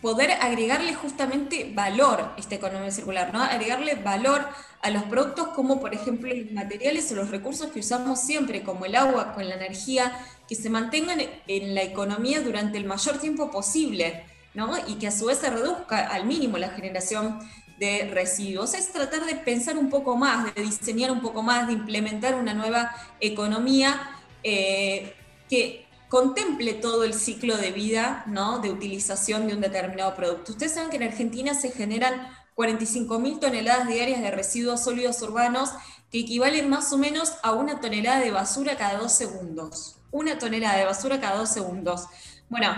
[0.00, 3.42] poder agregarle justamente valor a esta economía circular, ¿no?
[3.42, 4.46] Agregarle valor
[4.80, 8.86] a los productos como por ejemplo los materiales o los recursos que usamos siempre, como
[8.86, 10.18] el agua, con la energía,
[10.48, 14.72] que se mantengan en la economía durante el mayor tiempo posible, ¿no?
[14.88, 17.38] Y que a su vez se reduzca al mínimo la generación
[17.78, 18.72] de residuos.
[18.74, 22.54] Es tratar de pensar un poco más, de diseñar un poco más, de implementar una
[22.54, 22.90] nueva
[23.20, 25.14] economía eh,
[25.48, 28.58] que contemple todo el ciclo de vida ¿no?
[28.58, 30.52] de utilización de un determinado producto.
[30.52, 35.70] Ustedes saben que en Argentina se generan 45.000 toneladas diarias de residuos sólidos urbanos
[36.10, 39.96] que equivalen más o menos a una tonelada de basura cada dos segundos.
[40.10, 42.06] Una tonelada de basura cada dos segundos.
[42.48, 42.76] Bueno,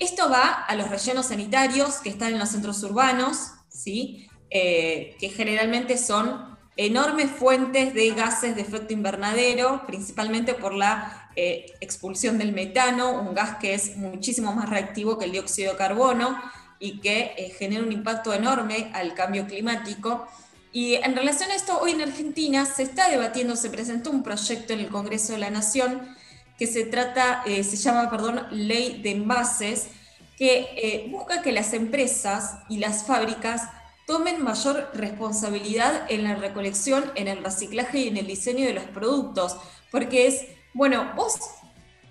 [0.00, 4.28] esto va a los rellenos sanitarios que están en los centros urbanos, ¿sí?
[4.50, 11.72] Eh, que generalmente son enormes fuentes de gases de efecto invernadero, principalmente por la eh,
[11.80, 16.40] expulsión del metano, un gas que es muchísimo más reactivo que el dióxido de carbono
[16.78, 20.26] y que eh, genera un impacto enorme al cambio climático.
[20.72, 24.72] Y en relación a esto, hoy en Argentina se está debatiendo, se presentó un proyecto
[24.72, 26.16] en el Congreso de la Nación
[26.58, 29.88] que se trata, eh, se llama, perdón, Ley de Envases,
[30.36, 33.62] que busca que las empresas y las fábricas
[34.10, 38.82] tomen mayor responsabilidad en la recolección, en el reciclaje y en el diseño de los
[38.86, 39.56] productos.
[39.92, 41.38] Porque es, bueno, vos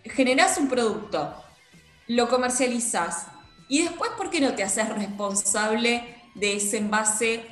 [0.06, 1.36] generás un producto,
[2.08, 3.28] lo comercializás
[3.68, 7.46] y después, ¿por qué no te haces responsable de ese envase?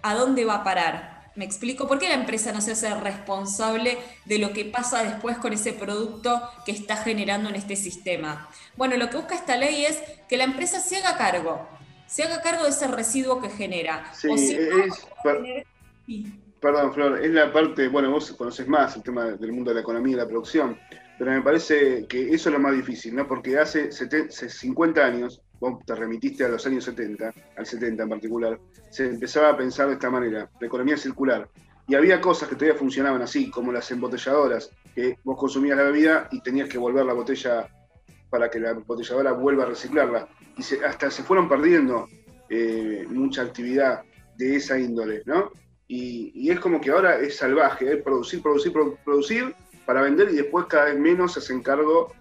[0.00, 1.30] ¿A dónde va a parar?
[1.36, 1.86] ¿Me explico?
[1.86, 5.74] ¿Por qué la empresa no se hace responsable de lo que pasa después con ese
[5.74, 8.48] producto que está generando en este sistema?
[8.78, 11.68] Bueno, lo que busca esta ley es que la empresa se haga cargo
[12.10, 14.12] se haga cargo de ese residuo que genera.
[14.12, 15.06] Sí, es,
[16.60, 19.80] Perdón, Flor, es la parte, bueno, vos conoces más el tema del mundo de la
[19.80, 20.76] economía y la producción,
[21.18, 23.26] pero me parece que eso es lo más difícil, ¿no?
[23.26, 28.60] Porque hace 50 años, vos te remitiste a los años 70, al 70 en particular,
[28.90, 31.48] se empezaba a pensar de esta manera, la economía circular.
[31.86, 36.28] Y había cosas que todavía funcionaban así, como las embotelladoras, que vos consumías la bebida
[36.32, 37.68] y tenías que volver la botella
[38.28, 40.28] para que la embotelladora vuelva a reciclarla
[40.60, 42.08] y hasta se fueron perdiendo
[42.48, 44.02] eh, mucha actividad
[44.36, 45.52] de esa índole, ¿no?
[45.86, 48.72] Y, es como que ahora es salvaje, es producir, producir,
[49.04, 49.54] producir
[49.84, 52.12] para vender y después cada vez menos se hacen cargo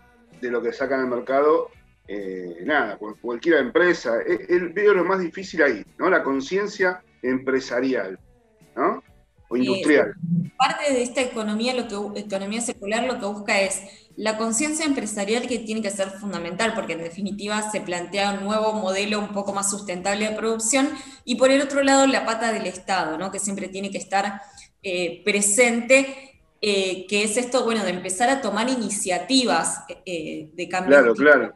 [0.42, 1.70] de lo que sacan al mercado,
[2.08, 4.22] eh, nada, cualquier empresa.
[4.22, 6.10] El, veo lo más difícil ahí, ¿no?
[6.10, 8.20] La conciencia empresarial,
[8.76, 9.04] ¿no?
[9.50, 10.14] O industrial.
[10.58, 13.82] parte de esta economía, lo que, economía circular lo que busca es
[14.16, 18.74] la conciencia empresarial que tiene que ser fundamental, porque en definitiva se plantea un nuevo
[18.74, 20.90] modelo un poco más sustentable de producción,
[21.26, 23.32] y por el otro lado la pata del Estado, ¿no?
[23.32, 24.42] que siempre tiene que estar
[24.84, 30.92] eh, presente, eh, que es esto, bueno, de empezar a tomar iniciativas eh, de cambio.
[30.92, 31.54] Claro, claro.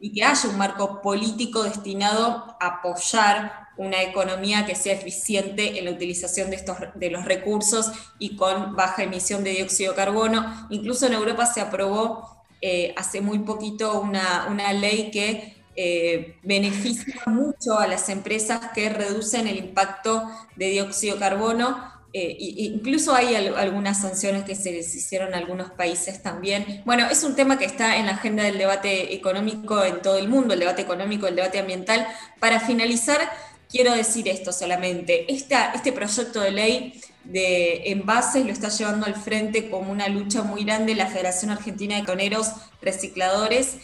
[0.00, 5.86] Y que haya un marco político destinado a apoyar una economía que sea eficiente en
[5.86, 10.66] la utilización de, estos, de los recursos y con baja emisión de dióxido de carbono.
[10.68, 17.78] Incluso en Europa se aprobó eh, hace muy poquito una, ley que eh, beneficia mucho
[17.78, 21.98] a las empresas que reducen el impacto de dióxido de carbono.
[22.12, 26.82] Eh, incluso hay algunas sanciones que se les hicieron a algunos países también.
[26.84, 30.26] Bueno, es un tema que está en la agenda del debate económico en todo el
[30.26, 32.08] mundo, el debate económico, el debate ambiental.
[32.40, 33.20] Para finalizar,
[33.68, 39.68] Quiero decir esto solamente, este proyecto de ley de envases lo está llevando al frente
[39.68, 43.76] como una lucha muy grande la Federación Argentina de Cartoneros Recicladores,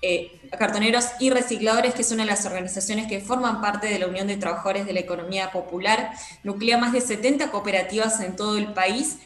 [0.00, 4.06] eh, Cartoneros y Recicladores, que es una de las organizaciones que forman parte de la
[4.06, 6.12] Unión de Trabajadores de la Economía Popular,
[6.44, 9.18] nuclea más de 70 cooperativas en todo el país.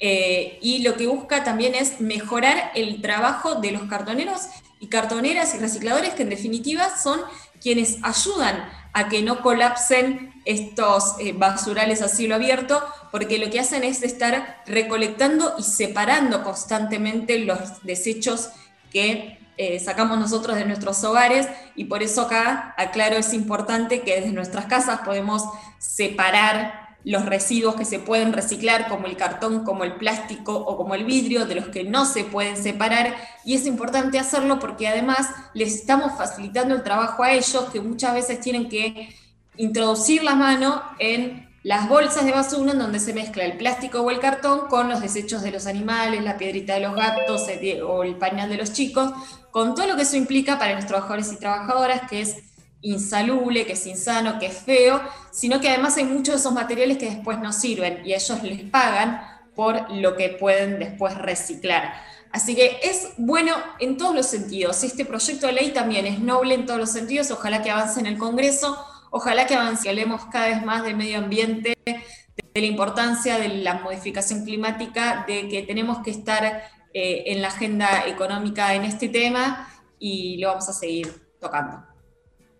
[0.00, 4.42] Eh, y lo que busca también es mejorar el trabajo de los cartoneros
[4.80, 7.20] y cartoneras y recicladores, que en definitiva son
[7.60, 12.82] quienes ayudan a que no colapsen estos eh, basurales a cielo abierto,
[13.12, 18.48] porque lo que hacen es estar recolectando y separando constantemente los desechos
[18.90, 21.48] que eh, sacamos nosotros de nuestros hogares.
[21.76, 25.42] Y por eso acá, aclaro, es importante que desde nuestras casas podemos
[25.78, 30.94] separar los residuos que se pueden reciclar, como el cartón, como el plástico o como
[30.94, 33.14] el vidrio, de los que no se pueden separar.
[33.44, 38.14] Y es importante hacerlo porque además les estamos facilitando el trabajo a ellos, que muchas
[38.14, 39.14] veces tienen que
[39.56, 44.10] introducir la mano en las bolsas de basura en donde se mezcla el plástico o
[44.10, 47.46] el cartón con los desechos de los animales, la piedrita de los gatos
[47.86, 49.12] o el pañal de los chicos,
[49.50, 52.36] con todo lo que eso implica para los trabajadores y trabajadoras, que es
[52.82, 55.00] insalubre, que es insano, que es feo,
[55.30, 58.62] sino que además hay muchos de esos materiales que después no sirven y ellos les
[58.70, 59.20] pagan
[59.54, 61.92] por lo que pueden después reciclar.
[62.30, 64.84] Así que es bueno en todos los sentidos.
[64.84, 67.30] Este proyecto de ley también es noble en todos los sentidos.
[67.30, 68.78] Ojalá que avance en el Congreso,
[69.10, 73.74] ojalá que avance, hablemos cada vez más del medio ambiente, de la importancia de la
[73.74, 76.62] modificación climática, de que tenemos que estar
[76.94, 79.68] eh, en la agenda económica en este tema
[79.98, 81.87] y lo vamos a seguir tocando.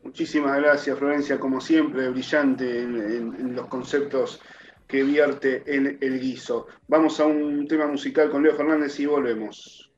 [0.09, 4.41] Muchísimas gracias, Florencia, como siempre, brillante en, los conceptos
[4.87, 6.67] que vierte en el guiso.
[6.89, 9.91] Vamos a un tema musical con Leo Fernández y volvemos.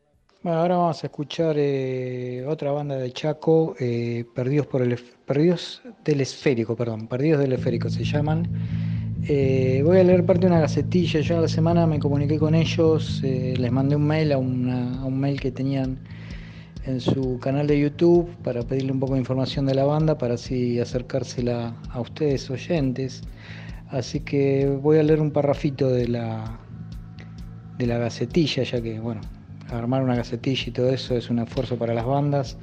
[0.42, 5.80] Bueno, ahora vamos a escuchar eh, otra banda de Chaco, eh, Perdidos por el Perdidos
[6.02, 8.48] del Esférico, perdón, Perdidos del Esférico se llaman.
[9.28, 11.20] Eh, voy a leer parte de una gacetilla.
[11.20, 15.20] Yo a la semana me comuniqué con ellos, les mandé un mail a, a un
[15.20, 16.00] mail que tenían
[16.90, 20.34] en su canal de YouTube para pedirle un poco de información de la banda para
[20.34, 23.22] así acercársela a ustedes oyentes.
[23.88, 26.58] Así que voy a leer un parrafito de la
[27.78, 29.22] de la gacetilla, ya que bueno,
[29.70, 32.58] armar una gacetilla y todo eso es un esfuerzo para las bandas.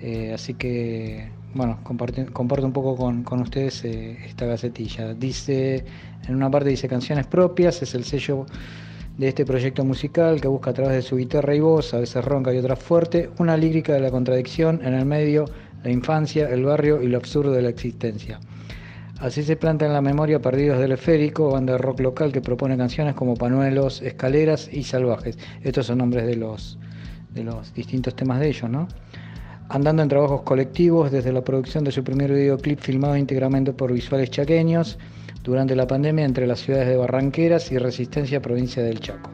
[0.00, 5.14] Eh, así que bueno, comparto un poco con, con ustedes eh, esta gacetilla.
[5.14, 5.84] Dice,
[6.28, 8.46] en una parte dice canciones propias, es el sello
[9.18, 12.24] de este proyecto musical que busca a través de su guitarra y voz, a veces
[12.24, 15.46] ronca y otras fuerte, una lírica de la contradicción en el medio,
[15.82, 18.38] la infancia, el barrio y lo absurdo de la existencia.
[19.18, 22.76] Así se planta en la memoria Perdidos del Esférico, banda de rock local que propone
[22.76, 25.38] canciones como Panuelos, Escaleras y Salvajes.
[25.62, 26.78] Estos son nombres de los,
[27.32, 28.88] de los distintos temas de ellos, ¿no?
[29.70, 34.30] Andando en trabajos colectivos desde la producción de su primer videoclip filmado íntegramente por visuales
[34.30, 34.98] chaqueños
[35.46, 39.30] durante la pandemia entre las ciudades de Barranqueras y Resistencia, provincia del Chaco.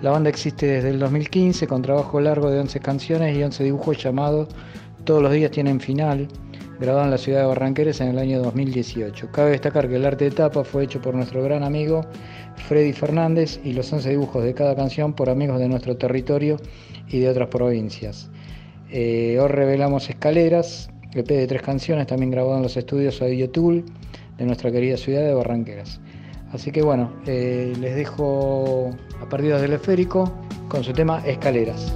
[0.00, 4.02] La banda existe desde el 2015 con trabajo largo de 11 canciones y 11 dibujos
[4.02, 4.48] llamados
[5.04, 6.28] Todos los días tienen final,
[6.80, 9.30] grabado en la ciudad de Barranqueras en el año 2018.
[9.32, 12.06] Cabe destacar que el arte de tapa fue hecho por nuestro gran amigo
[12.66, 16.56] Freddy Fernández y los 11 dibujos de cada canción por amigos de nuestro territorio
[17.08, 18.30] y de otras provincias.
[18.90, 23.84] Eh, hoy revelamos Escaleras, EP de tres canciones, también grabado en los estudios Audio Tool
[24.40, 26.00] de nuestra querida ciudad de Barranqueras.
[26.52, 28.90] Así que bueno, eh, les dejo
[29.20, 30.32] a Perdidos del Esférico
[30.68, 31.94] con su tema Escaleras.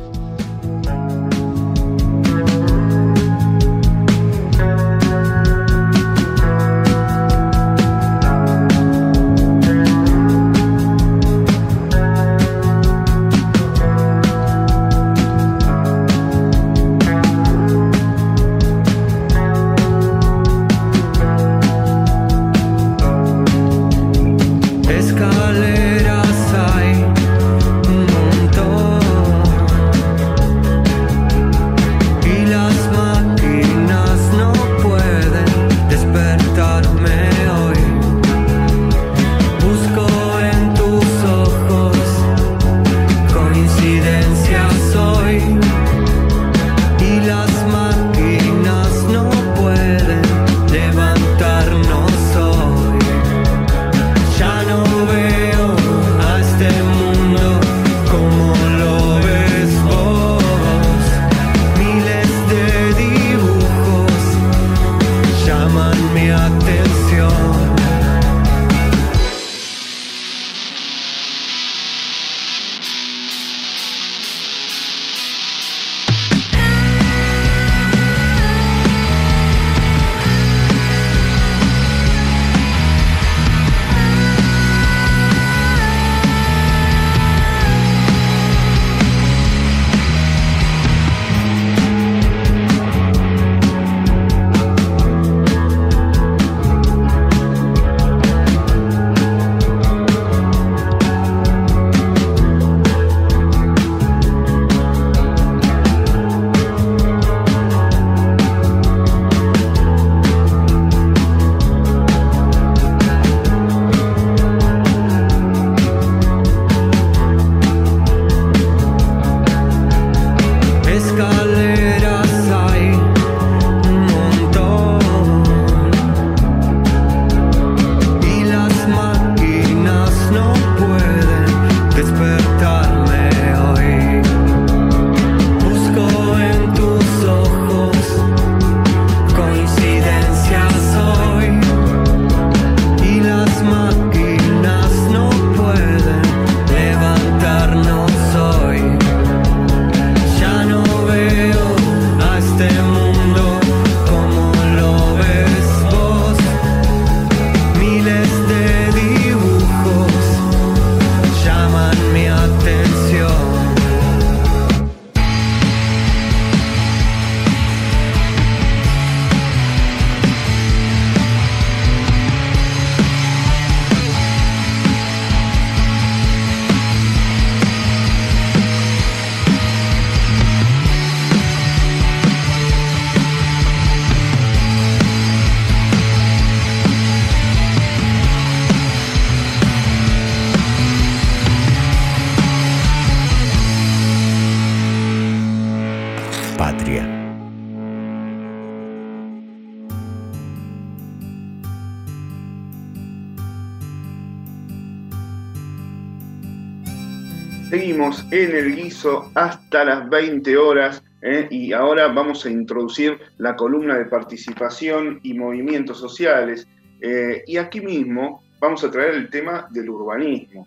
[208.43, 211.47] En el guiso hasta las 20 horas ¿eh?
[211.51, 216.67] y ahora vamos a introducir la columna de participación y movimientos sociales.
[217.01, 220.67] Eh, y aquí mismo vamos a traer el tema del urbanismo.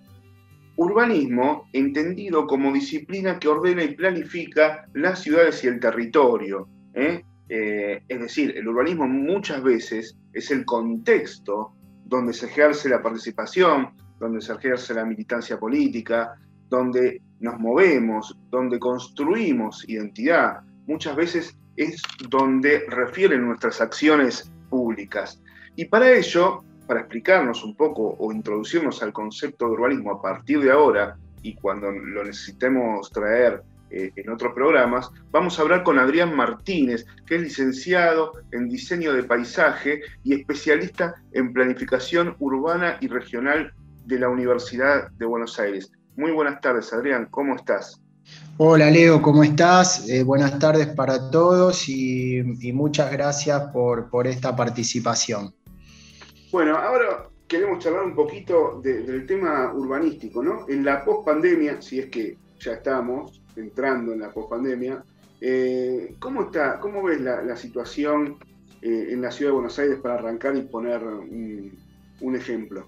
[0.77, 6.69] Urbanismo entendido como disciplina que ordena y planifica las ciudades y el territorio.
[6.93, 7.21] ¿eh?
[7.49, 11.73] es decir, el urbanismo muchas veces es el contexto
[12.05, 13.89] donde se ejerce la participación,
[14.19, 16.35] donde se ejerce la militancia política,
[16.69, 25.41] donde nos movemos, donde construimos identidad, muchas veces es donde refieren nuestras acciones públicas.
[25.75, 30.59] Y para ello, para explicarnos un poco o introducirnos al concepto de urbanismo a partir
[30.61, 35.99] de ahora y cuando lo necesitemos traer eh, en otros programas, vamos a hablar con
[35.99, 43.07] Adrián Martínez, que es licenciado en diseño de paisaje y especialista en planificación urbana y
[43.07, 43.73] regional
[44.05, 45.91] de la Universidad de Buenos Aires.
[46.17, 48.01] Muy buenas tardes, Adrián, ¿cómo estás?
[48.57, 50.09] Hola Leo, ¿cómo estás?
[50.09, 52.41] Eh, buenas tardes para todos y,
[52.73, 55.53] muchas gracias por, por, esta participación.
[56.51, 60.65] Bueno, ahora queremos charlar un poquito del tema urbanístico, ¿no?
[60.67, 65.03] En la pospandemia, si es que ya estamos, entrando en la pospandemia.
[65.39, 68.39] Eh, ¿cómo, está, ¿Cómo ves la, situación
[68.81, 72.87] eh, en la ciudad de Buenos Aires para arrancar y poner un, ejemplo?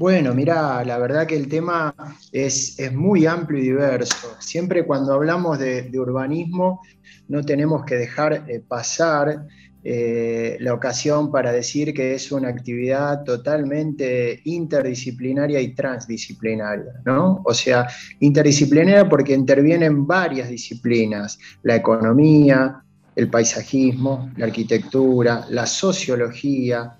[0.00, 1.94] Bueno, mira, la verdad que el tema
[2.32, 4.34] es, muy amplio y diverso.
[4.38, 6.80] Siempre cuando hablamos de, urbanismo
[7.28, 9.46] no tenemos que dejar eh, pasar
[9.84, 17.42] eh, la ocasión para decir que es una actividad totalmente interdisciplinaria y transdisciplinaria, ¿no?
[17.44, 17.86] O sea,
[18.20, 22.82] interdisciplinaria porque intervienen varias disciplinas, la economía,
[23.16, 26.96] el paisajismo, la arquitectura, la sociología,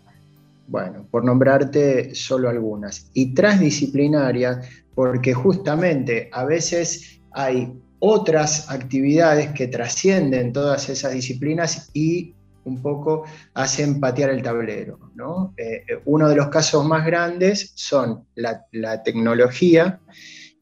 [0.70, 4.60] bueno, por nombrarte solo algunas, y transdisciplinaria
[4.94, 12.34] porque justamente a veces hay otras actividades que trascienden todas esas disciplinas y
[12.64, 13.24] un poco
[13.54, 15.10] hacen patear el tablero.
[15.56, 19.98] Eh, eh, uno de los casos más grandes son la, tecnología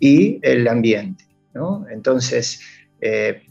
[0.01, 1.27] y el ambiente.
[1.91, 2.61] Entonces,
[3.01, 3.43] eh,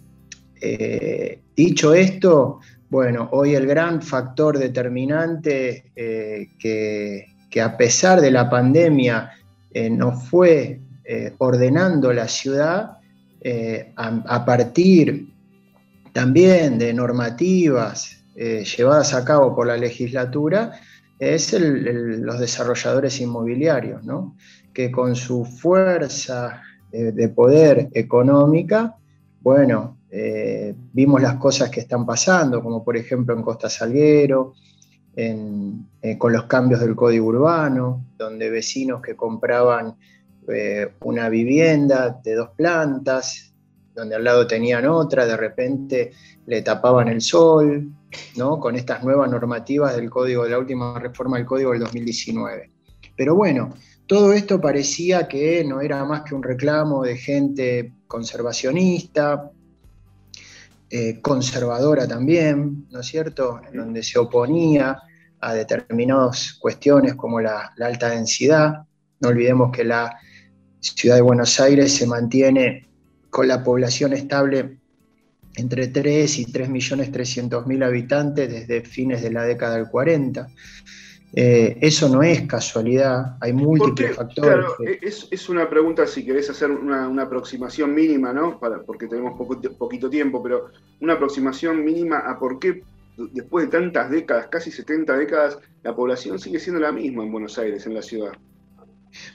[1.55, 7.25] dicho esto, bueno, hoy el gran factor determinante que,
[7.61, 9.31] a pesar de la pandemia
[9.91, 10.79] nos fue
[11.39, 12.97] ordenando la ciudad
[13.95, 15.27] a, partir
[16.13, 20.71] también de normativas eh, llevadas a cabo por la legislatura
[21.19, 24.01] es los desarrolladores inmobiliarios,
[24.73, 26.61] que con su fuerza
[26.91, 28.95] eh, de poder económica,
[29.41, 34.53] bueno, eh, vimos las cosas que están pasando, como por ejemplo en Costa Salguero,
[36.19, 39.95] con los cambios del código urbano, donde vecinos que compraban
[41.01, 43.51] una vivienda de dos plantas,
[43.97, 46.11] donde al lado tenían otra, de repente
[46.45, 47.91] le tapaban el sol,
[48.37, 48.59] ¿no?
[48.59, 52.71] con estas nuevas normativas del código, de la última reforma del código del 2019.
[53.15, 53.73] Pero bueno,
[54.05, 59.51] todo esto parecía que no era más que un reclamo de gente conservacionista,
[60.89, 64.97] eh, conservadora también, ¿no es cierto?, en donde se oponía
[65.39, 68.85] a determinadas cuestiones como la, la alta densidad.
[69.19, 70.17] No olvidemos que la
[70.79, 72.87] ciudad de Buenos Aires se mantiene
[73.29, 74.79] con la población estable
[75.57, 80.47] entre 3 y 3.300.000 habitantes desde fines de la década del 40.
[81.33, 84.65] Eh, eso no es casualidad, hay múltiples factores.
[84.65, 88.59] Claro, es, una pregunta si querés hacer una, aproximación mínima, ¿no?
[88.59, 90.69] Para, porque tenemos poco, poquito tiempo, pero
[91.01, 92.81] una aproximación mínima a por qué
[93.17, 97.57] después de tantas décadas, casi 70 décadas, la población sigue siendo la misma en Buenos
[97.57, 98.31] Aires, en la ciudad.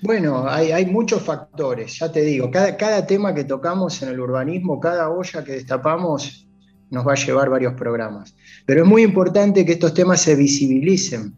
[0.02, 4.78] Bueno, hay, muchos factores, ya te digo, cada, cada, tema que tocamos en el urbanismo,
[4.78, 6.47] cada olla que destapamos
[6.90, 8.35] nos va a llevar varios programas.
[8.66, 11.35] Pero es muy importante que estos temas se visibilicen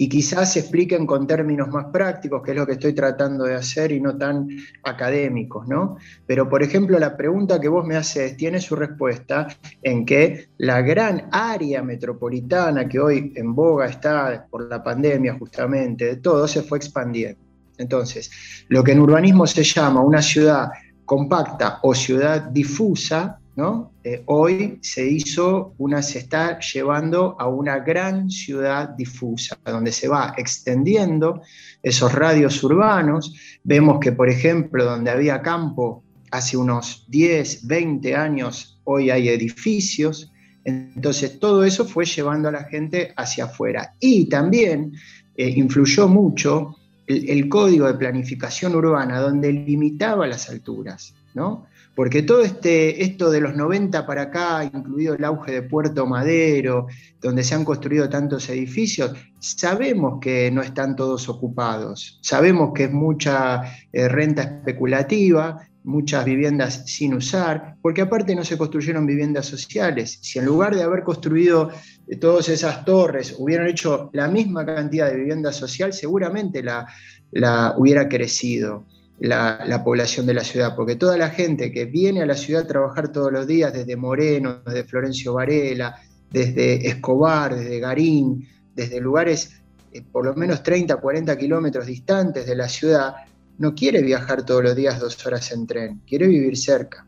[0.00, 3.54] y quizás se expliquen con términos más prácticos, que es lo que estoy tratando de
[3.54, 4.48] hacer y no tan
[4.82, 5.98] académicos, ¿no?
[6.26, 9.46] Pero, por ejemplo, la pregunta que vos me haces tiene su respuesta
[9.82, 16.06] en que la gran área metropolitana que hoy en boga está por la pandemia justamente,
[16.06, 17.38] de todo, se fue expandiendo.
[17.76, 18.30] Entonces,
[18.68, 20.70] lo que en urbanismo se llama una ciudad
[21.04, 23.92] compacta o ciudad difusa, ¿no?
[24.04, 30.08] Eh, hoy se hizo una, se está llevando a una gran ciudad difusa, donde se
[30.08, 31.42] va extendiendo
[31.82, 33.34] esos radios urbanos.
[33.64, 40.32] Vemos que, por ejemplo, donde había campo hace unos 10, 20 años, hoy hay edificios.
[40.64, 43.94] Entonces, todo eso fue llevando a la gente hacia afuera.
[43.98, 44.92] Y también
[45.36, 51.66] eh, influyó mucho el, código de planificación urbana, donde limitaba las alturas, ¿no?
[52.00, 56.86] Porque todo este, esto de los 90 para acá, incluido el auge de Puerto Madero,
[57.20, 62.90] donde se han construido tantos edificios, sabemos que no están todos ocupados, sabemos que es
[62.90, 70.20] mucha eh, renta especulativa, muchas viviendas sin usar, porque aparte no se construyeron viviendas sociales.
[70.22, 71.70] Si en lugar de haber construido
[72.08, 76.86] eh, todas esas torres hubieran hecho la misma cantidad de vivienda social, seguramente la,
[77.30, 78.86] la hubiera crecido
[79.20, 82.66] la, población de la ciudad, porque toda la gente que viene a la ciudad a
[82.66, 89.60] trabajar todos los días, desde Moreno, desde Florencio Varela, desde Escobar, desde Garín, desde lugares
[89.92, 93.14] eh, por lo menos 30, 40 kilómetros distantes de la ciudad,
[93.58, 97.06] no quiere viajar todos los días dos horas en tren, quiere vivir cerca.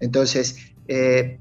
[0.00, 0.56] Entonces,
[0.86, 1.40] eh,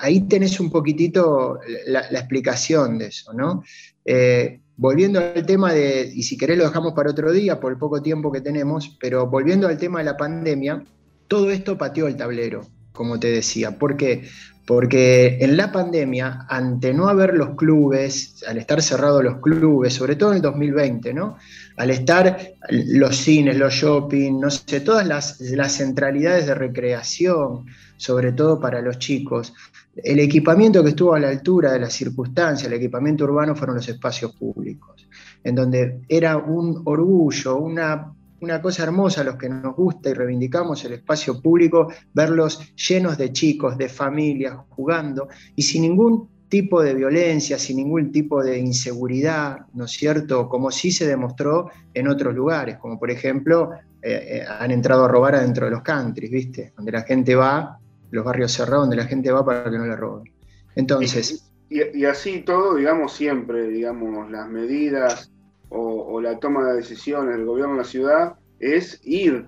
[0.00, 3.62] ahí tenés un poquitito la, explicación de eso, ¿no?
[4.04, 7.78] Eh, volviendo al tema de, y si querés lo dejamos para otro día por el
[7.78, 10.84] poco tiempo que tenemos, pero volviendo al tema de la pandemia,
[11.28, 12.62] todo esto pateó el tablero,
[12.92, 13.78] como te decía.
[13.78, 14.28] ¿Por qué?
[14.66, 20.16] Porque en la pandemia, ante no haber los clubes, al estar cerrados los clubes, sobre
[20.16, 21.36] todo en el 2020, ¿no?
[21.76, 27.66] Al estar los cines, los shopping, no sé, todas las, las centralidades de recreación,
[27.96, 29.54] sobre todo para los chicos,
[29.96, 33.88] el equipamiento que estuvo a la altura de las circunstancias, el equipamiento urbano fueron los
[33.88, 35.08] espacios públicos,
[35.42, 40.14] en donde era un orgullo, una una cosa hermosa a los que nos gusta y
[40.14, 46.82] reivindicamos el espacio público, verlos llenos de chicos, de familias, jugando y sin ningún tipo
[46.82, 50.48] de violencia, sin ningún tipo de inseguridad, ¿no es cierto?
[50.48, 55.08] Como sí se demostró en otros lugares, como por ejemplo eh, eh, han entrado a
[55.08, 56.72] robar adentro de los countries, ¿viste?
[56.76, 57.80] Donde la gente va,
[58.10, 60.32] los barrios cerrados, donde la gente va para que no le roben.
[60.74, 61.50] Entonces...
[61.68, 65.30] y así todo, digamos, siempre, digamos, las medidas
[65.68, 69.46] o, la toma de decisiones del gobierno de la ciudad es ir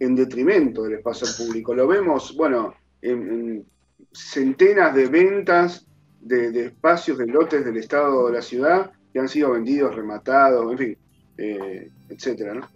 [0.00, 1.74] en detrimento del espacio público.
[1.74, 3.64] Lo vemos, bueno, en,
[4.12, 5.86] centenas de ventas
[6.20, 10.78] de, espacios, de lotes del Estado de la ciudad que han sido vendidos, rematados, en
[10.78, 10.98] fin,
[11.38, 12.68] eh, etcétera, ¿no?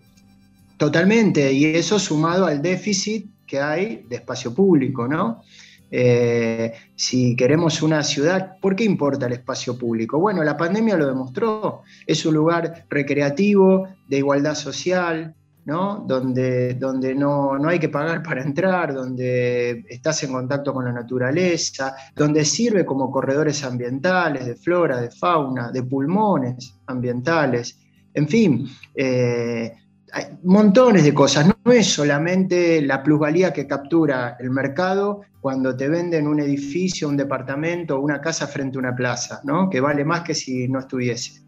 [0.76, 5.42] Totalmente, y eso sumado al déficit que hay de espacio público, ¿no?
[5.90, 10.18] Eh, si queremos una ciudad, ¿por qué importa el espacio público?
[10.18, 11.82] Bueno, la pandemia lo demostró.
[12.06, 16.04] Es un lugar recreativo, de igualdad social, ¿no?
[16.06, 20.92] donde, donde no, no, hay que pagar para entrar, donde estás en contacto con la
[20.92, 27.78] naturaleza, donde sirve como corredores ambientales, de flora, de fauna, de pulmones ambientales.
[28.14, 29.72] En fin, eh,
[30.16, 31.46] hay montones de cosas.
[31.46, 37.18] No es solamente la plusvalía que captura el mercado cuando te venden un edificio, un
[37.18, 39.68] departamento una casa frente a una plaza, ¿no?
[39.68, 41.42] que vale más que si no estuviese.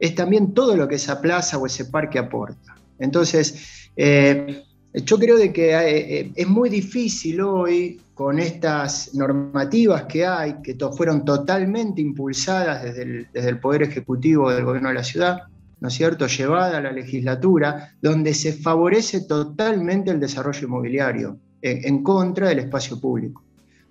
[0.00, 2.74] Es también todo lo que esa plaza o ese parque aporta.
[2.98, 10.04] Entonces, eh, yo creo de que eh, eh, es muy difícil hoy, con estas normativas
[10.04, 14.94] que hay, que fueron totalmente impulsadas desde el, desde el Poder Ejecutivo del Gobierno de
[14.96, 15.42] la Ciudad,
[15.82, 22.04] ¿no es cierto?, llevada a la legislatura, donde se favorece totalmente el desarrollo inmobiliario en,
[22.04, 23.42] contra del espacio público.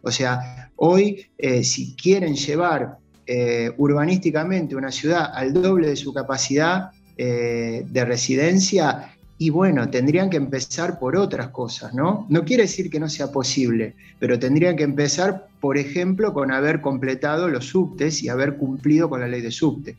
[0.02, 2.98] O sea, hoy, eh, si quieren llevar
[3.28, 10.30] eh, urbanísticamente una ciudad al doble de su capacidad eh, de residencia, y bueno, tendrían
[10.30, 12.26] que empezar por otras cosas, ¿no?
[12.30, 16.80] No quiere decir que no sea posible, pero tendrían que empezar, por ejemplo, con haber
[16.80, 19.98] completado los subtes y haber cumplido con la ley de subte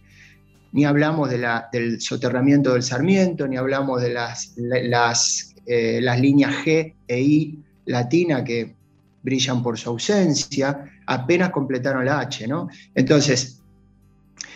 [0.73, 6.21] ni hablamos de la, del soterramiento del Sarmiento, ni hablamos de las, las, eh, las
[6.21, 8.75] líneas G e I latina que
[9.23, 12.69] brillan por su ausencia, apenas completaron la H, ¿no?
[12.95, 13.63] Entonces,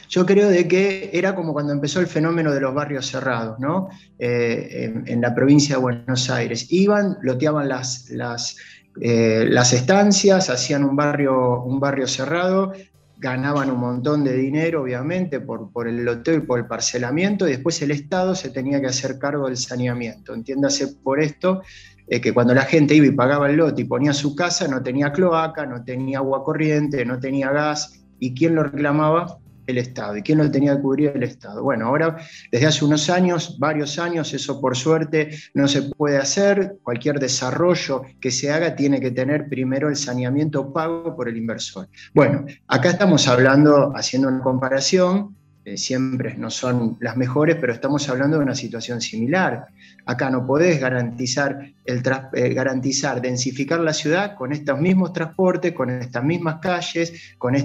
[0.08, 3.88] yo creo de que era como cuando empezó el fenómeno de los barrios cerrados, ¿no?
[4.18, 6.66] Eh, en, la provincia de Buenos Aires.
[6.70, 8.56] Iban, loteaban las, las,
[9.00, 12.72] eh, las estancias, hacían un barrio, un barrio cerrado,
[13.18, 17.52] ganaban un montón de dinero, obviamente, por, por, el loteo y por el parcelamiento, y
[17.52, 20.34] después el Estado se tenía que hacer cargo del saneamiento.
[20.34, 21.62] Entiéndase por esto
[22.08, 24.82] eh, que cuando la gente iba y pagaba el lote y ponía su casa, no
[24.82, 29.38] tenía cloaca, no tenía agua corriente, no tenía gas, ¿y quién lo reclamaba?
[29.66, 30.16] El Estado.
[30.16, 31.12] ¿Y quién lo tenía que cubrir?
[31.14, 31.62] El Estado.
[31.62, 32.16] Bueno, ahora,
[32.50, 36.76] desde hace unos años, varios años, eso por suerte no se puede hacer.
[36.82, 41.88] Cualquier desarrollo que se haga tiene que tener primero el saneamiento pago por el inversor.
[42.14, 45.36] Bueno, acá estamos hablando, haciendo una comparación
[45.66, 49.66] eh, siempre no son las mejores, pero estamos hablando de una situación similar.
[50.04, 52.02] Acá no podés garantizar, el
[52.34, 57.56] eh, garantizar densificar la ciudad con estos mismos transportes, con estas mismas calles, con,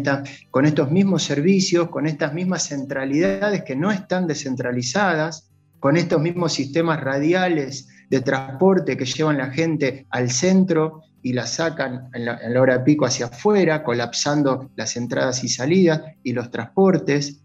[0.49, 6.53] con estos mismos servicios, con estas mismas centralidades que no están descentralizadas, con estos mismos
[6.53, 12.39] sistemas radiales de transporte que llevan la gente al centro y la sacan en la,
[12.41, 17.43] en la hora pico hacia afuera, colapsando las entradas y salidas y los transportes.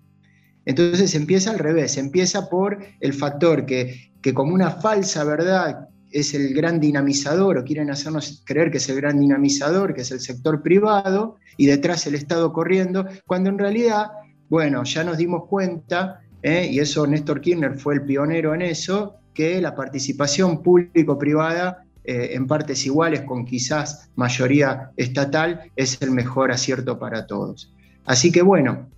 [0.66, 6.34] Entonces empieza al revés, empieza por el factor que, que como una falsa verdad es
[6.34, 10.20] el gran dinamizador o quieren hacernos creer que es el gran dinamizador, que es el
[10.20, 14.08] sector privado, y detrás el Estado corriendo, cuando en realidad,
[14.48, 16.68] bueno, ya nos dimos cuenta, ¿eh?
[16.70, 22.46] y eso Néstor Kirchner fue el pionero en eso, que la participación público-privada eh, en
[22.46, 27.72] partes iguales, con quizás mayoría estatal, es el mejor acierto para todos.
[28.04, 28.88] Así que bueno,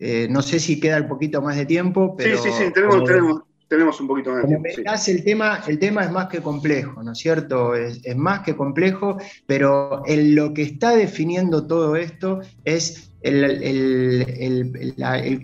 [0.00, 2.38] no sé si queda un poquito más de tiempo, pero...
[2.38, 3.04] Sí, sí, sí, tenemos,
[3.70, 4.68] tenemos un poquito más de tiempo.
[5.06, 7.76] el, tema, el tema es más que complejo, ¿no es cierto?
[7.76, 9.16] Es, más que complejo,
[9.46, 14.24] pero lo que está definiendo todo esto es el,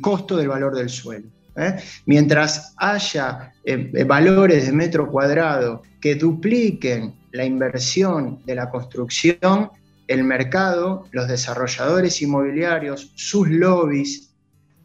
[0.01, 1.29] costo del valor del suelo.
[1.57, 1.77] ¿eh?
[2.07, 9.71] Mientras haya eh, eh, valores de metro cuadrado que dupliquen la inversión de la construcción,
[10.09, 14.35] el mercado, los desarrolladores inmobiliarios, sus lobbies,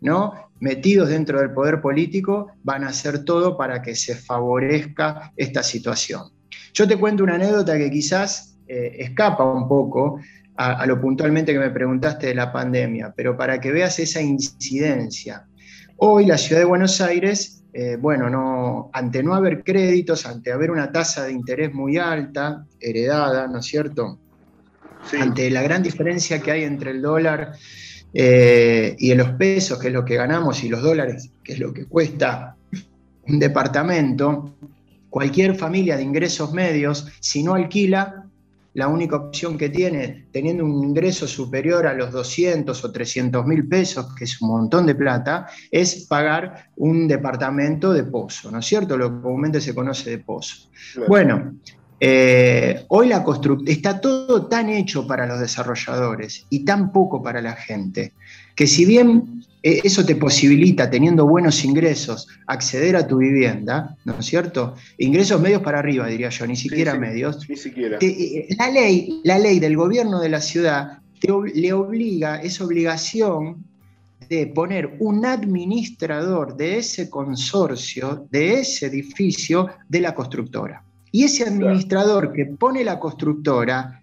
[0.02, 0.52] ¿no?
[0.62, 6.32] metidos dentro del poder político van a hacer todo para que se favorezca esta situación.
[6.74, 10.20] Yo te cuento una anécdota que quizás eh, escapa un poco
[10.56, 15.48] a, lo puntualmente que me preguntaste de la pandemia, pero para que veas esa incidencia.
[15.98, 20.70] Hoy la ciudad de Buenos Aires, eh, bueno, no, ante no haber créditos, ante haber
[20.70, 24.20] una tasa de interés muy alta, heredada, ¿no es cierto?
[25.20, 27.54] Ante la gran diferencia que hay entre el dólar
[28.14, 31.60] eh, y en los pesos, que es lo que ganamos, y los dólares, que es
[31.60, 32.56] lo que cuesta
[33.28, 34.56] un departamento,
[35.10, 38.26] cualquier familia de ingresos medios, si no alquila,
[38.74, 43.68] la única opción que tiene, teniendo un ingreso superior a los 200 o 300 mil
[43.68, 48.66] pesos, que es un montón de plata, es pagar un departamento de pozo, ¿no es
[48.66, 48.98] cierto?
[48.98, 50.70] Lo que comúnmente se conoce de pozo.
[51.08, 51.56] Bueno,
[52.04, 53.24] eh, hoy la
[53.68, 58.14] está todo tan hecho para los desarrolladores y tan poco para la gente,
[58.56, 64.18] que si bien eh, eso te posibilita, teniendo buenos ingresos, acceder a tu vivienda, ¿no
[64.18, 64.74] es cierto?
[64.98, 67.48] Ingresos medios para arriba, diría yo, ni siquiera medios.
[67.48, 68.00] Ni siquiera.
[68.02, 70.98] Eh, la, ley, la ley del gobierno de la ciudad
[71.54, 73.64] le obliga, es obligación
[74.28, 80.84] de poner un administrador de ese consorcio, de ese edificio, de la constructora.
[81.12, 84.02] Y ese administrador que pone la constructora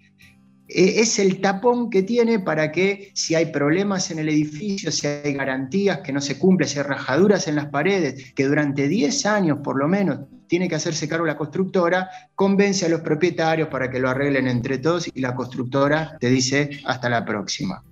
[0.68, 5.06] e, es el tapón que tiene para que si hay problemas en el edificio, si
[5.06, 9.26] hay garantías que no se cumplen, si hay rajaduras en las paredes, que durante 10
[9.26, 13.90] años por lo menos tiene que hacerse cargo la constructora, convence a los propietarios para
[13.90, 17.82] que lo arreglen entre todos y la constructora te dice hasta la próxima.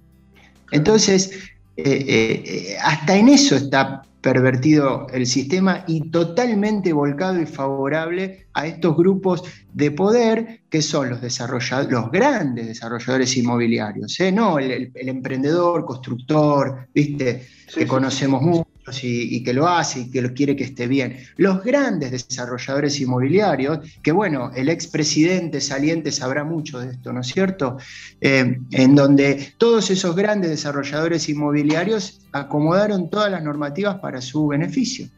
[0.73, 1.31] Entonces,
[1.77, 8.49] eh, eh, eh, hasta en eso está pervertido el sistema y totalmente volcado y favorable
[8.55, 14.33] a estos grupos de poder que son los desarrolladores, los grandes desarrolladores inmobiliarios, ¿eh?
[14.33, 18.67] no el, emprendedor, constructor, viste, que conocemos mucho
[19.03, 21.17] y, que lo hace y que lo quiere que esté bien.
[21.37, 27.27] Los grandes desarrolladores inmobiliarios, que bueno, el expresidente saliente sabrá mucho de esto, ¿no es
[27.27, 27.79] cierto?
[28.21, 35.09] Eh, en donde todos esos grandes desarrolladores inmobiliarios acomodaron todas las normativas para su beneficio.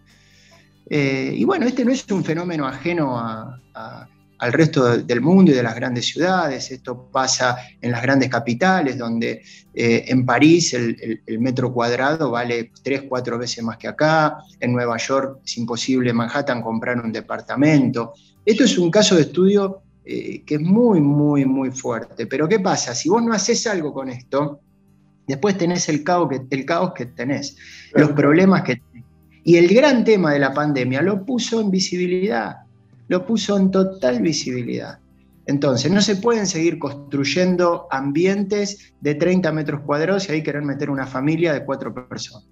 [0.90, 4.08] Eh, y bueno, este no es un fenómeno ajeno a
[4.38, 6.70] al resto del mundo y de las grandes ciudades.
[6.70, 9.42] Esto pasa en las grandes capitales, donde
[9.74, 14.38] eh, en París el, metro cuadrado vale tres, cuatro veces más que acá.
[14.60, 18.14] En Nueva York es imposible en Manhattan comprar un departamento.
[18.44, 22.26] Esto es un caso de estudio eh, que es muy, muy, muy fuerte.
[22.26, 22.94] Pero ¿qué pasa?
[22.94, 24.60] Si vos no haces algo con esto,
[25.26, 27.56] después tenés el caos que, el caos que tenés,
[27.92, 29.04] los problemas que tenés.
[29.42, 32.67] Y el gran tema de la pandemia lo puso en visibilidad
[33.08, 34.98] lo puso en total visibilidad.
[35.46, 40.90] Entonces, no se pueden seguir construyendo ambientes de 30 metros cuadrados y ahí querer meter
[40.90, 42.46] una familia de cuatro personas.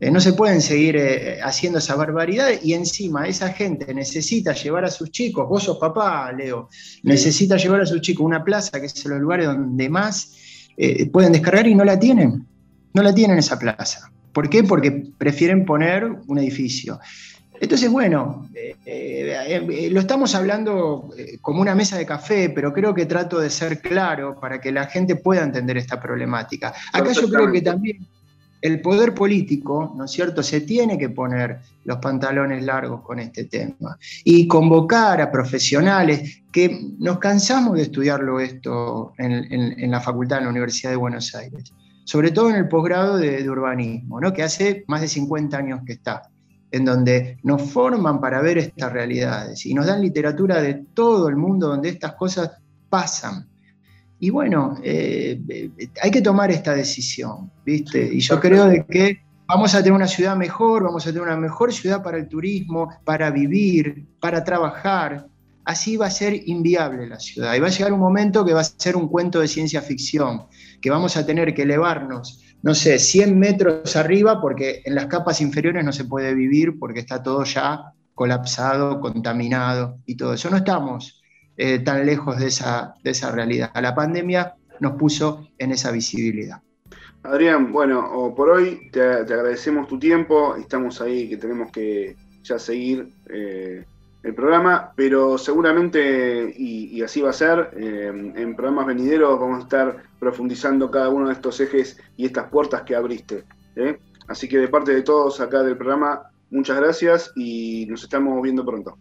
[0.00, 4.86] Eh, no se pueden seguir eh, haciendo esa barbaridad y encima esa gente necesita llevar
[4.86, 6.70] a sus chicos, vos sos papá, Leo,
[7.02, 10.34] necesita llevar a sus chicos a una plaza que es los lugares donde más
[10.76, 12.46] eh, pueden descargar y no la tienen.
[12.94, 14.10] No la tienen esa plaza.
[14.32, 14.64] ¿Por qué?
[14.64, 16.98] Porque prefieren poner un edificio.
[17.60, 21.10] Entonces, bueno, eh, eh, eh, lo estamos hablando
[21.42, 24.86] como una mesa de café, pero creo que trato de ser claro para que la
[24.86, 26.72] gente pueda entender esta problemática.
[26.92, 28.06] Acá yo creo que también
[28.62, 33.44] el poder político, ¿no es cierto?, se tiene que poner los pantalones largos con este
[33.44, 40.44] tema y convocar a profesionales que nos cansamos de estudiarlo esto en, la facultad de
[40.44, 41.72] la Universidad de Buenos Aires,
[42.04, 44.32] sobre todo en el posgrado de, de urbanismo, ¿no?
[44.32, 46.22] que hace más de 50 años que está
[46.70, 51.36] en donde nos forman para ver estas realidades y nos dan literatura de todo el
[51.36, 52.50] mundo donde estas cosas
[52.88, 53.48] pasan.
[54.18, 55.40] Y bueno, eh,
[56.02, 58.02] hay que tomar esta decisión, ¿viste?
[58.12, 61.36] Y yo creo de que vamos a tener una ciudad mejor, vamos a tener una
[61.36, 65.26] mejor ciudad para el turismo, para vivir, para trabajar.
[65.64, 67.54] Así va a ser inviable la ciudad.
[67.54, 70.42] Y va a llegar un momento que va a ser un cuento de ciencia ficción,
[70.82, 75.40] que vamos a tener que elevarnos no sé, 100 metros arriba, porque en las capas
[75.40, 80.50] inferiores no se puede vivir porque está todo ya colapsado, contaminado y todo eso.
[80.50, 81.22] No estamos
[81.56, 83.70] eh, tan lejos de esa, de esa realidad.
[83.80, 86.60] La pandemia nos puso en esa visibilidad.
[87.22, 93.12] Adrián, bueno, por hoy te, agradecemos tu tiempo, estamos ahí que tenemos que ya seguir
[93.28, 93.84] eh,
[94.22, 99.62] el programa, pero seguramente, y, así va a ser, eh, en programas venideros vamos a
[99.62, 103.44] estar profundizando cada uno de estos ejes y estas puertas que abriste.
[103.76, 103.98] ¿eh?
[104.28, 108.64] Así que de parte de todos acá del programa, muchas gracias y nos estamos viendo
[108.64, 108.96] pronto.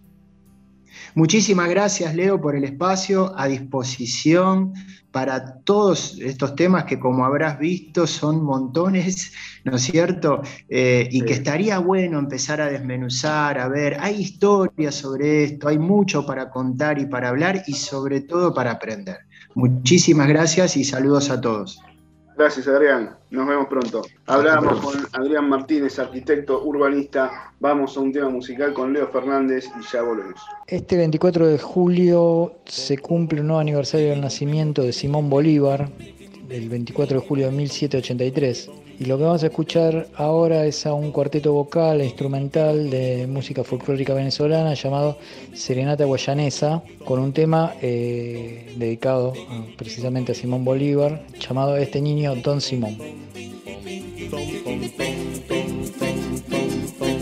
[1.15, 4.73] Muchísimas gracias, Leo, por el espacio a disposición
[5.11, 9.34] para todos estos temas que, como habrás visto, son montones,
[9.64, 10.41] ¿no es cierto?
[10.69, 15.80] Eh, y que estaría bueno empezar a desmenuzar, a ver, hay historias sobre esto, hay
[15.80, 19.18] mucho para contar y para hablar y sobre todo para aprender.
[19.56, 21.81] Muchísimas gracias y saludos a todos.
[22.39, 23.17] Gracias, Adrián.
[23.31, 24.01] Nos vemos pronto.
[24.25, 27.51] Hablábamos con Adrián Martínez, arquitecto urbanista.
[27.59, 30.39] Vamos a un tema musical con Leo Fernández y ya volvemos.
[30.65, 35.89] Este 24 de julio se cumple un nuevo aniversario del nacimiento de Simón Bolívar,
[36.49, 38.69] el 24 de julio de 1783.
[38.99, 43.63] Y lo que vamos a escuchar ahora es a un cuarteto vocal instrumental de música
[43.63, 45.17] folclórica venezolana llamado
[45.53, 49.31] Serenata Guayanesa, con un tema eh, dedicado
[49.77, 52.97] precisamente a Simón Bolívar, llamado Este niño Don Simón.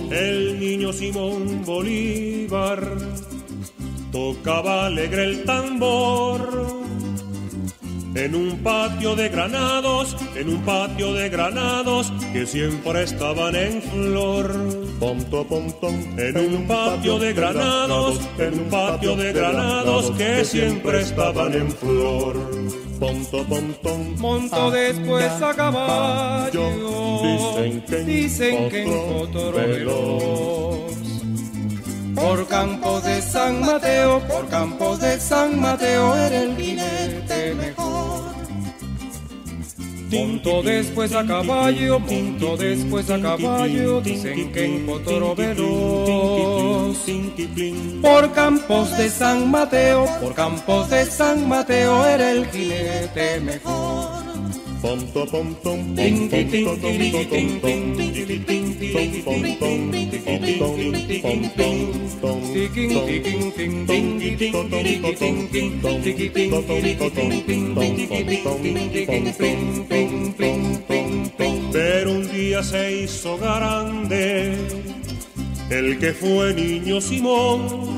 [0.09, 2.97] El niño Simón Bolívar
[4.11, 6.86] tocaba alegre el tambor
[8.17, 14.51] en un patio de granados, en un patio de granados que siempre estaban en flor.
[16.17, 22.35] En un patio de granados, en un patio de granados que siempre estaban en flor.
[24.17, 26.63] Monto después a caballo,
[28.05, 29.51] dicen que en potro
[32.17, 38.35] por campos de San Mateo, por campos de San Mateo era el jinete mejor.
[40.09, 46.97] Punto después a caballo, punto después a caballo, dicen que en Potoro veloz.
[48.01, 54.25] Por campos de San Mateo, por campos de San Mateo era el jinete mejor.
[71.73, 74.55] Pero un día se hizo grande
[75.69, 77.97] el que fue niño Simón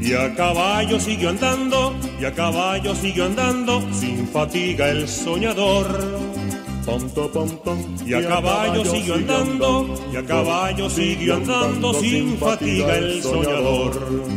[0.00, 6.31] y a caballo siguió andando, y a caballo siguió andando, sin fatiga el soñador.
[8.04, 14.32] Y a caballo siguió andando, y a caballo siguió andando, sin fatiga el soñador.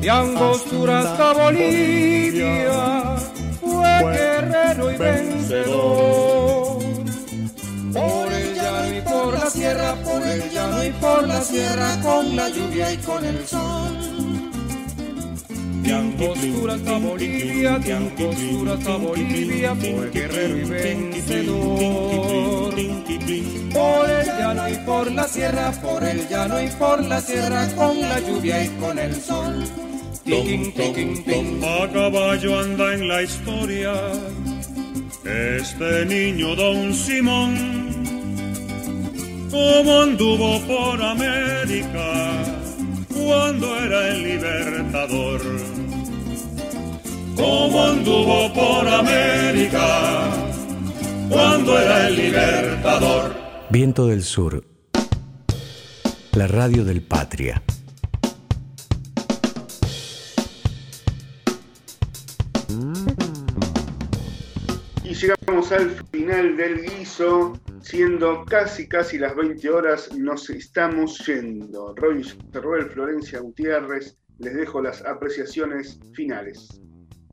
[0.00, 3.16] De Angostura hasta Bolivia,
[3.60, 6.78] fue guerrero y vencedor.
[7.92, 12.36] Por el llano y por la sierra, por el llano y por la sierra, con
[12.36, 14.13] la lluvia y con el sol.
[15.84, 22.74] De Angostura hasta Bolivia, de Angostura hasta Bolivia, fue guerrero y vencedor.
[23.74, 28.00] Por el llano y por la sierra, por el llano y por la sierra, con
[28.00, 29.62] la lluvia y con el sol.
[30.26, 33.92] A caballo anda en la historia
[35.22, 37.54] este niño don Simón,
[39.50, 42.42] como anduvo por América
[43.08, 45.73] cuando era el libertador.
[47.36, 50.30] Como anduvo por América
[51.28, 53.34] cuando era el libertador.
[53.70, 54.64] Viento del Sur,
[56.32, 57.62] la radio del Patria.
[65.14, 71.94] llegamos al final del guiso, siendo casi casi las 20 horas, nos estamos yendo.
[71.96, 76.80] Roy Cerruel, Florencia Gutiérrez, les dejo las apreciaciones finales.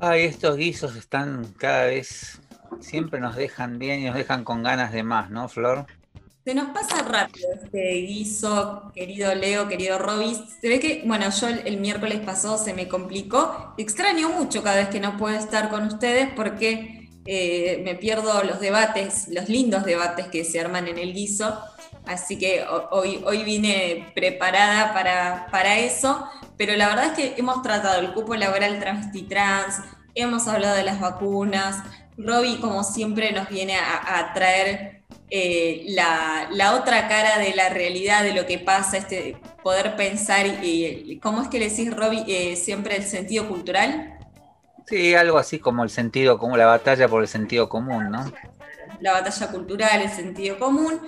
[0.03, 2.41] Ay, estos guisos están cada vez,
[2.79, 5.85] siempre nos dejan bien y nos dejan con ganas de más, ¿no, Flor?
[6.43, 10.39] Se nos pasa rápido este guiso, querido Leo, querido Robis.
[10.59, 13.75] Se ve que, bueno, yo el, miércoles pasado se me complicó.
[13.77, 18.59] Extraño mucho cada vez que no puedo estar con ustedes porque eh, me pierdo los
[18.59, 21.59] debates, los lindos debates que se arman en el guiso,
[22.05, 27.61] así que hoy, hoy vine preparada para, para eso, pero la verdad es que hemos
[27.61, 29.79] tratado el cupo laboral travesti trans,
[30.15, 31.77] hemos hablado de las vacunas,
[32.17, 38.33] Robbie como siempre nos viene a, traer eh, la, otra cara de la realidad, de
[38.33, 42.97] lo que pasa, este, poder pensar, y, ¿cómo es que le decís, Robbie, eh, siempre
[42.97, 44.19] el sentido cultural?
[44.85, 48.31] Sí, algo así como el sentido como la batalla por el sentido común, ¿no?
[48.99, 50.99] La batalla cultural, el sentido común.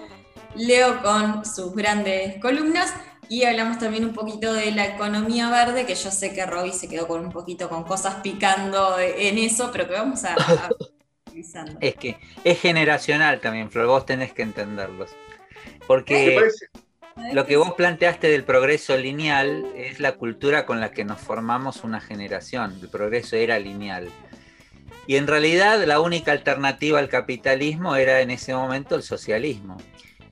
[0.56, 2.94] Leo con sus grandes columnas
[3.30, 6.88] y hablamos también un poquito de la economía verde, que yo sé que Robbie se
[6.88, 10.70] quedó con un poquito con cosas picando en eso, pero que vamos a, a
[11.82, 15.12] Es que es generacional también, Flor, vos tenés que entenderlos.
[15.88, 16.40] Porque
[17.34, 21.84] lo que vos planteaste del progreso lineal es la cultura con la que nos formamos
[21.84, 22.78] una generación.
[22.82, 24.10] El progreso era lineal.
[25.06, 29.78] Y en realidad la única alternativa al capitalismo era en ese momento el socialismo.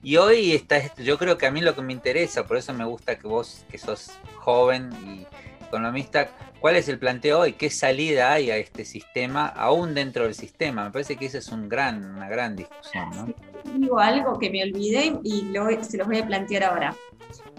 [0.04, 2.84] Y hoy está, yo creo que a mí lo que me interesa, por eso me
[2.84, 5.26] gusta que vos, que sos joven y
[5.64, 6.28] economista,
[6.62, 7.54] ¿cuál es el planteo hoy?
[7.54, 10.84] ¿Qué salida hay a este sistema, aún dentro del sistema?
[10.84, 13.10] Me parece que esa es un gran, una gran discusión.
[13.14, 13.34] ¿no?
[13.74, 15.52] Digo algo que me olvidé y
[15.82, 16.96] se los voy a plantear ahora.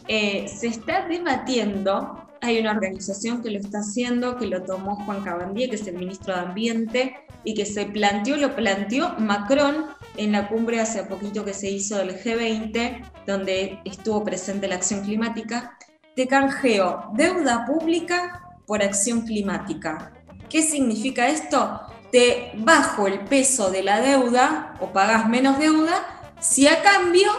[0.08, 5.22] Eh, se está debatiendo, hay una organización que lo está haciendo, que lo tomó Juan
[5.22, 10.32] Cabandier, que es el ministro de Ambiente, y que se planteó, lo planteó Macron en
[10.32, 15.78] la cumbre hace poquito que se hizo del G20, donde estuvo presente la acción climática,
[16.16, 20.14] te canjeo deuda pública por acción climática.
[20.50, 21.82] ¿Qué significa esto?
[22.12, 26.06] Te bajo el peso de la deuda o pagas menos deuda
[26.40, 27.32] si a cambio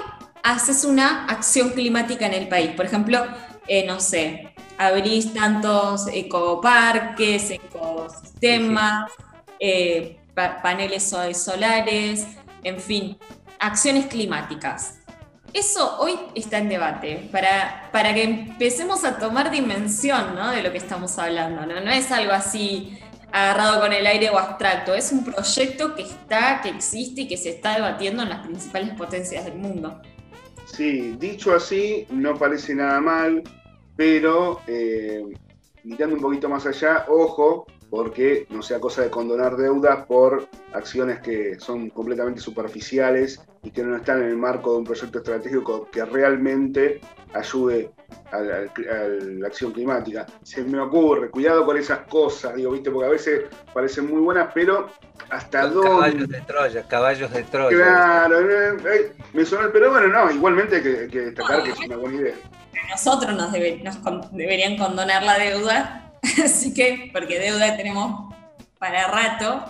[0.43, 2.71] haces una acción climática en el país.
[2.73, 3.25] Por ejemplo,
[3.67, 9.11] eh, no sé, abrís tantos ecoparques, ecosistemas,
[9.61, 12.27] eh, paneles solares,
[12.63, 13.19] en fin,
[13.59, 14.99] acciones climáticas.
[15.55, 20.79] Eso hoy está en debate, para, para que empecemos a tomar dimensión de lo que
[20.79, 21.65] estamos hablando.
[21.65, 21.81] ¿no?
[21.81, 22.99] no es algo así
[23.31, 27.37] agarrado con el aire o abstracto, es un proyecto que está, que existe y que
[27.37, 30.03] se está debatiendo en las principales potencias del mundo.
[30.67, 33.45] Sí, dicho así, no parece nada mal,
[33.95, 35.23] pero eh,
[35.85, 41.21] mirando un poquito más allá, ojo, porque no sea cosa de condonar deudas por acciones
[41.21, 45.89] que son completamente superficiales y que no están en el marco de un proyecto estratégico
[45.91, 47.01] que realmente
[47.33, 47.91] ayude
[48.31, 50.27] a la, acción climática.
[50.43, 53.43] Se me ocurre, cuidado con esas cosas, digo, viste, porque a veces
[53.73, 54.89] parecen muy buenas, pero
[55.31, 55.89] hasta dónde.
[55.89, 57.77] Caballos de Troya, caballos de Troya.
[57.77, 61.97] Claro, eh, eh, me suena, pero bueno, no, igualmente hay que, destacar que es una
[61.97, 62.35] buena idea.
[62.91, 66.04] Nosotros nos, nos deberían condonar la deuda
[66.45, 68.35] Así que, porque deuda tenemos
[68.79, 69.65] para rato,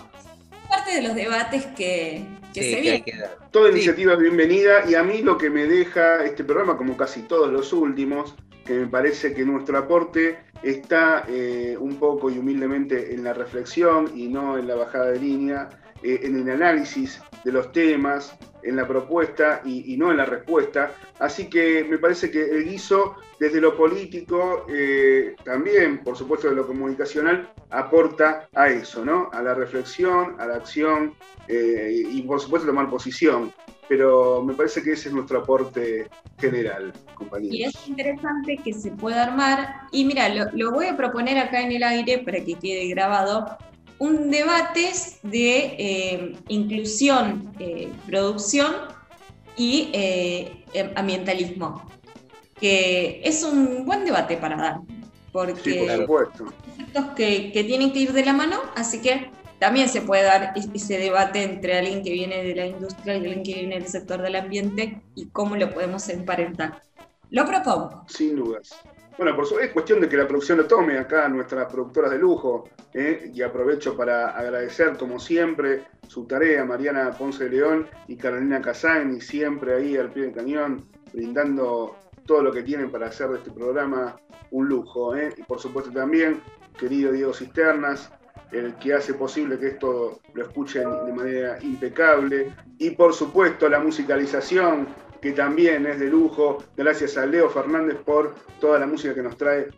[0.69, 3.03] parte de los debates que, se vienen.
[3.51, 7.21] Toda iniciativa es bienvenida y a mí lo que me deja este programa, como casi
[7.23, 13.13] todos los últimos, que me parece que nuestro aporte está eh, un poco y humildemente
[13.13, 15.69] en la reflexión y no en la bajada de línea,
[16.03, 20.91] eh, en el análisis de los temas, en la propuesta y, no en la respuesta.
[21.19, 26.55] Así que me parece que el guiso desde lo político, eh, también por supuesto de
[26.55, 29.29] lo comunicacional, aporta a eso, ¿no?
[29.31, 31.13] A la reflexión, a la acción
[31.47, 33.53] eh, y por supuesto tomar posición.
[33.87, 36.09] Pero me parece que ese es nuestro aporte
[36.39, 37.55] general, compañeros.
[37.55, 41.71] Y es interesante que se pueda armar, y mira, lo voy a proponer acá en
[41.71, 43.45] el aire para que quede grabado,
[43.99, 44.91] un debate
[45.23, 48.73] de eh, inclusión, eh, producción
[49.55, 51.81] y eh, em, ambientalismo,
[52.59, 54.79] que es un buen debate para dar,
[55.31, 56.31] porque por
[57.15, 60.97] que, que, tienen que ir de la mano, así que también se puede dar ese
[60.97, 64.35] debate entre alguien que viene de la industria y alguien que viene del sector del
[64.35, 66.81] ambiente y cómo lo podemos emparentar.
[67.29, 68.05] Lo propongo.
[68.07, 68.69] Sin dudas.
[69.17, 72.19] Bueno, por eso es cuestión de que la producción lo tome acá, nuestras productoras de
[72.19, 73.31] lujo, ¿eh?
[73.33, 79.21] y aprovecho para agradecer, como siempre, su tarea, Mariana Ponce de León y Carolina Casani,
[79.21, 83.51] siempre ahí al pie del cañón, brindando todo lo que tienen para hacer de este
[83.51, 84.17] programa
[84.51, 85.15] un lujo.
[85.15, 85.33] ¿eh?
[85.37, 86.41] Y por supuesto también,
[86.77, 88.11] querido Diego Cisternas,
[88.51, 92.53] el que hace posible que esto lo escuchen de manera impecable.
[92.77, 94.87] Y por supuesto la musicalización
[95.25, 99.35] que también es de lujo, gracias a Leo Fernández por toda la música que nos
[99.35, 99.69] trae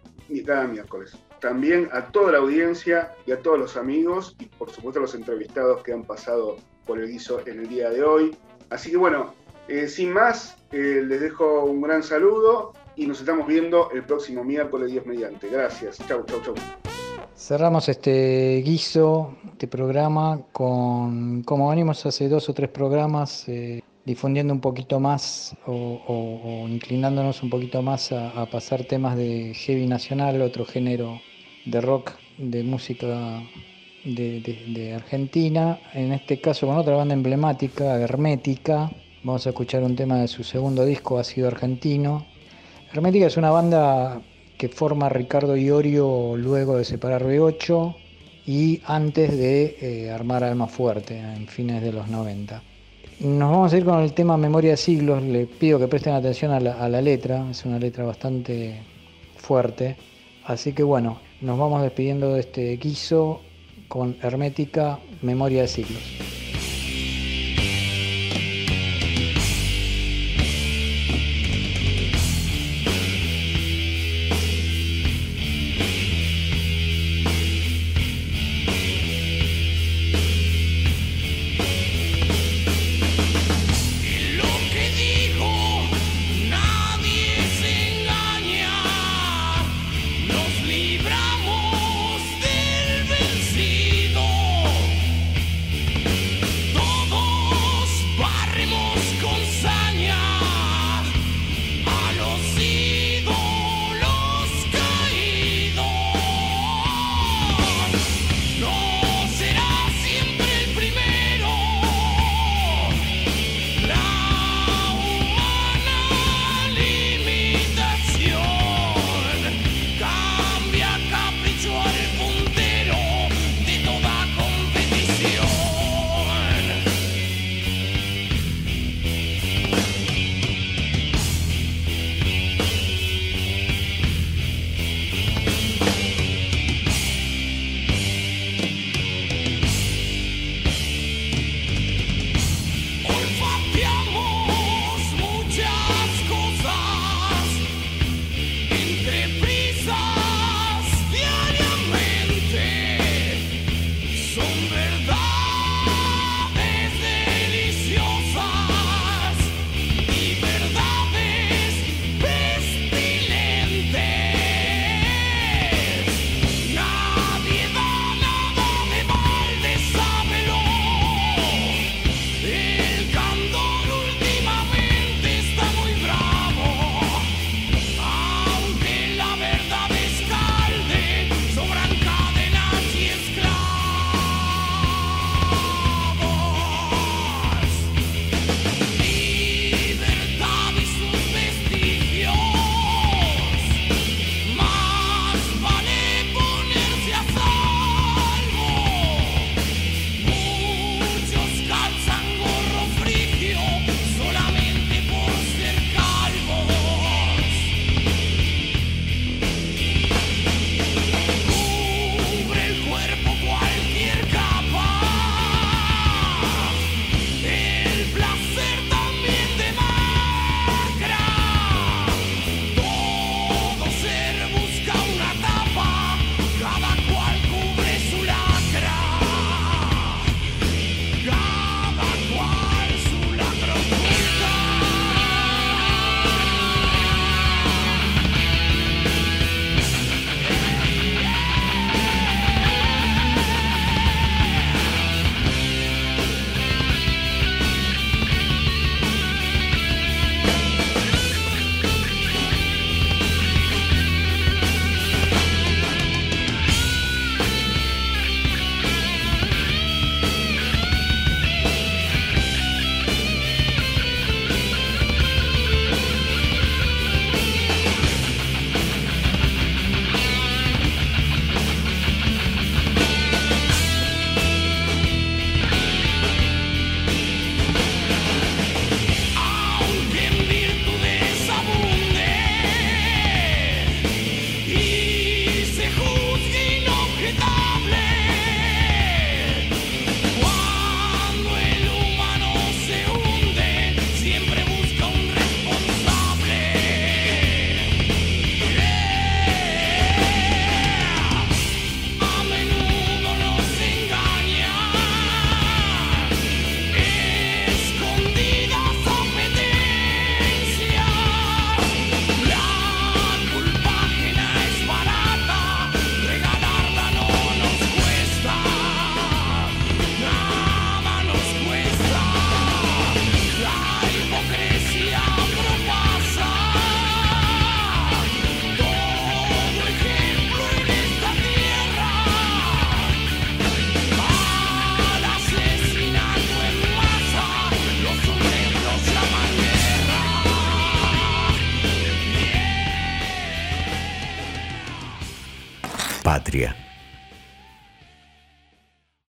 [0.46, 1.18] cada miércoles.
[1.40, 5.16] También a toda la audiencia y a todos los amigos y por supuesto a los
[5.16, 8.36] entrevistados que han pasado por el guiso en el día de hoy.
[8.70, 9.36] Así que bueno,
[9.70, 14.44] eh, sin más, eh, les dejo un gran saludo y nos estamos viendo el próximo
[14.44, 15.48] miércoles 10 mediante.
[15.48, 15.98] Gracias.
[16.10, 16.56] Chau, chau, chau.
[17.38, 24.54] Cerramos este guiso, este programa, con como venimos hace dos o tres programas, eh, difundiendo
[24.54, 30.64] un poquito más o, inclinándonos un poquito más a, pasar temas de heavy nacional, otro
[30.66, 31.20] género
[31.66, 33.44] de rock, de música
[34.06, 38.90] de, Argentina, en este caso con otra banda emblemática, Hermética.
[39.26, 42.26] Vamos a escuchar un tema de su segundo disco, Ha sido argentino.
[42.94, 44.22] Hermética es una banda
[44.58, 47.94] que forma Ricardo Iorio luego de separar B8
[48.46, 52.77] y antes de eh, armar Alma Fuerte en fines de los 90.
[53.20, 55.24] Nos vamos a ir con el tema Memoria de Siglos.
[55.24, 57.50] Le pido que presten atención a la, a la letra.
[57.50, 58.80] Es una letra bastante
[59.38, 59.96] fuerte.
[60.46, 63.42] Así que bueno, nos vamos despidiendo de este guiso
[63.88, 66.47] con Hermética Memoria de Siglos.